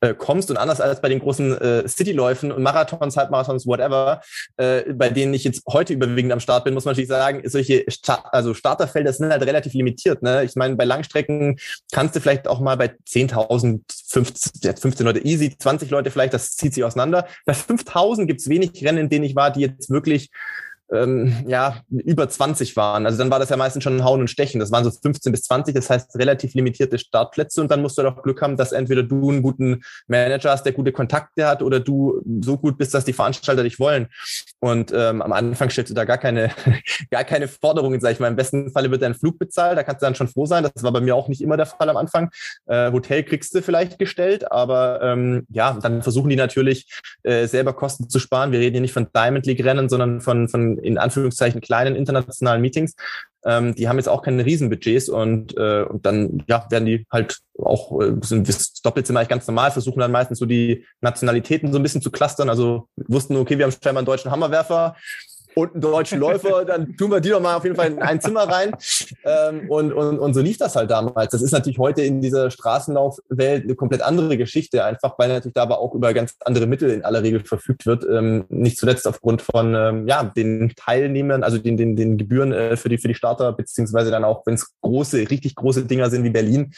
[0.00, 4.20] äh, kommst und anders als bei den großen äh, Cityläufen und Marathons, Halbmarathons, whatever,
[4.56, 7.84] äh, bei denen ich jetzt heute überwiegend am Start bin, muss man natürlich sagen, solche
[7.88, 10.22] Sta also Starterfelder sind halt relativ limitiert.
[10.22, 10.44] Ne?
[10.44, 11.58] Ich meine, bei Langstrecken
[11.90, 16.52] kannst du vielleicht auch mal bei 10.000, 15, 15 Leute easy, 20 Leute vielleicht, das
[16.68, 17.26] zieht sich auseinander.
[17.44, 20.30] Bei 5.000 gibt es wenig Rennen, in denen ich war, die jetzt wirklich
[20.92, 23.04] ähm, ja, über 20 waren.
[23.04, 24.58] Also dann war das ja meistens schon ein Hauen und Stechen.
[24.60, 28.02] Das waren so 15 bis 20, das heißt relativ limitierte Startplätze und dann musst du
[28.02, 31.80] doch Glück haben, dass entweder du einen guten Manager hast, der gute Kontakte hat oder
[31.80, 34.08] du so gut bist, dass die Veranstalter dich wollen.
[34.60, 36.50] Und ähm, am Anfang stellst du da gar keine,
[37.10, 38.28] gar keine Forderungen, sag ich mal.
[38.28, 40.64] Im besten Falle wird dein Flug bezahlt, da kannst du dann schon froh sein.
[40.64, 42.30] Das war bei mir auch nicht immer der Fall am Anfang.
[42.66, 46.86] Äh, Hotel kriegst du vielleicht gestellt, aber ähm, ja, dann versuchen die natürlich
[47.24, 48.52] äh, selber Kosten zu sparen.
[48.52, 52.60] Wir reden hier nicht von Diamond League Rennen, sondern von, von in Anführungszeichen kleinen internationalen
[52.60, 52.94] Meetings.
[53.44, 57.38] Ähm, die haben jetzt auch keine Riesenbudgets und, äh, und dann ja, werden die halt
[57.58, 61.78] auch äh, sind das Doppelzimmer eigentlich ganz normal, versuchen dann meistens so die Nationalitäten so
[61.78, 62.48] ein bisschen zu clustern.
[62.48, 64.96] Also wussten, okay, wir haben scheinbar einen deutschen Hammerwerfer,
[65.58, 68.20] und einen deutschen Läufer, dann tun wir die doch mal auf jeden Fall in ein
[68.20, 68.74] Zimmer rein.
[69.24, 71.32] Ähm, und, und, und so lief das halt damals.
[71.32, 75.62] Das ist natürlich heute in dieser Straßenlaufwelt eine komplett andere Geschichte, einfach weil natürlich da
[75.62, 78.06] aber auch über ganz andere Mittel in aller Regel verfügt wird.
[78.08, 82.76] Ähm, nicht zuletzt aufgrund von ähm, ja, den Teilnehmern, also den, den, den Gebühren äh,
[82.76, 86.22] für, die, für die Starter, beziehungsweise dann auch, wenn es große, richtig große Dinger sind
[86.24, 86.72] wie Berlin,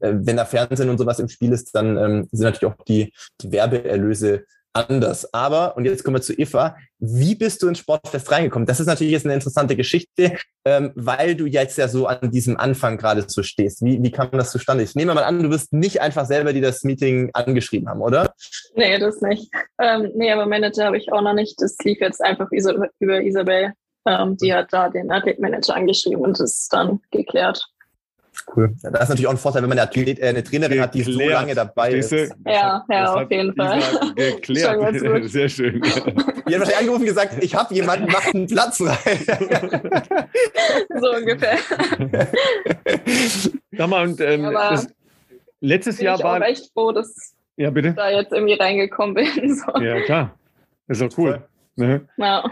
[0.00, 3.12] äh, wenn da Fernsehen und sowas im Spiel ist, dann ähm, sind natürlich auch die,
[3.40, 4.44] die Werbeerlöse
[4.74, 5.32] anders.
[5.32, 8.66] Aber, und jetzt kommen wir zu Eva, wie bist du ins Sportfest reingekommen?
[8.66, 12.58] Das ist natürlich jetzt eine interessante Geschichte, ähm, weil du jetzt ja so an diesem
[12.58, 13.84] Anfang gerade so stehst.
[13.84, 14.84] Wie, wie kam das zustande?
[14.84, 18.34] Ich nehme mal an, du wirst nicht einfach selber die das Meeting angeschrieben haben, oder?
[18.74, 19.50] Nee, das nicht.
[19.80, 21.60] Ähm, nee, aber Manager habe ich auch noch nicht.
[21.60, 22.48] Das lief jetzt einfach
[22.98, 23.72] über Isabel.
[24.06, 27.66] Ähm, die hat da den Athletmanager angeschrieben und das ist dann geklärt.
[28.54, 28.74] Cool.
[28.82, 30.94] Ja, das ist natürlich auch ein Vorteil, wenn man eine, Athlet, äh, eine Trainerin hat,
[30.94, 32.12] die so lange dabei ist.
[32.12, 33.80] Ja, ja, auf jeden Fall.
[34.16, 35.30] Geklärt.
[35.30, 35.80] Sehr schön.
[36.46, 38.96] Die hat wahrscheinlich angerufen und gesagt, ich habe jemanden, macht einen Platz frei.
[41.00, 41.56] so ungefähr.
[43.72, 44.88] Sag mal, und ähm, das,
[45.60, 46.36] letztes Jahr war...
[46.36, 47.88] Ich bin echt froh, dass ja, bitte?
[47.88, 49.56] ich da jetzt irgendwie reingekommen bin.
[49.56, 49.80] So.
[49.80, 50.34] Ja, klar.
[50.86, 51.42] Das ist doch cool.
[51.76, 52.06] Ne?
[52.18, 52.44] Ja.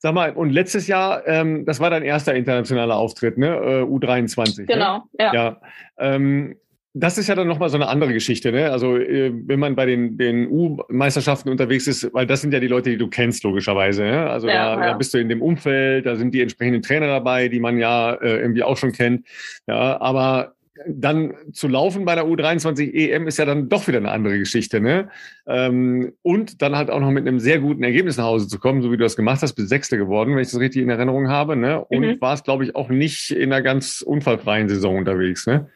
[0.00, 3.48] Sag mal, und letztes Jahr, ähm, das war dein erster internationaler Auftritt, ne?
[3.48, 4.66] Äh, U23.
[4.66, 5.02] Genau, ne?
[5.18, 5.34] ja.
[5.34, 5.60] ja.
[5.98, 6.54] Ähm,
[6.94, 8.70] das ist ja dann nochmal so eine andere Geschichte, ne?
[8.70, 12.66] Also, äh, wenn man bei den, den U-Meisterschaften unterwegs ist, weil das sind ja die
[12.68, 14.04] Leute, die du kennst, logischerweise.
[14.04, 14.30] Ne?
[14.30, 14.86] Also, ja, da, ja.
[14.88, 18.14] da, bist du in dem Umfeld, da sind die entsprechenden Trainer dabei, die man ja
[18.14, 19.26] äh, irgendwie auch schon kennt.
[19.66, 20.54] Ja, aber
[20.86, 24.80] dann zu laufen bei der U23 EM ist ja dann doch wieder eine andere Geschichte,
[24.80, 25.10] ne?
[25.46, 28.82] Ähm, und dann halt auch noch mit einem sehr guten Ergebnis nach Hause zu kommen,
[28.82, 31.28] so wie du das gemacht hast, bis Sechste geworden, wenn ich das richtig in Erinnerung
[31.28, 31.84] habe, ne?
[31.84, 32.20] Und mhm.
[32.20, 35.70] war es, glaube ich, auch nicht in einer ganz unfallfreien Saison unterwegs, ne?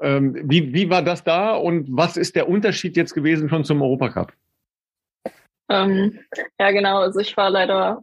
[0.00, 3.80] Ähm, wie, wie war das da und was ist der Unterschied jetzt gewesen schon zum
[3.80, 4.32] Europacup?
[5.70, 6.18] Ähm,
[6.58, 6.98] ja, genau.
[6.98, 8.02] Also ich war leider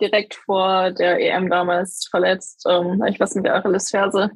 [0.00, 2.64] direkt vor der EM damals verletzt.
[2.68, 4.30] Ähm, ich was mit der Achillesferse.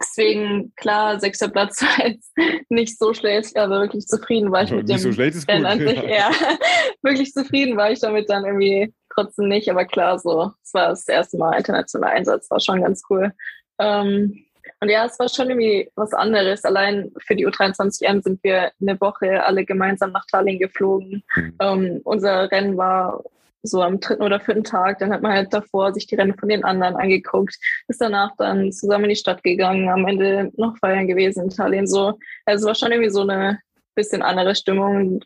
[0.00, 2.32] Deswegen, klar, sechster Platz war jetzt
[2.68, 5.78] nicht so schlecht, aber wirklich zufrieden war ich mit dem so schlecht ist Rennen an
[5.78, 6.02] sich.
[6.02, 6.30] Ja.
[7.02, 11.08] wirklich zufrieden war ich damit dann irgendwie trotzdem nicht, aber klar, so, es war das
[11.08, 13.32] erste Mal internationaler Einsatz, war schon ganz cool.
[13.78, 14.46] Ähm,
[14.80, 16.64] und ja, es war schon irgendwie was anderes.
[16.64, 21.22] Allein für die U23M sind wir eine Woche alle gemeinsam nach Tallinn geflogen.
[21.34, 21.54] Mhm.
[21.60, 23.22] Ähm, unser Rennen war
[23.66, 24.98] so am dritten oder vierten Tag.
[24.98, 27.56] Dann hat man halt davor sich die Rennen von den anderen angeguckt,
[27.88, 31.86] ist danach dann zusammen in die Stadt gegangen, am Ende noch feiern gewesen in Italien.
[31.86, 33.58] So, also es war schon irgendwie so eine
[33.96, 35.20] bisschen andere Stimmung.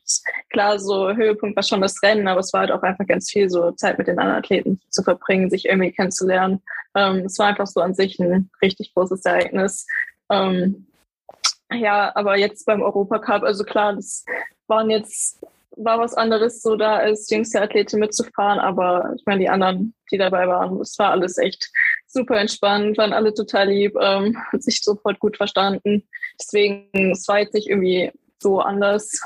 [0.48, 3.50] Klar, so Höhepunkt war schon das Rennen, aber es war halt auch einfach ganz viel
[3.50, 6.62] so Zeit mit den anderen Athleten zu verbringen, sich irgendwie kennenzulernen.
[6.94, 9.86] Ähm, es war einfach so an sich ein richtig großes Ereignis.
[10.30, 10.86] Ähm,
[11.72, 14.24] ja, aber jetzt beim Europacup, also klar, das
[14.66, 15.44] waren jetzt
[15.84, 20.18] war was anderes, so da als jüngste Athletin mitzufahren, aber ich meine, die anderen, die
[20.18, 21.70] dabei waren, es war alles echt
[22.06, 26.08] super entspannt, waren alle total lieb, ähm, sich sofort gut verstanden.
[26.40, 28.10] Deswegen, es war jetzt nicht irgendwie
[28.42, 29.20] so anders.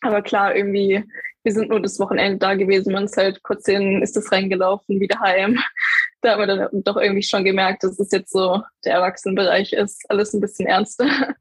[0.00, 1.04] Aber klar, irgendwie,
[1.42, 5.00] wir sind nur das Wochenende da gewesen, man ist halt kurz hin, ist das reingelaufen,
[5.00, 5.58] wieder heim.
[6.22, 10.10] Da haben wir dann doch irgendwie schon gemerkt, dass es jetzt so der Erwachsenenbereich ist,
[10.10, 11.06] alles ein bisschen ernster.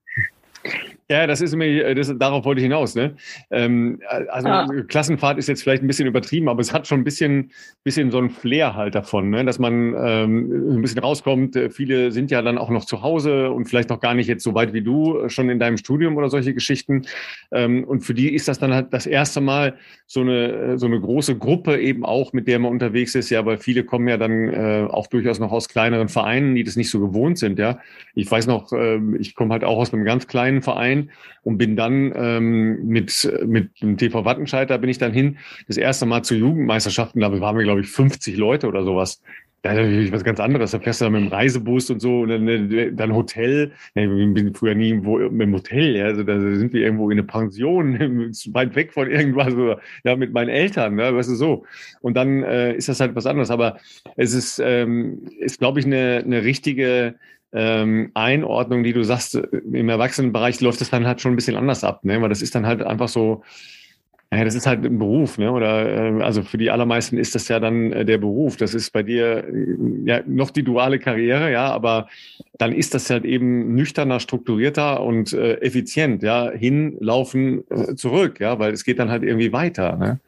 [1.08, 2.96] Ja, das ist mir, das, darauf wollte ich hinaus.
[2.96, 3.16] Ne?
[3.52, 4.00] Ähm,
[4.30, 4.68] also ja.
[4.88, 7.52] Klassenfahrt ist jetzt vielleicht ein bisschen übertrieben, aber es hat schon ein bisschen,
[7.84, 9.46] bisschen so ein Flair halt davon, ne?
[9.46, 11.60] dass man ähm, ein bisschen rauskommt.
[11.70, 14.56] Viele sind ja dann auch noch zu Hause und vielleicht noch gar nicht jetzt so
[14.56, 17.04] weit wie du schon in deinem Studium oder solche Geschichten.
[17.52, 19.76] Ähm, und für die ist das dann halt das erste Mal
[20.08, 23.30] so eine, so eine große Gruppe eben auch, mit der man unterwegs ist.
[23.30, 26.76] Ja, weil viele kommen ja dann äh, auch durchaus noch aus kleineren Vereinen, die das
[26.76, 27.60] nicht so gewohnt sind.
[27.60, 27.78] Ja,
[28.16, 31.10] ich weiß noch, äh, ich komme halt auch aus einem ganz kleinen Verein rein
[31.44, 36.06] und bin dann ähm, mit, mit dem TV Wattenscheid, bin ich dann hin, das erste
[36.06, 39.22] Mal zu Jugendmeisterschaften, da waren wir, glaube ich, 50 Leute oder sowas.
[39.62, 40.70] Da ist natürlich was ganz anderes.
[40.72, 43.72] Da fährst du dann mit dem Reisebus und so und dann, dann Hotel.
[43.96, 45.96] Ich bin früher nie irgendwo dem Hotel.
[45.96, 46.06] Ja.
[46.06, 47.98] Also da sind wir irgendwo in eine Pension,
[48.54, 51.66] weit weg von irgendwas, oder, ja, mit meinen Eltern, ne, weißt du so.
[52.02, 53.50] Und dann äh, ist das halt was anderes.
[53.50, 53.80] Aber
[54.16, 57.16] es ist, ähm, ist glaube ich, eine, eine richtige
[57.56, 61.84] ähm, Einordnung, die du sagst, im Erwachsenenbereich läuft das dann halt schon ein bisschen anders
[61.84, 62.22] ab, ne?
[62.22, 63.44] weil das ist dann halt einfach so,
[64.32, 65.52] ja, das ist halt ein Beruf, ne?
[65.52, 68.58] Oder äh, also für die allermeisten ist das ja dann äh, der Beruf.
[68.58, 72.10] Das ist bei dir äh, ja noch die duale Karriere, ja, aber
[72.58, 78.60] dann ist das halt eben nüchterner, strukturierter und äh, effizient, ja, hinlaufen, äh, zurück, ja,
[78.60, 79.96] weil es geht dann halt irgendwie weiter.
[79.96, 80.20] Ne?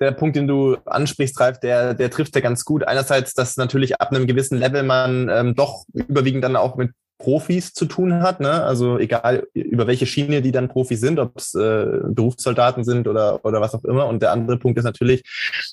[0.00, 2.84] Der Punkt, den du ansprichst, Ralf, der, der trifft ja ganz gut.
[2.84, 7.72] Einerseits, dass natürlich ab einem gewissen Level man ähm, doch überwiegend dann auch mit Profis
[7.72, 8.62] zu tun hat, ne?
[8.62, 13.42] Also egal über welche Schiene die dann Profis sind, ob es äh, Berufssoldaten sind oder
[13.44, 14.06] oder was auch immer.
[14.06, 15.22] Und der andere Punkt ist natürlich,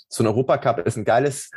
[0.08, 1.52] so ein Europacup ist ein geiles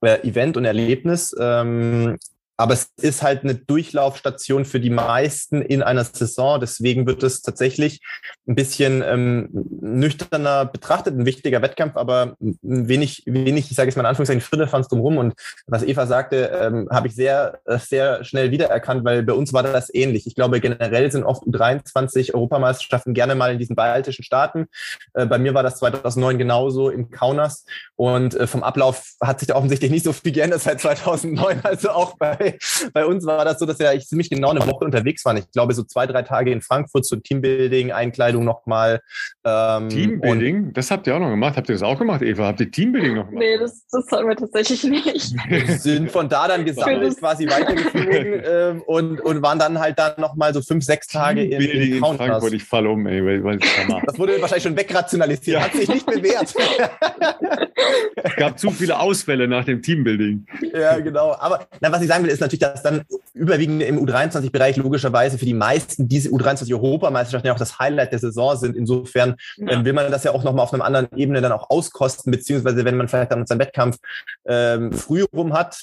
[0.00, 1.36] äh, Event und Erlebnis.
[1.38, 2.16] Ähm,
[2.56, 6.58] aber es ist halt eine Durchlaufstation für die meisten in einer Saison.
[6.58, 8.00] Deswegen wird es tatsächlich
[8.48, 14.02] ein bisschen ähm, nüchterner betrachtet, ein wichtiger Wettkampf, aber wenig, wenig, ich sage jetzt mal
[14.02, 15.18] in Anführungszeichen, Firlefanz drumherum.
[15.18, 15.34] Und
[15.66, 19.92] was Eva sagte, ähm, habe ich sehr, sehr schnell wiedererkannt, weil bei uns war das
[19.92, 20.26] ähnlich.
[20.26, 24.66] Ich glaube, generell sind oft 23 Europameisterschaften gerne mal in diesen baltischen Staaten.
[25.12, 27.66] Äh, bei mir war das 2009 genauso in Kaunas.
[27.96, 31.60] Und äh, vom Ablauf hat sich da offensichtlich nicht so viel geändert seit 2009.
[31.66, 32.45] Also auch bei
[32.92, 35.36] bei, uns war das so, dass wir eigentlich ziemlich genau eine Woche unterwegs waren.
[35.36, 39.00] Ich glaube, so zwei, drei Tage in Frankfurt zu Teambuilding, Einkleidung nochmal.
[39.44, 40.72] Ähm, Teambuilding?
[40.72, 41.56] Das habt ihr auch noch gemacht.
[41.56, 42.46] Habt ihr das auch gemacht, Eva?
[42.46, 43.44] Habt ihr Teambuilding noch gemacht?
[43.44, 45.34] Nee, das, das haben wir tatsächlich nicht.
[45.48, 50.12] Wir sind von da dann gesammelt, quasi weitergeflogen ähm, und, und waren dann halt dann
[50.18, 52.52] nochmal so fünf, sechs Tage in, in, in Frankfurt.
[52.52, 53.24] Ich fall um, ey.
[53.24, 55.60] Weil, weil das wurde wahrscheinlich schon wegrationalisiert.
[55.62, 56.54] Hat sich nicht bewährt.
[58.22, 60.46] es gab zu viele Ausfälle nach dem Teambuilding.
[60.72, 61.34] Ja, genau.
[61.38, 63.02] Aber na, was ich sagen will, ist natürlich, dass dann
[63.34, 68.56] überwiegend im U23-Bereich logischerweise für die meisten diese U23-Europameisterschaften ja auch das Highlight der Saison
[68.56, 68.76] sind.
[68.76, 69.72] Insofern ja.
[69.72, 72.84] ähm, will man das ja auch nochmal auf einer anderen Ebene dann auch auskosten, beziehungsweise
[72.84, 73.98] wenn man vielleicht dann seinen Wettkampf
[74.46, 75.78] ähm, früh rum hat,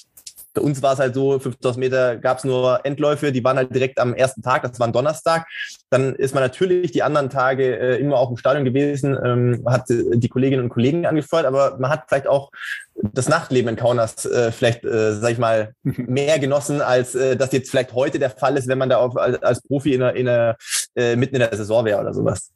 [0.53, 3.73] bei uns war es halt so, 5000 Meter gab es nur Endläufe, die waren halt
[3.73, 5.47] direkt am ersten Tag, das war ein Donnerstag.
[5.89, 9.85] Dann ist man natürlich die anderen Tage äh, immer auch im Stadion gewesen, ähm, hat
[9.89, 12.51] die Kolleginnen und Kollegen angefeuert, aber man hat vielleicht auch
[12.95, 17.51] das Nachtleben in Kaunas äh, vielleicht, äh, sag ich mal, mehr genossen, als äh, das
[17.51, 20.15] jetzt vielleicht heute der Fall ist, wenn man da auf, als, als Profi in einer,
[20.15, 20.57] in einer,
[20.95, 22.51] äh, mitten in der Saison wäre oder sowas.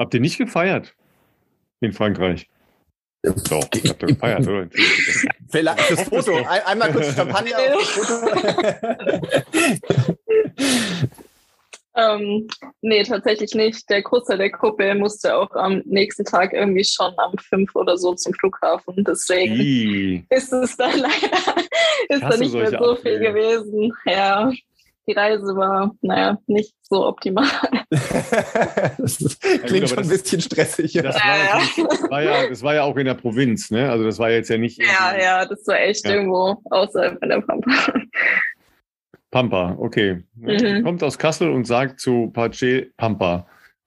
[0.00, 0.94] Habt ihr nicht gefeiert
[1.80, 2.48] in Frankreich?
[3.22, 4.68] Doch, ich hab gefeiert, oder?
[5.50, 6.36] Vielleicht das Foto.
[6.36, 8.30] Ein, einmal kurz Champagner auf das Foto.
[11.96, 12.48] ähm,
[12.80, 13.90] nee, tatsächlich nicht.
[13.90, 18.14] Der Großteil der Gruppe musste auch am nächsten Tag irgendwie schon am 5 oder so
[18.14, 19.04] zum Flughafen.
[19.04, 20.24] Deswegen I.
[20.30, 21.62] ist es dann leider
[22.08, 23.92] ist da nicht mehr so viel gewesen.
[24.06, 24.50] Ja
[25.10, 27.48] die Reise war, naja, nicht so optimal.
[27.90, 30.92] das klingt schon ein bisschen stressig.
[30.92, 33.90] Das, war ja, das, war ja, das war ja auch in der Provinz, ne?
[33.90, 34.78] Also das war jetzt ja nicht.
[34.78, 36.12] Ja, ja, das war echt ja.
[36.12, 37.92] irgendwo außerhalb von der Pampa.
[39.30, 40.22] Pampa, okay.
[40.34, 40.84] Mhm.
[40.84, 43.46] Kommt aus Kassel und sagt zu Pace Pampa.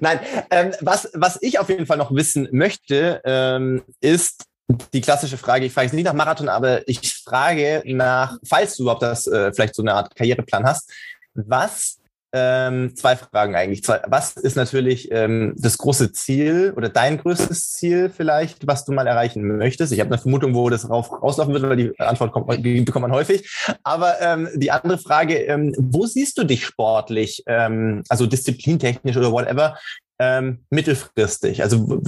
[0.00, 0.18] Nein,
[0.50, 4.46] ähm, was, was ich auf jeden Fall noch wissen möchte, ähm, ist,
[4.92, 8.84] die klassische Frage, ich frage jetzt nicht nach Marathon, aber ich frage nach, falls du
[8.84, 10.90] überhaupt das äh, vielleicht so eine Art Karriereplan hast,
[11.34, 11.98] was,
[12.34, 13.84] ähm, zwei Fragen eigentlich.
[13.84, 18.92] Zwei, was ist natürlich ähm, das große Ziel oder dein größtes Ziel vielleicht, was du
[18.92, 19.92] mal erreichen möchtest?
[19.92, 23.02] Ich habe eine Vermutung, wo das rauf, rauslaufen wird, weil die Antwort kommt, die bekommt
[23.02, 23.50] man häufig.
[23.82, 29.30] Aber ähm, die andere Frage, ähm, wo siehst du dich sportlich, ähm, also disziplintechnisch oder
[29.30, 29.76] whatever,
[30.22, 31.64] ähm, mittelfristig?
[31.64, 32.00] Also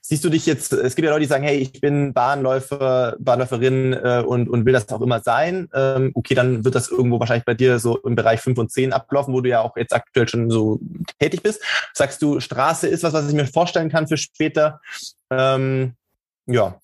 [0.00, 3.92] siehst du dich jetzt, es gibt ja Leute, die sagen, hey, ich bin Bahnläufer, Bahnläuferin
[3.92, 5.68] äh, und, und will das auch immer sein.
[5.74, 8.94] Ähm, okay, dann wird das irgendwo wahrscheinlich bei dir so im Bereich 5 und 10
[8.94, 10.80] ablaufen, wo du ja auch jetzt aktuell schon so
[11.18, 11.62] tätig bist.
[11.92, 14.80] Sagst du, Straße ist was, was ich mir vorstellen kann für später?
[15.30, 15.92] Ähm,
[16.46, 16.80] ja.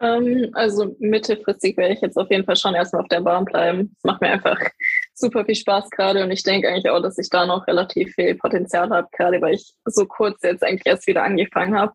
[0.00, 3.96] Ähm, also mittelfristig werde ich jetzt auf jeden Fall schon erstmal auf der Bahn bleiben.
[3.96, 4.58] Es macht mir einfach
[5.20, 8.34] super viel Spaß gerade und ich denke eigentlich auch, dass ich da noch relativ viel
[8.34, 11.92] Potenzial habe, gerade weil ich so kurz jetzt eigentlich erst wieder angefangen habe.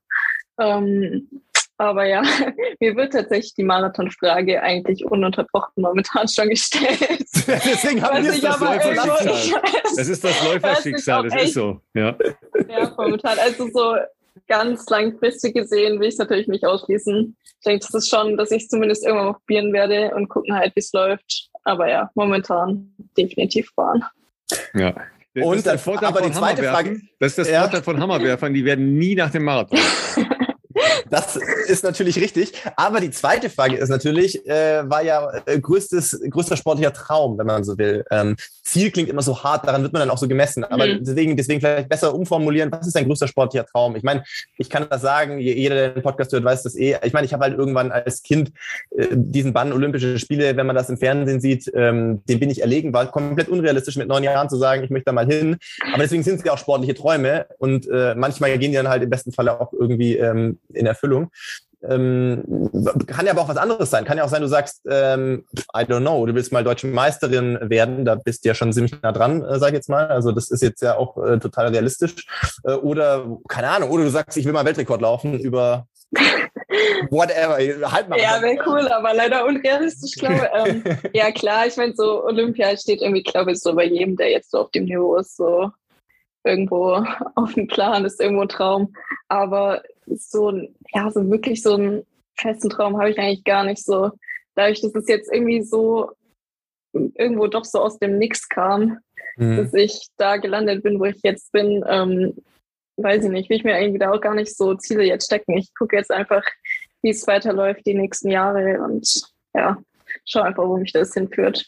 [0.60, 1.30] Ähm,
[1.78, 2.22] aber ja,
[2.80, 7.00] mir wird tatsächlich die Marathonfrage eigentlich ununterbrochen momentan schon gestellt.
[7.48, 9.62] Deswegen haben wir das Läuferschicksal.
[9.84, 11.82] Das ist das Läuferschicksal, das ist so.
[11.94, 12.16] Ja,
[12.70, 13.38] ja momentan.
[13.40, 13.96] Also so
[14.48, 17.36] ganz langfristig gesehen will ich es natürlich nicht ausschließen.
[17.44, 20.56] Ich denke, das ist schon, dass ich es zumindest irgendwann mal probieren werde und gucken
[20.56, 21.50] halt, wie es läuft.
[21.66, 24.04] Aber ja, momentan definitiv fahren.
[24.74, 24.94] Ja.
[25.34, 27.02] Das und das aber die zweite Frage.
[27.20, 27.62] Das ist das ja.
[27.62, 29.78] Vorteil von Hammerwerfern, die werden nie nach dem Marathon.
[31.10, 31.36] Das
[31.68, 32.53] ist natürlich richtig.
[32.76, 37.45] Aber die zweite Frage ist natürlich, äh, war ja äh, größtes, größter sportlicher Traum, wenn
[37.45, 38.03] man so will.
[38.11, 40.64] Ähm, Ziel klingt immer so hart, daran wird man dann auch so gemessen.
[40.64, 41.03] Aber mhm.
[41.03, 43.95] deswegen, deswegen vielleicht besser umformulieren, was ist dein größter sportlicher Traum?
[43.95, 44.23] Ich meine,
[44.57, 46.98] ich kann das sagen, jeder, der den Podcast hört, weiß das eh.
[47.03, 48.52] Ich meine, ich habe halt irgendwann als Kind
[48.98, 52.61] äh, diesen Bann Olympische Spiele, wenn man das im Fernsehen sieht, ähm, dem bin ich
[52.61, 55.57] erlegen, war komplett unrealistisch mit neun Jahren zu sagen, ich möchte da mal hin.
[55.94, 59.03] Aber deswegen sind es ja auch sportliche Träume und äh, manchmal gehen die dann halt
[59.03, 61.32] im besten Falle auch irgendwie ähm, in Erfüllung.
[61.88, 62.44] Ähm,
[63.06, 64.06] kann ja aber auch was anderes sein.
[64.06, 65.46] Kann ja auch sein, du sagst, ähm,
[65.76, 69.00] I don't know, du willst mal deutsche Meisterin werden, da bist du ja schon ziemlich
[69.02, 70.08] nah dran, äh, sag ich jetzt mal.
[70.08, 72.26] Also das ist jetzt ja auch äh, total realistisch.
[72.64, 75.88] Äh, oder, keine Ahnung, oder du sagst, ich will mal Weltrekord laufen über
[77.12, 77.58] whatever.
[77.92, 78.20] Halt mal.
[78.20, 80.42] Ja, wäre cool, aber leider unrealistisch, glaube ich.
[80.56, 84.32] Ähm, ja, klar, ich meine, so Olympia steht irgendwie, glaube ich, so bei jedem, der
[84.32, 85.70] jetzt so auf dem Niveau ist, so
[86.44, 87.04] irgendwo
[87.36, 88.94] auf dem Plan, ist irgendwo ein Traum.
[89.28, 90.52] Aber so,
[90.94, 92.06] ja, so wirklich so einen
[92.36, 94.11] festen Traum habe ich eigentlich gar nicht so.
[94.56, 96.11] Dadurch, dass es jetzt irgendwie so
[96.94, 98.99] irgendwo doch so aus dem Nix kam,
[99.38, 99.57] mhm.
[99.57, 102.36] dass ich da gelandet bin, wo ich jetzt bin, ähm,
[102.98, 105.57] weiß ich nicht, will ich mir irgendwie da auch gar nicht so Ziele jetzt stecken.
[105.57, 106.44] Ich gucke jetzt einfach,
[107.02, 109.22] wie es weiterläuft die nächsten Jahre und
[109.53, 109.77] ja,
[110.26, 111.65] schau einfach, wo mich das hinführt.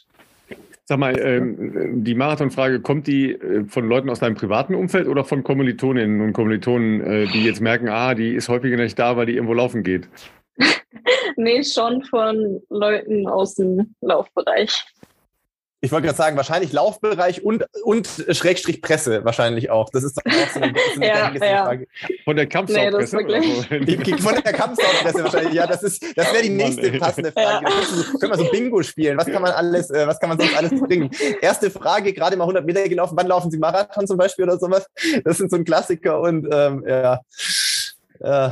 [0.90, 5.26] Sag mal, ähm, die Marathonfrage, kommt die äh, von Leuten aus deinem privaten Umfeld oder
[5.26, 9.26] von Kommilitoninnen und Kommilitonen, äh, die jetzt merken, ah, die ist häufiger nicht da, weil
[9.26, 10.08] die irgendwo laufen geht?
[11.36, 14.86] nee, schon von Leuten aus dem Laufbereich.
[15.88, 19.90] Ich wollte gerade sagen, wahrscheinlich Laufbereich und, und Schrägstrich Presse wahrscheinlich auch.
[19.90, 21.64] Das ist doch auch so eine, so eine ja, ja.
[21.64, 21.88] Frage.
[22.26, 23.18] Von der Kampfsaupresse?
[23.24, 25.54] Nee, von der Kampfsaupresse wahrscheinlich.
[25.54, 27.66] Ja, das ist, das wäre die nächste Mann, passende Frage.
[27.70, 27.72] Ja.
[27.86, 29.18] So, können wir so Bingo spielen?
[29.18, 31.10] Was kann man alles, äh, was kann man sonst alles bringen?
[31.40, 33.16] Erste Frage, gerade mal 100 Meter gelaufen.
[33.16, 34.88] Wann laufen Sie Marathon zum Beispiel oder sowas?
[35.24, 37.22] Das sind so ein Klassiker und, ähm, ja.
[38.20, 38.50] Äh,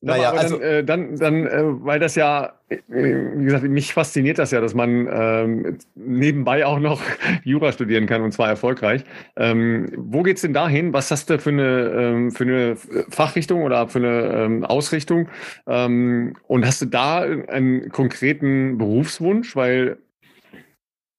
[0.00, 4.38] naja, also dann, äh, dann, dann äh, weil das ja, äh, wie gesagt, mich fasziniert
[4.38, 7.02] das ja, dass man ähm, nebenbei auch noch
[7.44, 9.04] Jura studieren kann und zwar erfolgreich.
[9.36, 10.92] Ähm, wo geht's denn dahin?
[10.92, 12.76] Was hast du für eine, ähm, für eine
[13.10, 15.28] Fachrichtung oder für eine ähm, Ausrichtung?
[15.66, 19.56] Ähm, und hast du da einen konkreten Berufswunsch?
[19.56, 19.98] Weil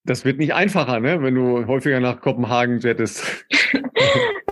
[0.03, 1.21] das wird nicht einfacher, ne?
[1.21, 3.45] wenn du häufiger nach Kopenhagen jettest.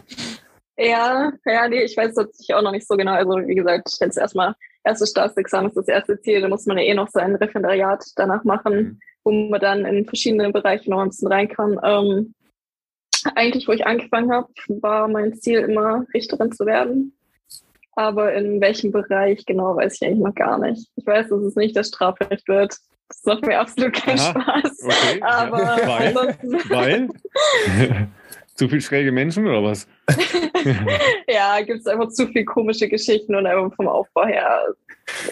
[0.81, 3.11] Ja, ja, nee, ich weiß tatsächlich auch noch nicht so genau.
[3.11, 6.39] Also wie gesagt, jetzt erstmal erstes Staatsexamen ist das erste Ziel.
[6.39, 8.99] Da muss man ja eh noch sein Referendariat danach machen, mhm.
[9.25, 11.77] wo man dann in verschiedene Bereiche noch ein bisschen rein kann.
[11.83, 12.33] Ähm,
[13.35, 17.13] eigentlich, wo ich angefangen habe, war mein Ziel immer Richterin zu werden.
[17.97, 20.89] Aber in welchem Bereich genau, weiß ich eigentlich noch gar nicht.
[20.95, 22.77] Ich weiß, dass es nicht das Strafrecht wird.
[23.09, 24.83] Das macht mir absolut keinen Aha, Spaß.
[24.83, 25.21] Okay.
[25.21, 25.57] Aber
[26.69, 27.09] weil?
[27.75, 28.07] weil?
[28.59, 29.87] Zu viel schräge Menschen oder was?
[31.29, 34.75] ja, gibt es einfach zu viel komische Geschichten und einfach vom Aufbau her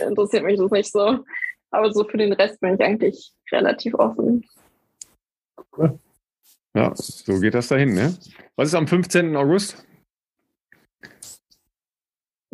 [0.08, 1.26] interessiert mich das nicht so.
[1.70, 4.45] Aber so für den Rest bin ich eigentlich relativ offen.
[5.78, 5.99] Cool.
[6.74, 8.18] Ja, so geht das dahin, ne?
[8.56, 9.36] Was ist am 15.
[9.36, 9.86] August?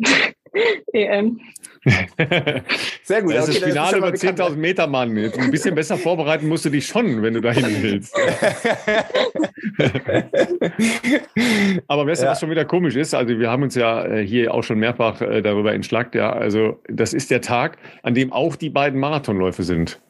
[0.92, 1.40] EM.
[3.02, 3.34] Sehr gut.
[3.34, 5.16] Das ist das Finale über 10.000 Meter, Mann.
[5.16, 8.16] Jetzt ein bisschen besser vorbereiten musst du dich schon, wenn du dahin willst.
[11.86, 12.32] Aber weißt du, ja.
[12.32, 13.14] was schon wieder komisch ist?
[13.14, 16.14] Also wir haben uns ja äh, hier auch schon mehrfach äh, darüber entschlackt.
[16.14, 20.00] Ja, also das ist der Tag, an dem auch die beiden Marathonläufe sind.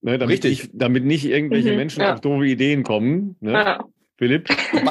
[0.00, 0.62] Ne, damit Richtig.
[0.62, 2.14] Nicht, damit nicht irgendwelche mhm, Menschen ja.
[2.14, 3.36] auf doofe Ideen kommen.
[3.40, 3.52] Ne?
[3.52, 3.84] Ja.
[4.18, 4.48] Philipp?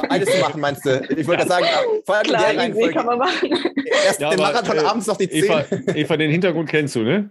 [0.08, 1.02] Alles zu machen, meinst du?
[1.14, 1.48] Ich wollte ja.
[1.48, 1.66] sagen,
[2.04, 3.50] vor allem Klar, in der kann man machen.
[4.06, 5.44] Erst ja, den Marathon äh, abends noch die 10.
[5.44, 5.64] Eva,
[5.94, 7.28] Eva, den Hintergrund kennst du, ne?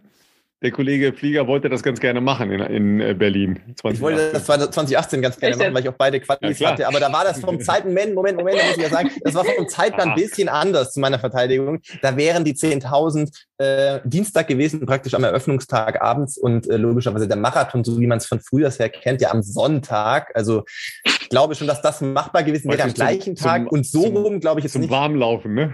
[0.63, 3.59] Der Kollege Flieger wollte das ganz gerne machen in, in äh, Berlin.
[3.75, 3.93] 2018.
[3.93, 6.87] Ich wollte das 2018 ganz gerne machen, weil ich auch beide Qualis ja, hatte.
[6.87, 9.35] Aber da war das vom Zeitplan, Moment, Moment, Moment, da muss ich ja sagen, das
[9.35, 11.79] war vom Zeitplan ein bisschen anders zu meiner Verteidigung.
[12.01, 17.37] Da wären die 10.000 äh, Dienstag gewesen, praktisch am Eröffnungstag abends und äh, logischerweise der
[17.37, 20.31] Marathon, so wie man es von früher her kennt, ja am Sonntag.
[20.33, 20.63] Also
[21.05, 23.61] ich glaube schon, dass das machbar gewesen wäre am gleichen zum, Tag.
[23.63, 24.91] Zum, und so zum, rum, glaube ich, jetzt zum nicht.
[24.91, 25.71] Warmlaufen, ne?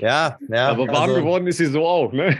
[0.00, 0.68] Ja, ja.
[0.68, 2.36] Aber warm also, geworden ist sie so auch, ne?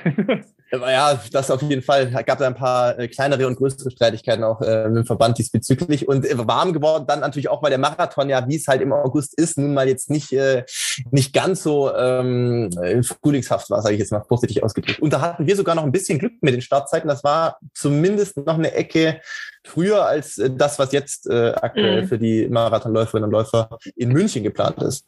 [0.75, 2.11] Ja, das auf jeden Fall.
[2.25, 6.09] Gab da ein paar äh, kleinere und größere Streitigkeiten auch äh, mit dem Verband diesbezüglich.
[6.09, 8.93] Und äh, warm geworden dann natürlich auch, weil der Marathon ja, wie es halt im
[8.93, 10.65] August ist, nun mal jetzt nicht, äh,
[11.11, 12.71] nicht ganz so ähm,
[13.03, 15.01] frühlingshaft war, sage ich jetzt mal vorsichtig ausgedrückt.
[15.01, 17.07] Und da hatten wir sogar noch ein bisschen Glück mit den Startzeiten.
[17.07, 19.21] Das war zumindest noch eine Ecke
[19.65, 22.09] früher als äh, das, was jetzt äh, aktuell mhm.
[22.09, 25.05] für die Marathonläuferinnen und Läufer in München geplant ist.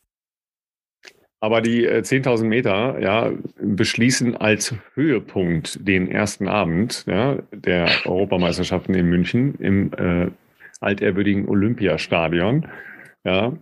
[1.45, 3.31] Aber die 10.000 äh, Meter ja,
[3.61, 10.31] beschließen als Höhepunkt den ersten Abend ja, der Europameisterschaften in München im äh,
[10.81, 12.67] altehrwürdigen Olympiastadion.
[13.25, 13.53] Ja.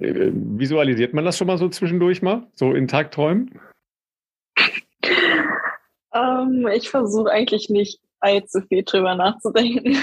[0.00, 3.60] Äh, visualisiert man das schon mal so zwischendurch mal, so in Tagträumen?
[6.12, 9.98] Ähm, ich versuche eigentlich nicht allzu viel drüber nachzudenken.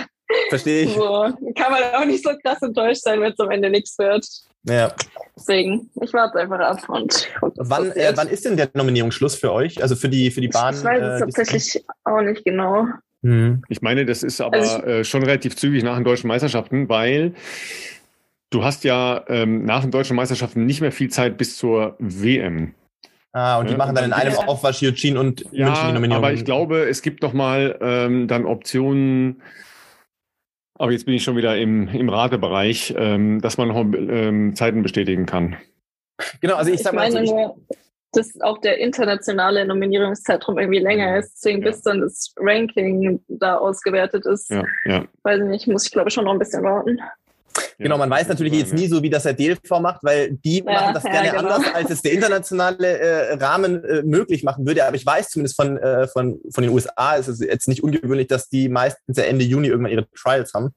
[0.47, 0.93] Verstehe ich.
[0.93, 4.25] So, kann man auch nicht so krass enttäuscht sein, wenn es am Ende nichts wird.
[4.67, 4.93] Ja.
[5.37, 9.81] Deswegen, ich warte einfach ab und wann, äh, wann ist denn der Nominierungsschluss für euch?
[9.81, 10.73] Also für die für die Bahn?
[10.73, 12.87] Ich weiß es äh, tatsächlich auch nicht genau.
[13.21, 13.63] Hm.
[13.67, 17.33] Ich meine, das ist aber also äh, schon relativ zügig nach den deutschen Meisterschaften, weil
[18.49, 22.73] du hast ja ähm, nach den deutschen Meisterschaften nicht mehr viel Zeit bis zur WM.
[23.33, 26.23] Ah, und die ja, machen dann in einem Aufwasch Eugene und ja, München die Nominierung.
[26.23, 29.41] Aber ich glaube, es gibt doch mal ähm, dann Optionen,
[30.77, 34.83] aber jetzt bin ich schon wieder im, im Ratebereich, ähm, dass man noch ähm, Zeiten
[34.83, 35.55] bestätigen kann.
[36.41, 37.11] Genau, also ich, ich sag mal.
[37.11, 37.57] Meine, also
[38.15, 41.69] dass auch der internationale Nominierungszeitraum irgendwie länger ist, deswegen ja.
[41.69, 44.49] bis dann das Ranking da ausgewertet ist.
[44.49, 45.05] Ja, ja.
[45.23, 46.99] Weiß ich nicht, muss ich glaube ich schon noch ein bisschen warten.
[47.77, 50.63] Genau, man weiß natürlich jetzt nie so, wie das der DLV macht, weil die ja,
[50.63, 51.55] machen das gerne ja, genau.
[51.55, 54.85] anders, als es der internationale äh, Rahmen äh, möglich machen würde.
[54.85, 58.27] Aber ich weiß zumindest von, äh, von, von den USA, ist es jetzt nicht ungewöhnlich,
[58.27, 60.73] dass die meistens Ende Juni irgendwann ihre Trials haben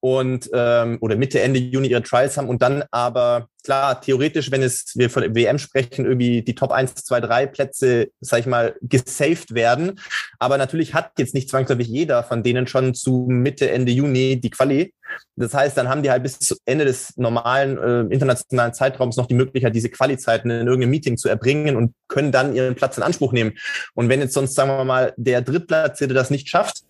[0.00, 4.62] und ähm, oder Mitte Ende Juni ihre Trials haben und dann aber klar theoretisch, wenn
[4.62, 8.76] es wir von WM sprechen, irgendwie die Top 1, 2, 3 Plätze, sag ich mal,
[8.80, 10.00] gesaved werden.
[10.38, 14.50] Aber natürlich hat jetzt nicht zwangsläufig jeder von denen schon zu Mitte Ende Juni die
[14.50, 14.94] Quali.
[15.36, 19.26] Das heißt, dann haben die halt bis zu Ende des normalen äh, internationalen Zeitraums noch
[19.26, 23.02] die Möglichkeit, diese Quali-Zeiten in irgendeinem Meeting zu erbringen und können dann ihren Platz in
[23.02, 23.52] Anspruch nehmen.
[23.94, 26.82] Und wenn jetzt sonst, sagen wir mal, der Drittplatzierte das nicht schafft,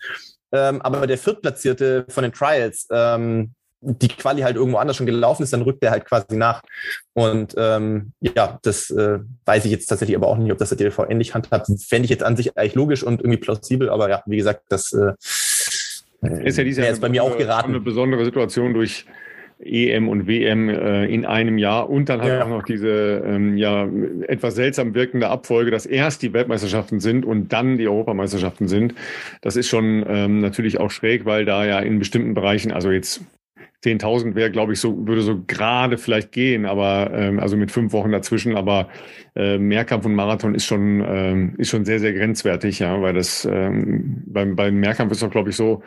[0.52, 3.52] ähm, aber der Viertplatzierte von den Trials ähm,
[3.82, 6.62] die Quali halt irgendwo anders schon gelaufen ist, dann rückt der halt quasi nach.
[7.14, 10.78] Und ähm, ja, das äh, weiß ich jetzt tatsächlich aber auch nicht, ob das der
[10.78, 11.66] DLV ähnlich handhabt.
[11.88, 14.92] Fände ich jetzt an sich eigentlich logisch und irgendwie plausibel, aber ja, wie gesagt, das
[14.92, 15.14] äh,
[16.44, 17.70] ist ja dieses Jahr bei mir auch geraten.
[17.70, 19.06] eine besondere Situation durch
[19.62, 22.44] EM und WM äh, in einem Jahr und dann ja.
[22.44, 23.88] auch noch diese ähm, ja
[24.26, 28.94] etwas seltsam wirkende Abfolge, dass erst die Weltmeisterschaften sind und dann die Europameisterschaften sind.
[29.42, 33.22] Das ist schon ähm, natürlich auch schräg, weil da ja in bestimmten Bereichen, also jetzt
[33.84, 37.92] 10.000 wäre, glaube ich, so würde so gerade vielleicht gehen, aber ähm, also mit fünf
[37.92, 38.88] Wochen dazwischen, aber
[39.34, 43.48] äh, Mehrkampf und Marathon ist schon ähm, ist schon sehr sehr grenzwertig, ja, weil das
[43.50, 45.82] ähm, beim beim Mehrkampf ist doch glaube ich so,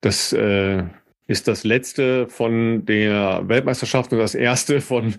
[0.00, 0.84] dass äh,
[1.30, 5.14] ist das letzte von der Weltmeisterschaft und das erste von,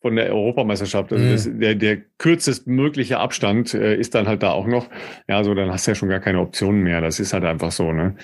[0.00, 1.12] von der Europameisterschaft.
[1.12, 1.58] Also das, mhm.
[1.58, 4.86] der, der kürzestmögliche Abstand äh, ist dann halt da auch noch.
[5.26, 7.00] Ja, so dann hast du ja schon gar keine Optionen mehr.
[7.00, 7.90] Das ist halt einfach so.
[7.90, 8.14] Ne?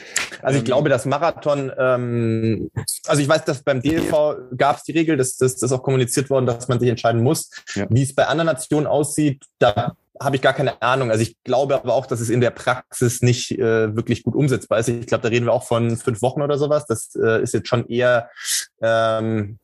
[0.40, 2.70] Also ich ähm, glaube, das Marathon, ähm,
[3.08, 4.12] also ich weiß, dass beim DLV
[4.56, 7.50] gab es die Regel, dass das ist auch kommuniziert worden, dass man sich entscheiden muss.
[7.74, 7.86] Ja.
[7.90, 11.10] Wie es bei anderen Nationen aussieht, da habe ich gar keine Ahnung.
[11.10, 14.78] Also ich glaube aber auch, dass es in der Praxis nicht äh, wirklich gut umsetzbar
[14.78, 14.88] ist.
[14.88, 16.86] Ich glaube, da reden wir auch von fünf Wochen oder sowas.
[16.86, 18.30] Das äh, ist jetzt schon eher
[18.80, 19.58] ähm,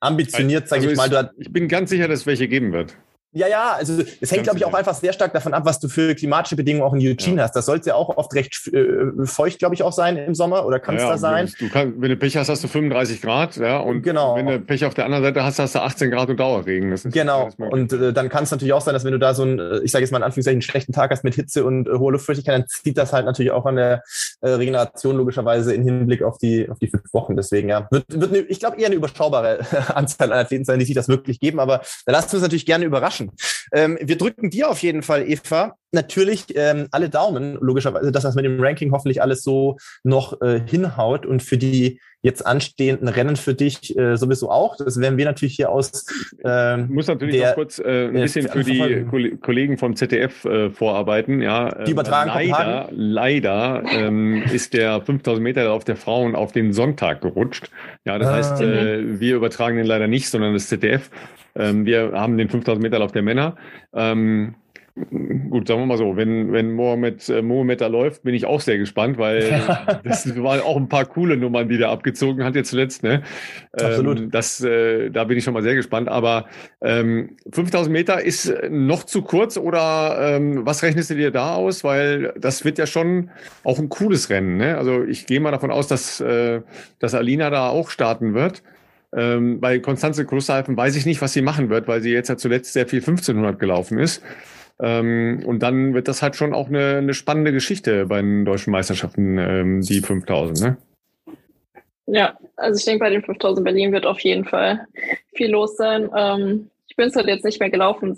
[0.00, 1.30] ambitioniert, sage also ich mal.
[1.38, 2.96] ich bin ganz sicher, dass es welche geben wird.
[3.36, 5.88] Ja, ja, also es hängt, glaube ich, auch einfach sehr stark davon ab, was du
[5.88, 7.42] für klimatische Bedingungen auch in Eugene ja.
[7.42, 7.54] hast.
[7.54, 10.80] Das sollte ja auch oft recht äh, feucht, glaube ich, auch sein im Sommer oder
[10.80, 11.52] kann es ja, da sein.
[11.58, 14.36] Du kannst, wenn du Pech hast, hast du 35 Grad, ja, und genau.
[14.36, 16.98] wenn du Pech auf der anderen Seite hast, hast du 18 Grad und Dauerregen.
[17.10, 17.50] genau.
[17.58, 19.80] Und äh, dann kann es natürlich auch sein, dass wenn du da so einen, äh,
[19.80, 22.54] ich sage jetzt mal in Anführungszeichen, schlechten Tag hast mit Hitze und äh, hohe Luftfeuchtigkeit,
[22.54, 24.02] dann zieht das halt natürlich auch an der
[24.40, 27.36] äh, Regeneration logischerweise in Hinblick auf die auf die fünf Wochen.
[27.36, 29.58] Deswegen ja, wird, wird eine, ich glaube eher eine überschaubare
[29.94, 31.60] Anzahl an Athleten sein, die sich das wirklich geben.
[31.60, 33.25] Aber da lassen wir uns natürlich gerne überraschen.
[33.72, 38.34] Ähm, wir drücken dir auf jeden Fall, Eva, natürlich ähm, alle Daumen, logischerweise, dass das
[38.34, 43.36] mit dem Ranking hoffentlich alles so noch äh, hinhaut und für die jetzt anstehenden Rennen
[43.36, 44.76] für dich äh, sowieso auch.
[44.76, 46.06] Das werden wir natürlich hier aus.
[46.44, 50.70] Äh, muss natürlich der, noch kurz äh, ein bisschen für die Kollegen vom ZDF äh,
[50.70, 51.40] vorarbeiten.
[51.40, 56.72] Ja, die übertragen leider, leider ähm, ist der 5000 Meter Lauf der Frauen auf den
[56.72, 57.70] Sonntag gerutscht.
[58.04, 58.34] Ja, das ah.
[58.34, 61.10] heißt, äh, wir übertragen den leider nicht, sondern das ZDF.
[61.56, 63.56] Ähm, wir haben den 5000 Meter Lauf der Männer.
[63.94, 64.54] Ähm,
[65.50, 68.62] gut, sagen wir mal so, wenn, wenn Mohamed, äh, Mohamed da läuft, bin ich auch
[68.62, 69.60] sehr gespannt, weil
[70.04, 73.02] das waren auch ein paar coole Nummern, die der abgezogen hat jetzt zuletzt.
[73.02, 73.22] Ne?
[73.72, 74.18] Absolut.
[74.18, 76.08] Ähm, das, äh, da bin ich schon mal sehr gespannt.
[76.08, 76.46] Aber
[76.80, 81.84] ähm, 5000 Meter ist noch zu kurz oder ähm, was rechnest du dir da aus?
[81.84, 83.30] Weil das wird ja schon
[83.64, 84.56] auch ein cooles Rennen.
[84.56, 84.78] Ne?
[84.78, 86.62] Also ich gehe mal davon aus, dass, äh,
[87.00, 88.62] dass Alina da auch starten wird.
[89.14, 92.36] Ähm, bei Konstanze Klosterhalfen weiß ich nicht, was sie machen wird, weil sie jetzt ja
[92.36, 94.22] zuletzt sehr viel 1500 gelaufen ist.
[94.80, 98.72] Ähm, und dann wird das halt schon auch eine, eine spannende Geschichte bei den deutschen
[98.72, 100.76] Meisterschaften, ähm, die 5000, ne?
[102.08, 104.86] Ja, also ich denke, bei den 5000 Berlin wird auf jeden Fall
[105.34, 106.08] viel los sein.
[106.16, 108.14] Ähm, ich bin es halt jetzt nicht mehr gelaufen,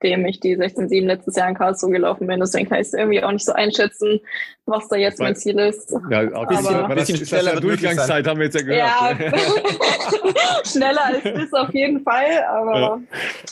[0.00, 2.40] seitdem ich die 16.7 letztes Jahr in Karlsruhe gelaufen bin.
[2.40, 4.20] Deswegen kann ich es irgendwie auch nicht so einschätzen,
[4.66, 5.94] was da jetzt mein Ziel ist.
[6.10, 9.20] Ja, auch ein bisschen, aber, bisschen schneller Durchgangszeit haben wir jetzt ja gehört.
[9.20, 13.00] Ja, schneller als das auf jeden Fall, aber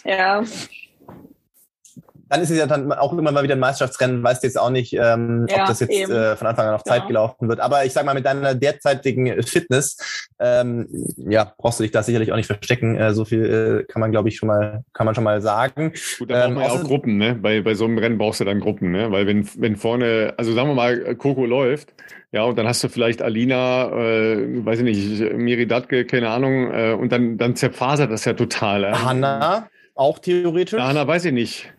[0.04, 0.40] ja.
[0.40, 0.44] ja
[2.34, 4.70] dann ist es ja dann auch immer mal wieder ein Meisterschaftsrennen, weißt du jetzt auch
[4.70, 7.06] nicht, ähm, ja, ob das jetzt äh, von Anfang an auf Zeit ja.
[7.06, 7.60] gelaufen wird.
[7.60, 12.32] Aber ich sag mal, mit deiner derzeitigen Fitness, ähm, ja, brauchst du dich da sicherlich
[12.32, 12.96] auch nicht verstecken.
[12.96, 15.92] Äh, so viel äh, kann man, glaube ich, schon mal, kann man schon mal sagen.
[16.18, 17.34] Gut, da ähm, braucht man ja auch Gruppen, ne?
[17.36, 19.12] Bei, bei so einem Rennen brauchst du dann Gruppen, ne?
[19.12, 21.94] Weil wenn, wenn vorne, also sagen wir mal, Coco läuft,
[22.32, 26.72] ja, und dann hast du vielleicht Alina, äh, weiß ich nicht, Miri Datke, keine Ahnung,
[26.72, 28.82] äh, und dann, dann zerfasert das ja total.
[28.82, 28.92] Äh.
[28.92, 30.76] Hanna, auch theoretisch?
[30.76, 31.72] Ja, Hanna weiß ich nicht.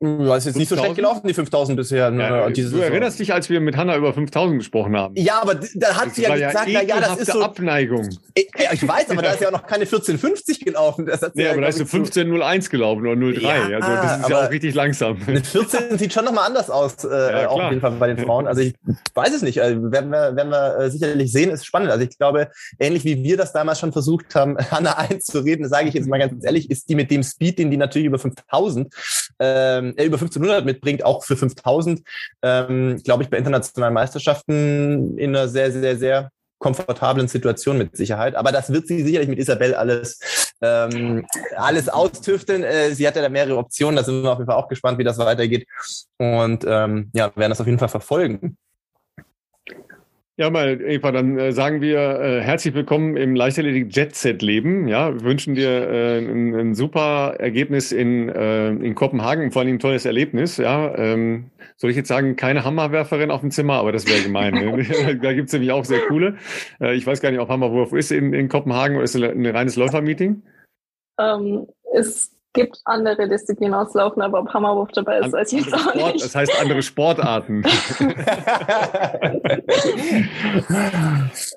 [0.00, 0.56] Ja, ist jetzt 5000?
[0.56, 2.10] nicht so schlecht gelaufen, die 5000 bisher.
[2.12, 2.80] Ne, ja, du Saison.
[2.80, 5.14] erinnerst dich, als wir mit Hanna über 5000 gesprochen haben.
[5.16, 7.42] Ja, aber da hat das sie ja gesagt, ja, ja, das ist so.
[7.42, 8.08] Abneigung.
[8.34, 11.06] Ich, ich weiß, aber da ist ja auch noch keine 1450 gelaufen.
[11.06, 13.40] Das nee, ja, aber da ist so 1501 gelaufen oder 03.
[13.40, 15.18] Ja, also das ist ja auch richtig langsam.
[15.26, 18.46] Eine 14 sieht schon nochmal anders aus, äh, auch auf jeden Fall bei den Frauen.
[18.46, 18.74] Also ich
[19.14, 19.60] weiß es nicht.
[19.60, 21.90] Also werden wir, werden wir äh, sicherlich sehen, ist spannend.
[21.90, 25.94] Also ich glaube, ähnlich wie wir das damals schon versucht haben, Hanna einzureden, sage ich
[25.94, 28.94] jetzt mal ganz ehrlich, ist die mit dem Speed, den die natürlich über 5000,
[29.40, 32.02] ähm, äh, über 1500 mitbringt, auch für 5000,
[32.42, 38.34] ähm, glaube ich, bei internationalen Meisterschaften in einer sehr, sehr, sehr komfortablen Situation mit Sicherheit.
[38.34, 40.18] Aber das wird sie sicherlich mit Isabel alles,
[40.60, 41.24] ähm,
[41.56, 42.64] alles austüfteln.
[42.64, 43.96] Äh, sie hat ja da mehrere Optionen.
[43.96, 45.66] Da sind wir auf jeden Fall auch gespannt, wie das weitergeht.
[46.18, 48.56] Und ähm, ja, werden das auf jeden Fall verfolgen.
[50.40, 54.86] Ja, mal, Eva, dann äh, sagen wir äh, herzlich willkommen im leichtathletik Jet-Set-Leben.
[54.86, 59.74] Ja, wir wünschen dir äh, ein, ein, super Ergebnis in, äh, in Kopenhagen, vor allem
[59.74, 60.56] ein tolles Erlebnis.
[60.56, 64.54] Ja, ähm, soll ich jetzt sagen, keine Hammerwerferin auf dem Zimmer, aber das wäre gemein.
[64.54, 65.18] Ne?
[65.20, 66.36] da gibt's nämlich auch sehr coole.
[66.80, 69.44] Äh, ich weiß gar nicht, ob Hammerwurf ist in, in Kopenhagen oder ist es ein
[69.44, 70.44] reines Läufermeeting?
[71.18, 75.78] Ähm, ist gibt andere Disziplinen auslaufen, aber ob Hammerwurf dabei ist, weiß ich jetzt auch
[75.78, 76.24] Sport, nicht.
[76.24, 77.62] Das heißt andere Sportarten.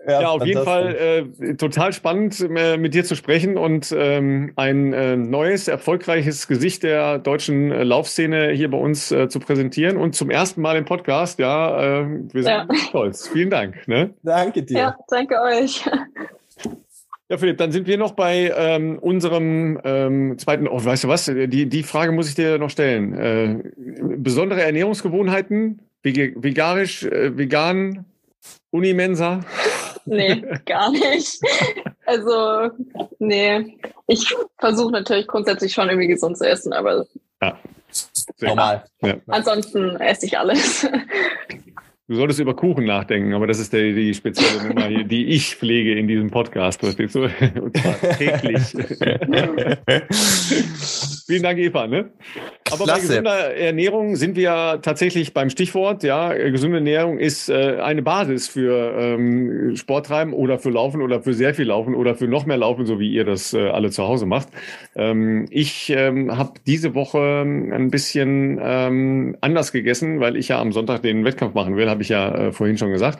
[0.08, 4.54] ja, ja, auf jeden Fall äh, total spannend, äh, mit dir zu sprechen und ähm,
[4.56, 9.98] ein äh, neues, erfolgreiches Gesicht der deutschen äh, Laufszene hier bei uns äh, zu präsentieren
[9.98, 11.40] und zum ersten Mal im Podcast.
[11.40, 12.68] Ja, äh, wir sind ja.
[12.76, 13.28] stolz.
[13.28, 13.88] Vielen Dank.
[13.88, 14.14] Ne?
[14.24, 14.78] Danke dir.
[14.78, 15.84] Ja, danke euch.
[17.32, 21.24] Ja, Philipp, dann sind wir noch bei ähm, unserem ähm, zweiten, oh, weißt du was,
[21.24, 23.14] die, die Frage muss ich dir noch stellen.
[23.14, 23.72] Äh,
[24.18, 28.04] besondere Ernährungsgewohnheiten, vegarisch, äh, vegan,
[28.72, 29.40] Unimensa?
[30.06, 31.40] Nee, gar nicht.
[32.08, 32.72] Also,
[33.20, 33.78] nee.
[34.08, 37.06] Ich versuche natürlich grundsätzlich schon irgendwie gesund zu essen, aber
[37.40, 37.56] ja.
[38.40, 38.84] normal.
[39.04, 39.14] Ja.
[39.28, 40.88] Ansonsten esse ich alles.
[42.12, 45.56] Du solltest über Kuchen nachdenken, aber das ist der, die spezielle Nummer, hier, die ich
[45.56, 46.82] pflege in diesem Podcast.
[46.82, 47.22] Verstehst du?
[47.22, 48.64] Und zwar täglich.
[51.26, 51.88] Vielen Dank, Eva.
[51.88, 52.12] Ne?
[52.72, 53.02] Aber Klasse.
[53.02, 56.04] bei gesunder Ernährung sind wir tatsächlich beim Stichwort.
[56.04, 61.34] Ja, gesunde Ernährung ist äh, eine Basis für ähm, Sporttreiben oder für Laufen oder für
[61.34, 64.04] sehr viel Laufen oder für noch mehr Laufen, so wie ihr das äh, alle zu
[64.04, 64.50] Hause macht.
[64.96, 70.74] Ähm, ich ähm, habe diese Woche ein bisschen ähm, anders gegessen, weil ich ja am
[70.74, 71.90] Sonntag den Wettkampf machen will.
[71.90, 73.20] Hab habe ich ja äh, vorhin schon gesagt.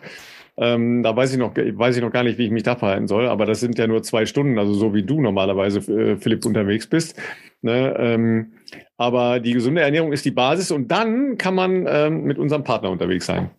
[0.58, 3.08] Ähm, da weiß ich noch, weiß ich noch gar nicht, wie ich mich da verhalten
[3.08, 3.28] soll.
[3.28, 6.88] Aber das sind ja nur zwei Stunden, also so wie du normalerweise, äh, Philipp, unterwegs
[6.88, 7.20] bist.
[7.62, 7.96] Ne?
[7.98, 8.54] Ähm,
[8.98, 12.90] aber die gesunde Ernährung ist die Basis und dann kann man ähm, mit unserem Partner
[12.90, 13.52] unterwegs sein.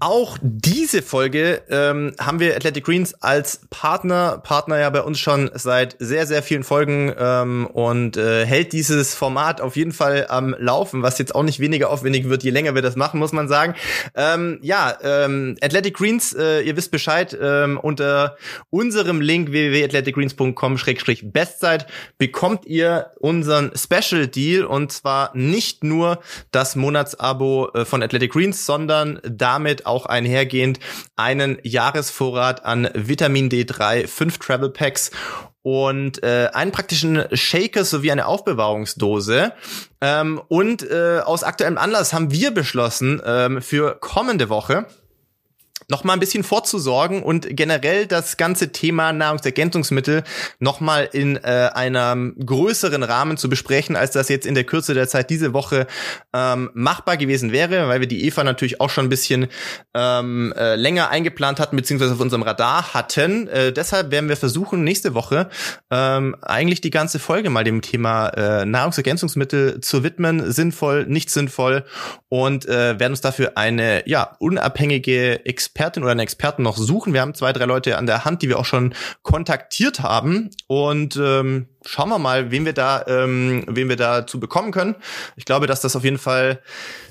[0.00, 5.52] Auch diese Folge ähm, haben wir Athletic Greens als Partner, Partner ja bei uns schon
[5.54, 10.56] seit sehr, sehr vielen Folgen ähm, und äh, hält dieses Format auf jeden Fall am
[10.58, 13.48] Laufen, was jetzt auch nicht weniger aufwendig wird, je länger wir das machen, muss man
[13.48, 13.76] sagen.
[14.16, 18.36] Ähm, ja, ähm, Athletic Greens, äh, ihr wisst Bescheid, ähm, unter
[18.70, 21.86] unserem Link www.athleticgreens.com-bestzeit
[22.18, 26.18] bekommt ihr unseren Special Deal und zwar nicht nur
[26.50, 30.80] das Monatsabo äh, von Athletic Greens, sondern damit auch einhergehend
[31.16, 35.10] einen Jahresvorrat an Vitamin D3, fünf Travel Packs
[35.62, 39.52] und äh, einen praktischen Shaker sowie eine Aufbewahrungsdose.
[40.02, 44.86] Ähm, und äh, aus aktuellem Anlass haben wir beschlossen, ähm, für kommende Woche
[45.88, 50.24] noch mal ein bisschen vorzusorgen und generell das ganze Thema Nahrungsergänzungsmittel
[50.58, 54.94] noch mal in äh, einem größeren Rahmen zu besprechen, als das jetzt in der Kürze
[54.94, 55.86] der Zeit diese Woche
[56.32, 59.48] ähm, machbar gewesen wäre, weil wir die Eva natürlich auch schon ein bisschen
[59.94, 63.48] ähm, äh, länger eingeplant hatten beziehungsweise auf unserem Radar hatten.
[63.48, 65.48] Äh, deshalb werden wir versuchen nächste Woche
[65.90, 71.84] ähm, eigentlich die ganze Folge mal dem Thema äh, Nahrungsergänzungsmittel zu widmen, sinnvoll, nicht sinnvoll
[72.34, 77.12] und äh, werden uns dafür eine ja unabhängige Expertin oder einen Experten noch suchen.
[77.12, 78.92] Wir haben zwei, drei Leute an der Hand, die wir auch schon
[79.22, 80.50] kontaktiert haben.
[80.66, 84.96] Und ähm, schauen wir mal, wen wir da, ähm, wen wir dazu bekommen können.
[85.36, 86.58] Ich glaube, dass das auf jeden Fall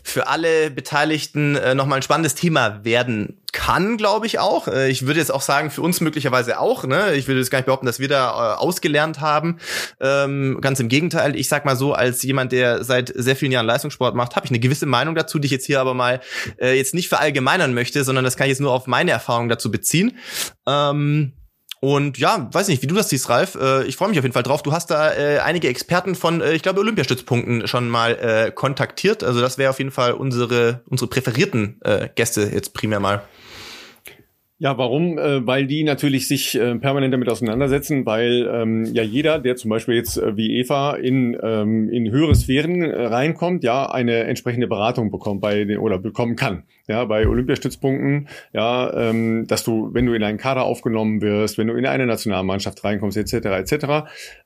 [0.03, 4.67] für alle Beteiligten äh, nochmal ein spannendes Thema werden kann, glaube ich auch.
[4.67, 6.83] Äh, ich würde jetzt auch sagen, für uns möglicherweise auch.
[6.83, 7.13] Ne?
[7.13, 9.59] Ich würde jetzt gar nicht behaupten, dass wir da äh, ausgelernt haben.
[10.01, 11.37] Ähm, ganz im Gegenteil.
[11.37, 14.51] Ich sag mal so, als jemand, der seit sehr vielen Jahren Leistungssport macht, habe ich
[14.51, 16.19] eine gewisse Meinung dazu, die ich jetzt hier aber mal
[16.59, 19.71] äh, jetzt nicht verallgemeinern möchte, sondern das kann ich jetzt nur auf meine Erfahrung dazu
[19.71, 20.17] beziehen.
[20.67, 21.33] Ähm,
[21.79, 23.55] und ja, weiß nicht, wie du das siehst, Ralf.
[23.55, 24.63] Äh, ich freue mich auf jeden Fall drauf.
[24.63, 29.21] Du hast da äh, einige Experten von, äh, ich glaube, Olympiastützpunkten schon mal äh, kontaktiert.
[29.21, 33.21] Also das wäre auf jeden Fall unsere, unsere präferierten äh, Gäste jetzt primär mal.
[34.59, 35.17] Ja, warum?
[35.17, 39.69] Äh, weil die natürlich sich äh, permanent damit auseinandersetzen, weil ähm, ja jeder, der zum
[39.69, 45.11] Beispiel jetzt äh, wie Eva in, ähm, in höhere Sphären reinkommt, ja eine entsprechende Beratung
[45.11, 46.63] bekommt bei den oder bekommen kann.
[46.89, 51.67] Ja, bei Olympiastützpunkten, ja, ähm, dass du, wenn du in einen Kader aufgenommen wirst, wenn
[51.67, 53.85] du in eine Nationalmannschaft reinkommst, etc., etc.,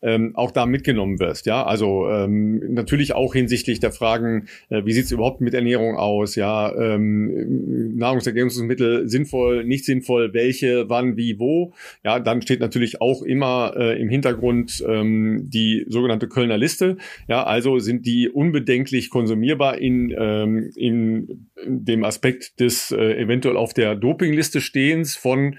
[0.04, 1.48] ähm, auch da mitgenommen wirst.
[1.48, 6.36] Ja, also ähm, natürlich auch hinsichtlich der Fragen, äh, wie sieht's überhaupt mit Ernährung aus?
[6.36, 11.74] Ja, ähm, Nahrungsergänzungsmittel sinnvoll, nicht sinnvoll welche, wann, wie, wo.
[12.04, 16.98] Ja, dann steht natürlich auch immer äh, im Hintergrund ähm, die sogenannte Kölner Liste.
[17.28, 22.27] Ja, also sind die unbedenklich konsumierbar in, ähm, in dem Aspekt
[22.60, 25.58] des äh, eventuell auf der Dopingliste stehens von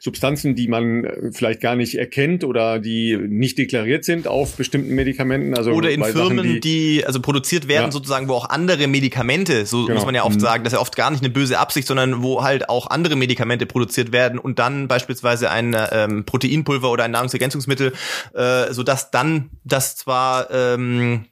[0.00, 4.94] Substanzen, die man äh, vielleicht gar nicht erkennt oder die nicht deklariert sind auf bestimmten
[4.94, 5.54] Medikamenten.
[5.56, 7.92] Also oder in Firmen, Sachen, die, die, also produziert werden, ja.
[7.92, 9.96] sozusagen, wo auch andere Medikamente, so genau.
[9.96, 10.40] muss man ja oft mhm.
[10.40, 13.16] sagen, das ist ja oft gar nicht eine böse Absicht, sondern wo halt auch andere
[13.16, 17.92] Medikamente produziert werden und dann beispielsweise ein ähm, Proteinpulver oder ein Nahrungsergänzungsmittel,
[18.34, 21.26] äh, so dass dann das zwar ähm,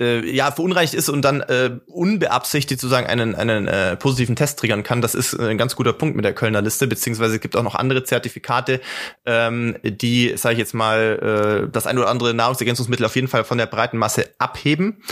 [0.00, 4.82] äh, ja verunreicht ist und dann äh, unbeabsichtigt sozusagen einen einen äh, positiven Test triggern
[4.82, 5.02] kann.
[5.02, 7.62] Das ist äh, ein ganz guter Punkt mit der Kölner Liste, beziehungsweise es gibt auch
[7.62, 8.80] noch andere Zertifikate,
[9.24, 13.44] ähm, die, sage ich jetzt mal, äh, das ein oder andere Nahrungsergänzungsmittel auf jeden Fall
[13.44, 15.02] von der breiten Masse abheben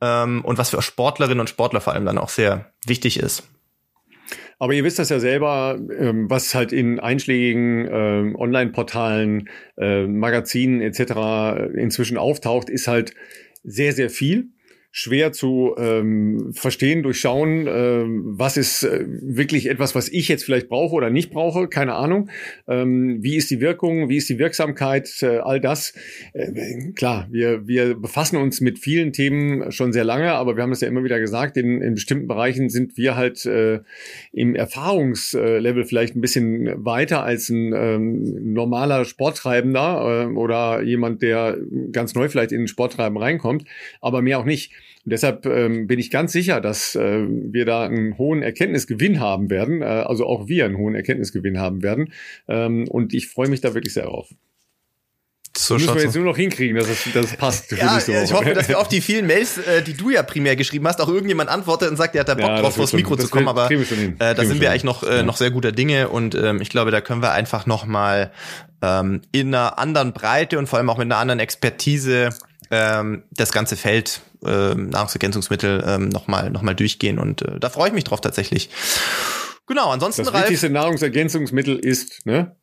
[0.00, 3.44] ähm, und was für Sportlerinnen und Sportler vor allem dann auch sehr wichtig ist.
[4.58, 9.48] Aber ihr wisst das ja selber, ähm, was halt in einschlägigen äh, Online-Portalen,
[9.78, 11.72] äh, Magazinen etc.
[11.74, 13.14] inzwischen auftaucht, ist halt
[13.62, 14.50] sehr, sehr viel
[14.92, 20.68] schwer zu ähm, verstehen, durchschauen, ähm, was ist äh, wirklich etwas, was ich jetzt vielleicht
[20.68, 22.28] brauche oder nicht brauche, keine Ahnung.
[22.66, 25.94] Ähm, wie ist die Wirkung, wie ist die Wirksamkeit, äh, all das.
[26.32, 30.72] Äh, klar, wir, wir befassen uns mit vielen Themen schon sehr lange, aber wir haben
[30.72, 33.80] es ja immer wieder gesagt, in, in bestimmten Bereichen sind wir halt äh,
[34.32, 41.58] im Erfahrungslevel vielleicht ein bisschen weiter als ein ähm, normaler Sporttreibender äh, oder jemand, der
[41.92, 43.64] ganz neu vielleicht in den Sporttreiben reinkommt,
[44.00, 44.72] aber mehr auch nicht.
[45.10, 49.50] Und deshalb ähm, bin ich ganz sicher, dass äh, wir da einen hohen Erkenntnisgewinn haben
[49.50, 52.12] werden, äh, also auch wir einen hohen Erkenntnisgewinn haben werden.
[52.46, 54.28] Ähm, und ich freue mich da wirklich sehr drauf.
[55.56, 57.72] So müssen wir jetzt nur noch hinkriegen, dass es, dass es passt.
[57.72, 60.86] Ja, ich hoffe, dass wir auf die vielen Mails, äh, die du ja primär geschrieben
[60.86, 63.26] hast, auch irgendjemand antwortet und sagt, er hat da Bock ja, drauf, vors Mikro zu
[63.26, 63.48] kommen.
[63.48, 66.70] Aber äh, da sind wir eigentlich noch, äh, noch sehr guter Dinge und ähm, ich
[66.70, 68.30] glaube, da können wir einfach noch mal
[68.80, 72.30] ähm, in einer anderen Breite und vor allem auch mit einer anderen Expertise
[72.70, 77.88] ähm, das ganze Feld äh, Nahrungsergänzungsmittel ähm, nochmal noch mal durchgehen und äh, da freue
[77.88, 78.70] ich mich drauf tatsächlich.
[79.66, 82.56] Genau, ansonsten Das Ralf, wichtigste Nahrungsergänzungsmittel ist, ne?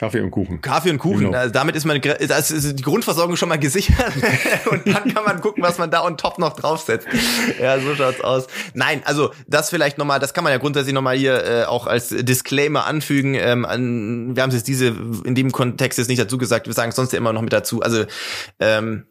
[0.00, 0.62] Kaffee und Kuchen.
[0.62, 1.26] Kaffee und Kuchen.
[1.26, 1.36] Genau.
[1.36, 4.14] Also damit ist, man, das ist die Grundversorgung schon mal gesichert.
[4.70, 7.06] und dann kann man gucken, was man da on top noch draufsetzt.
[7.60, 8.46] Ja, so schaut's aus.
[8.72, 12.08] Nein, also das vielleicht nochmal, das kann man ja grundsätzlich nochmal hier äh, auch als
[12.08, 13.34] Disclaimer anfügen.
[13.34, 14.86] Ähm, an, wir haben es jetzt diese
[15.24, 17.52] in dem Kontext jetzt nicht dazu gesagt, wir sagen es sonst ja immer noch mit
[17.52, 17.82] dazu.
[17.82, 18.06] Also
[18.58, 19.04] ähm,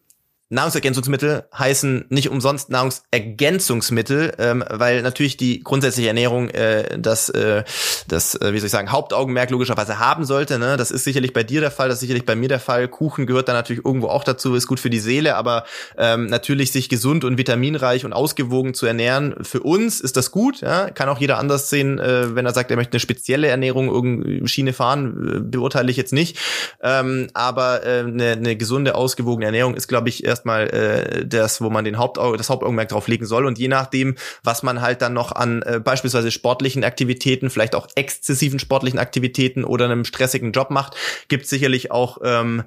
[0.52, 7.64] Nahrungsergänzungsmittel heißen nicht umsonst Nahrungsergänzungsmittel, ähm, weil natürlich die grundsätzliche Ernährung äh, das, äh,
[8.08, 10.58] das äh, wie soll ich sagen, Hauptaugenmerk logischerweise haben sollte.
[10.58, 10.76] Ne?
[10.76, 12.88] Das ist sicherlich bei dir der Fall, das ist sicherlich bei mir der Fall.
[12.88, 15.66] Kuchen gehört da natürlich irgendwo auch dazu, ist gut für die Seele, aber
[15.98, 20.62] ähm, natürlich sich gesund und vitaminreich und ausgewogen zu ernähren, für uns ist das gut.
[20.62, 20.90] Ja?
[20.90, 24.48] Kann auch jeder anders sehen, äh, wenn er sagt, er möchte eine spezielle Ernährung, irgendeine
[24.48, 26.40] Schiene fahren, äh, beurteile ich jetzt nicht.
[26.82, 31.62] Ähm, aber äh, eine, eine gesunde, ausgewogene Ernährung ist, glaube ich, erst erstmal äh, das,
[31.62, 33.46] wo man den Hauptauge, das Hauptaugenmerk drauf legen soll.
[33.46, 37.88] Und je nachdem, was man halt dann noch an äh, beispielsweise sportlichen Aktivitäten, vielleicht auch
[37.96, 40.96] exzessiven sportlichen Aktivitäten oder einem stressigen Job macht,
[41.28, 42.64] gibt sicherlich auch ähm,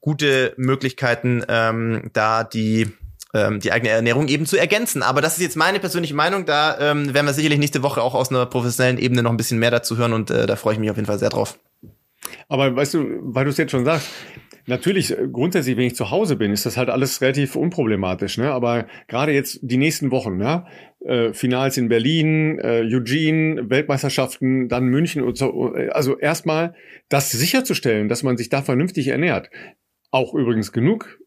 [0.00, 2.88] gute Möglichkeiten, ähm, da die
[3.32, 5.02] ähm, die eigene Ernährung eben zu ergänzen.
[5.02, 6.46] Aber das ist jetzt meine persönliche Meinung.
[6.46, 9.58] Da ähm, werden wir sicherlich nächste Woche auch aus einer professionellen Ebene noch ein bisschen
[9.58, 11.58] mehr dazu hören und äh, da freue ich mich auf jeden Fall sehr drauf.
[12.48, 14.08] Aber weißt du, weil du es jetzt schon sagst,
[14.66, 18.38] Natürlich, äh, grundsätzlich, wenn ich zu Hause bin, ist das halt alles relativ unproblematisch.
[18.38, 18.50] Ne?
[18.50, 20.66] Aber gerade jetzt die nächsten Wochen, ja,
[21.04, 25.74] äh, Finals in Berlin, äh, Eugene, Weltmeisterschaften, dann München und so.
[25.74, 26.74] Äh, also erstmal
[27.08, 29.50] das sicherzustellen, dass man sich da vernünftig ernährt.
[30.10, 31.18] Auch übrigens genug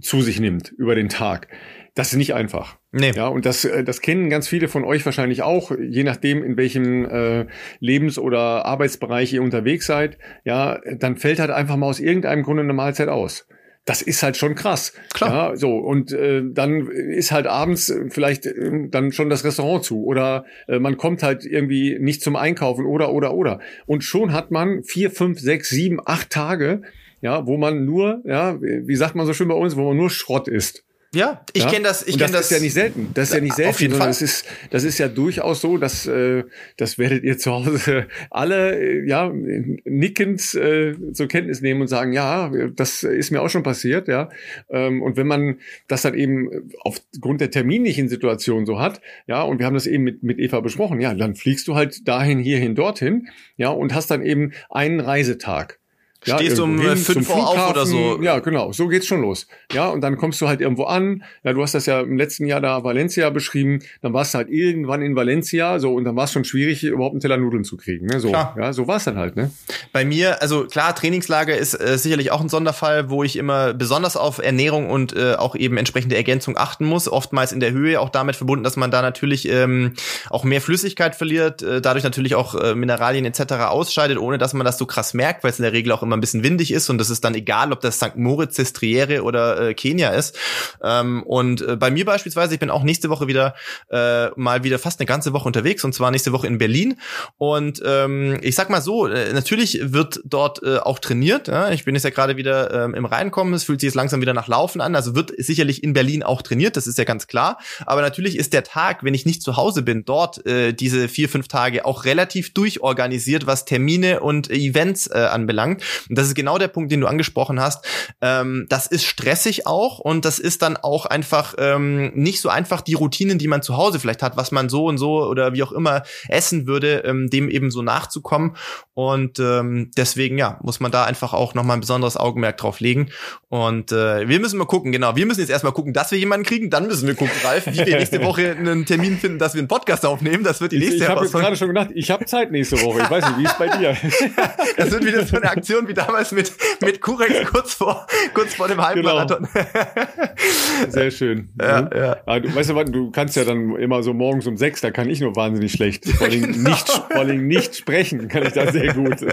[0.00, 1.48] zu sich nimmt über den Tag.
[1.94, 2.78] Das ist nicht einfach.
[2.92, 3.12] Nee.
[3.14, 6.56] Ja, und das, äh, das kennen ganz viele von euch wahrscheinlich auch, je nachdem, in
[6.56, 7.46] welchem äh,
[7.80, 10.18] Lebens- oder Arbeitsbereich ihr unterwegs seid.
[10.44, 13.46] Ja, dann fällt halt einfach mal aus irgendeinem Grunde eine Mahlzeit aus.
[13.86, 14.92] Das ist halt schon krass.
[15.14, 15.50] Klar.
[15.50, 20.04] Ja, so und äh, dann ist halt abends vielleicht äh, dann schon das Restaurant zu
[20.04, 24.50] oder äh, man kommt halt irgendwie nicht zum Einkaufen oder oder oder und schon hat
[24.50, 26.82] man vier, fünf, sechs, sieben, acht Tage,
[27.22, 30.10] ja, wo man nur, ja, wie sagt man so schön bei uns, wo man nur
[30.10, 30.84] Schrott isst.
[31.12, 31.70] Ja, ich ja?
[31.70, 32.06] kenne das.
[32.06, 32.48] Ich kenne das.
[32.48, 33.10] Das ist ja nicht selten.
[33.14, 33.70] Das ist ja nicht selten.
[33.70, 34.06] Auf jeden Fall.
[34.06, 36.44] Das ist, das ist ja durchaus so, dass äh,
[36.76, 42.12] das werdet ihr zu Hause alle äh, ja nickend äh, zur Kenntnis nehmen und sagen,
[42.12, 44.28] ja, das ist mir auch schon passiert, ja.
[44.68, 45.58] Ähm, und wenn man
[45.88, 50.04] das dann eben aufgrund der terminlichen Situation so hat, ja, und wir haben das eben
[50.04, 54.12] mit mit Eva besprochen, ja, dann fliegst du halt dahin, hierhin, dorthin, ja, und hast
[54.12, 55.79] dann eben einen Reisetag.
[56.26, 58.20] Ja, Stehst du um hin, fünf Uhr auf oder so?
[58.20, 58.72] Ja, genau.
[58.72, 59.46] So geht's schon los.
[59.72, 61.22] Ja, und dann kommst du halt irgendwo an.
[61.44, 63.78] Ja, du hast das ja im letzten Jahr da Valencia beschrieben.
[64.02, 67.14] Dann warst du halt irgendwann in Valencia, so, und dann war es schon schwierig, überhaupt
[67.14, 68.06] einen Teller Nudeln zu kriegen.
[68.06, 68.20] Ne?
[68.20, 68.54] So, klar.
[68.58, 69.50] ja, so war es dann halt, ne?
[69.92, 74.18] Bei mir, also klar, Trainingslager ist äh, sicherlich auch ein Sonderfall, wo ich immer besonders
[74.18, 77.08] auf Ernährung und äh, auch eben entsprechende Ergänzung achten muss.
[77.08, 79.94] Oftmals in der Höhe, auch damit verbunden, dass man da natürlich ähm,
[80.28, 83.52] auch mehr Flüssigkeit verliert, äh, dadurch natürlich auch äh, Mineralien etc.
[83.70, 86.09] ausscheidet, ohne dass man das so krass merkt, weil es in der Regel auch immer
[86.16, 88.16] ein bisschen windig ist und das ist dann egal, ob das St.
[88.16, 90.38] Moritz, Sestriere oder äh, Kenia ist.
[90.82, 93.54] Ähm, und äh, bei mir beispielsweise, ich bin auch nächste Woche wieder
[93.90, 96.98] äh, mal wieder fast eine ganze Woche unterwegs und zwar nächste Woche in Berlin.
[97.38, 101.48] Und ähm, ich sag mal so, äh, natürlich wird dort äh, auch trainiert.
[101.48, 101.70] Ja?
[101.70, 104.34] Ich bin jetzt ja gerade wieder ähm, im Reinkommen, es fühlt sich jetzt langsam wieder
[104.34, 107.58] nach Laufen an, also wird sicherlich in Berlin auch trainiert, das ist ja ganz klar.
[107.86, 111.28] Aber natürlich ist der Tag, wenn ich nicht zu Hause bin, dort äh, diese vier,
[111.28, 115.82] fünf Tage auch relativ durchorganisiert, was Termine und Events äh, anbelangt.
[116.08, 117.84] Und das ist genau der Punkt, den du angesprochen hast.
[118.20, 122.80] Ähm, das ist stressig auch und das ist dann auch einfach ähm, nicht so einfach
[122.80, 125.62] die Routinen, die man zu Hause vielleicht hat, was man so und so oder wie
[125.62, 128.56] auch immer essen würde, ähm, dem eben so nachzukommen.
[128.94, 132.80] Und ähm, deswegen ja muss man da einfach auch noch mal ein besonderes Augenmerk drauf
[132.80, 133.10] legen.
[133.48, 135.16] Und äh, wir müssen mal gucken, genau.
[135.16, 136.70] Wir müssen jetzt erstmal gucken, dass wir jemanden kriegen.
[136.70, 139.68] Dann müssen wir gucken, Ralf, wie wir nächste Woche einen Termin finden, dass wir einen
[139.68, 140.44] Podcast aufnehmen.
[140.44, 142.80] Das wird die nächste Ich, ich habe jetzt gerade schon gedacht, ich habe Zeit nächste
[142.82, 143.00] Woche.
[143.02, 143.96] Ich weiß nicht, wie ist bei dir?
[144.76, 148.68] das wird wieder so eine Aktion wie damals mit, mit Kurex kurz vor, kurz vor
[148.68, 149.48] dem Halbmarathon.
[149.52, 150.88] Genau.
[150.88, 151.50] Sehr schön.
[151.60, 151.88] Ja, mhm.
[151.94, 152.16] ja.
[152.24, 154.90] Aber du, weißt du was, du kannst ja dann immer so morgens um sechs, da
[154.90, 156.08] kann ich nur wahnsinnig schlecht.
[156.08, 156.70] Vor allem genau.
[156.70, 159.16] nicht, vor allem nicht sprechen kann ich da sehr gut.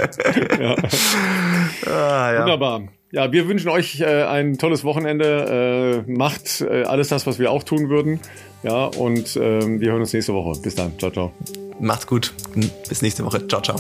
[0.59, 0.75] Ja.
[1.85, 2.41] Ah, ja.
[2.41, 2.83] Wunderbar.
[3.11, 6.03] Ja, wir wünschen euch äh, ein tolles Wochenende.
[6.07, 8.19] Äh, macht äh, alles das, was wir auch tun würden.
[8.63, 10.59] Ja, und äh, wir hören uns nächste Woche.
[10.61, 10.97] Bis dann.
[10.99, 11.31] Ciao, ciao.
[11.79, 12.33] Macht's gut.
[12.89, 13.47] Bis nächste Woche.
[13.47, 13.77] Ciao, ciao.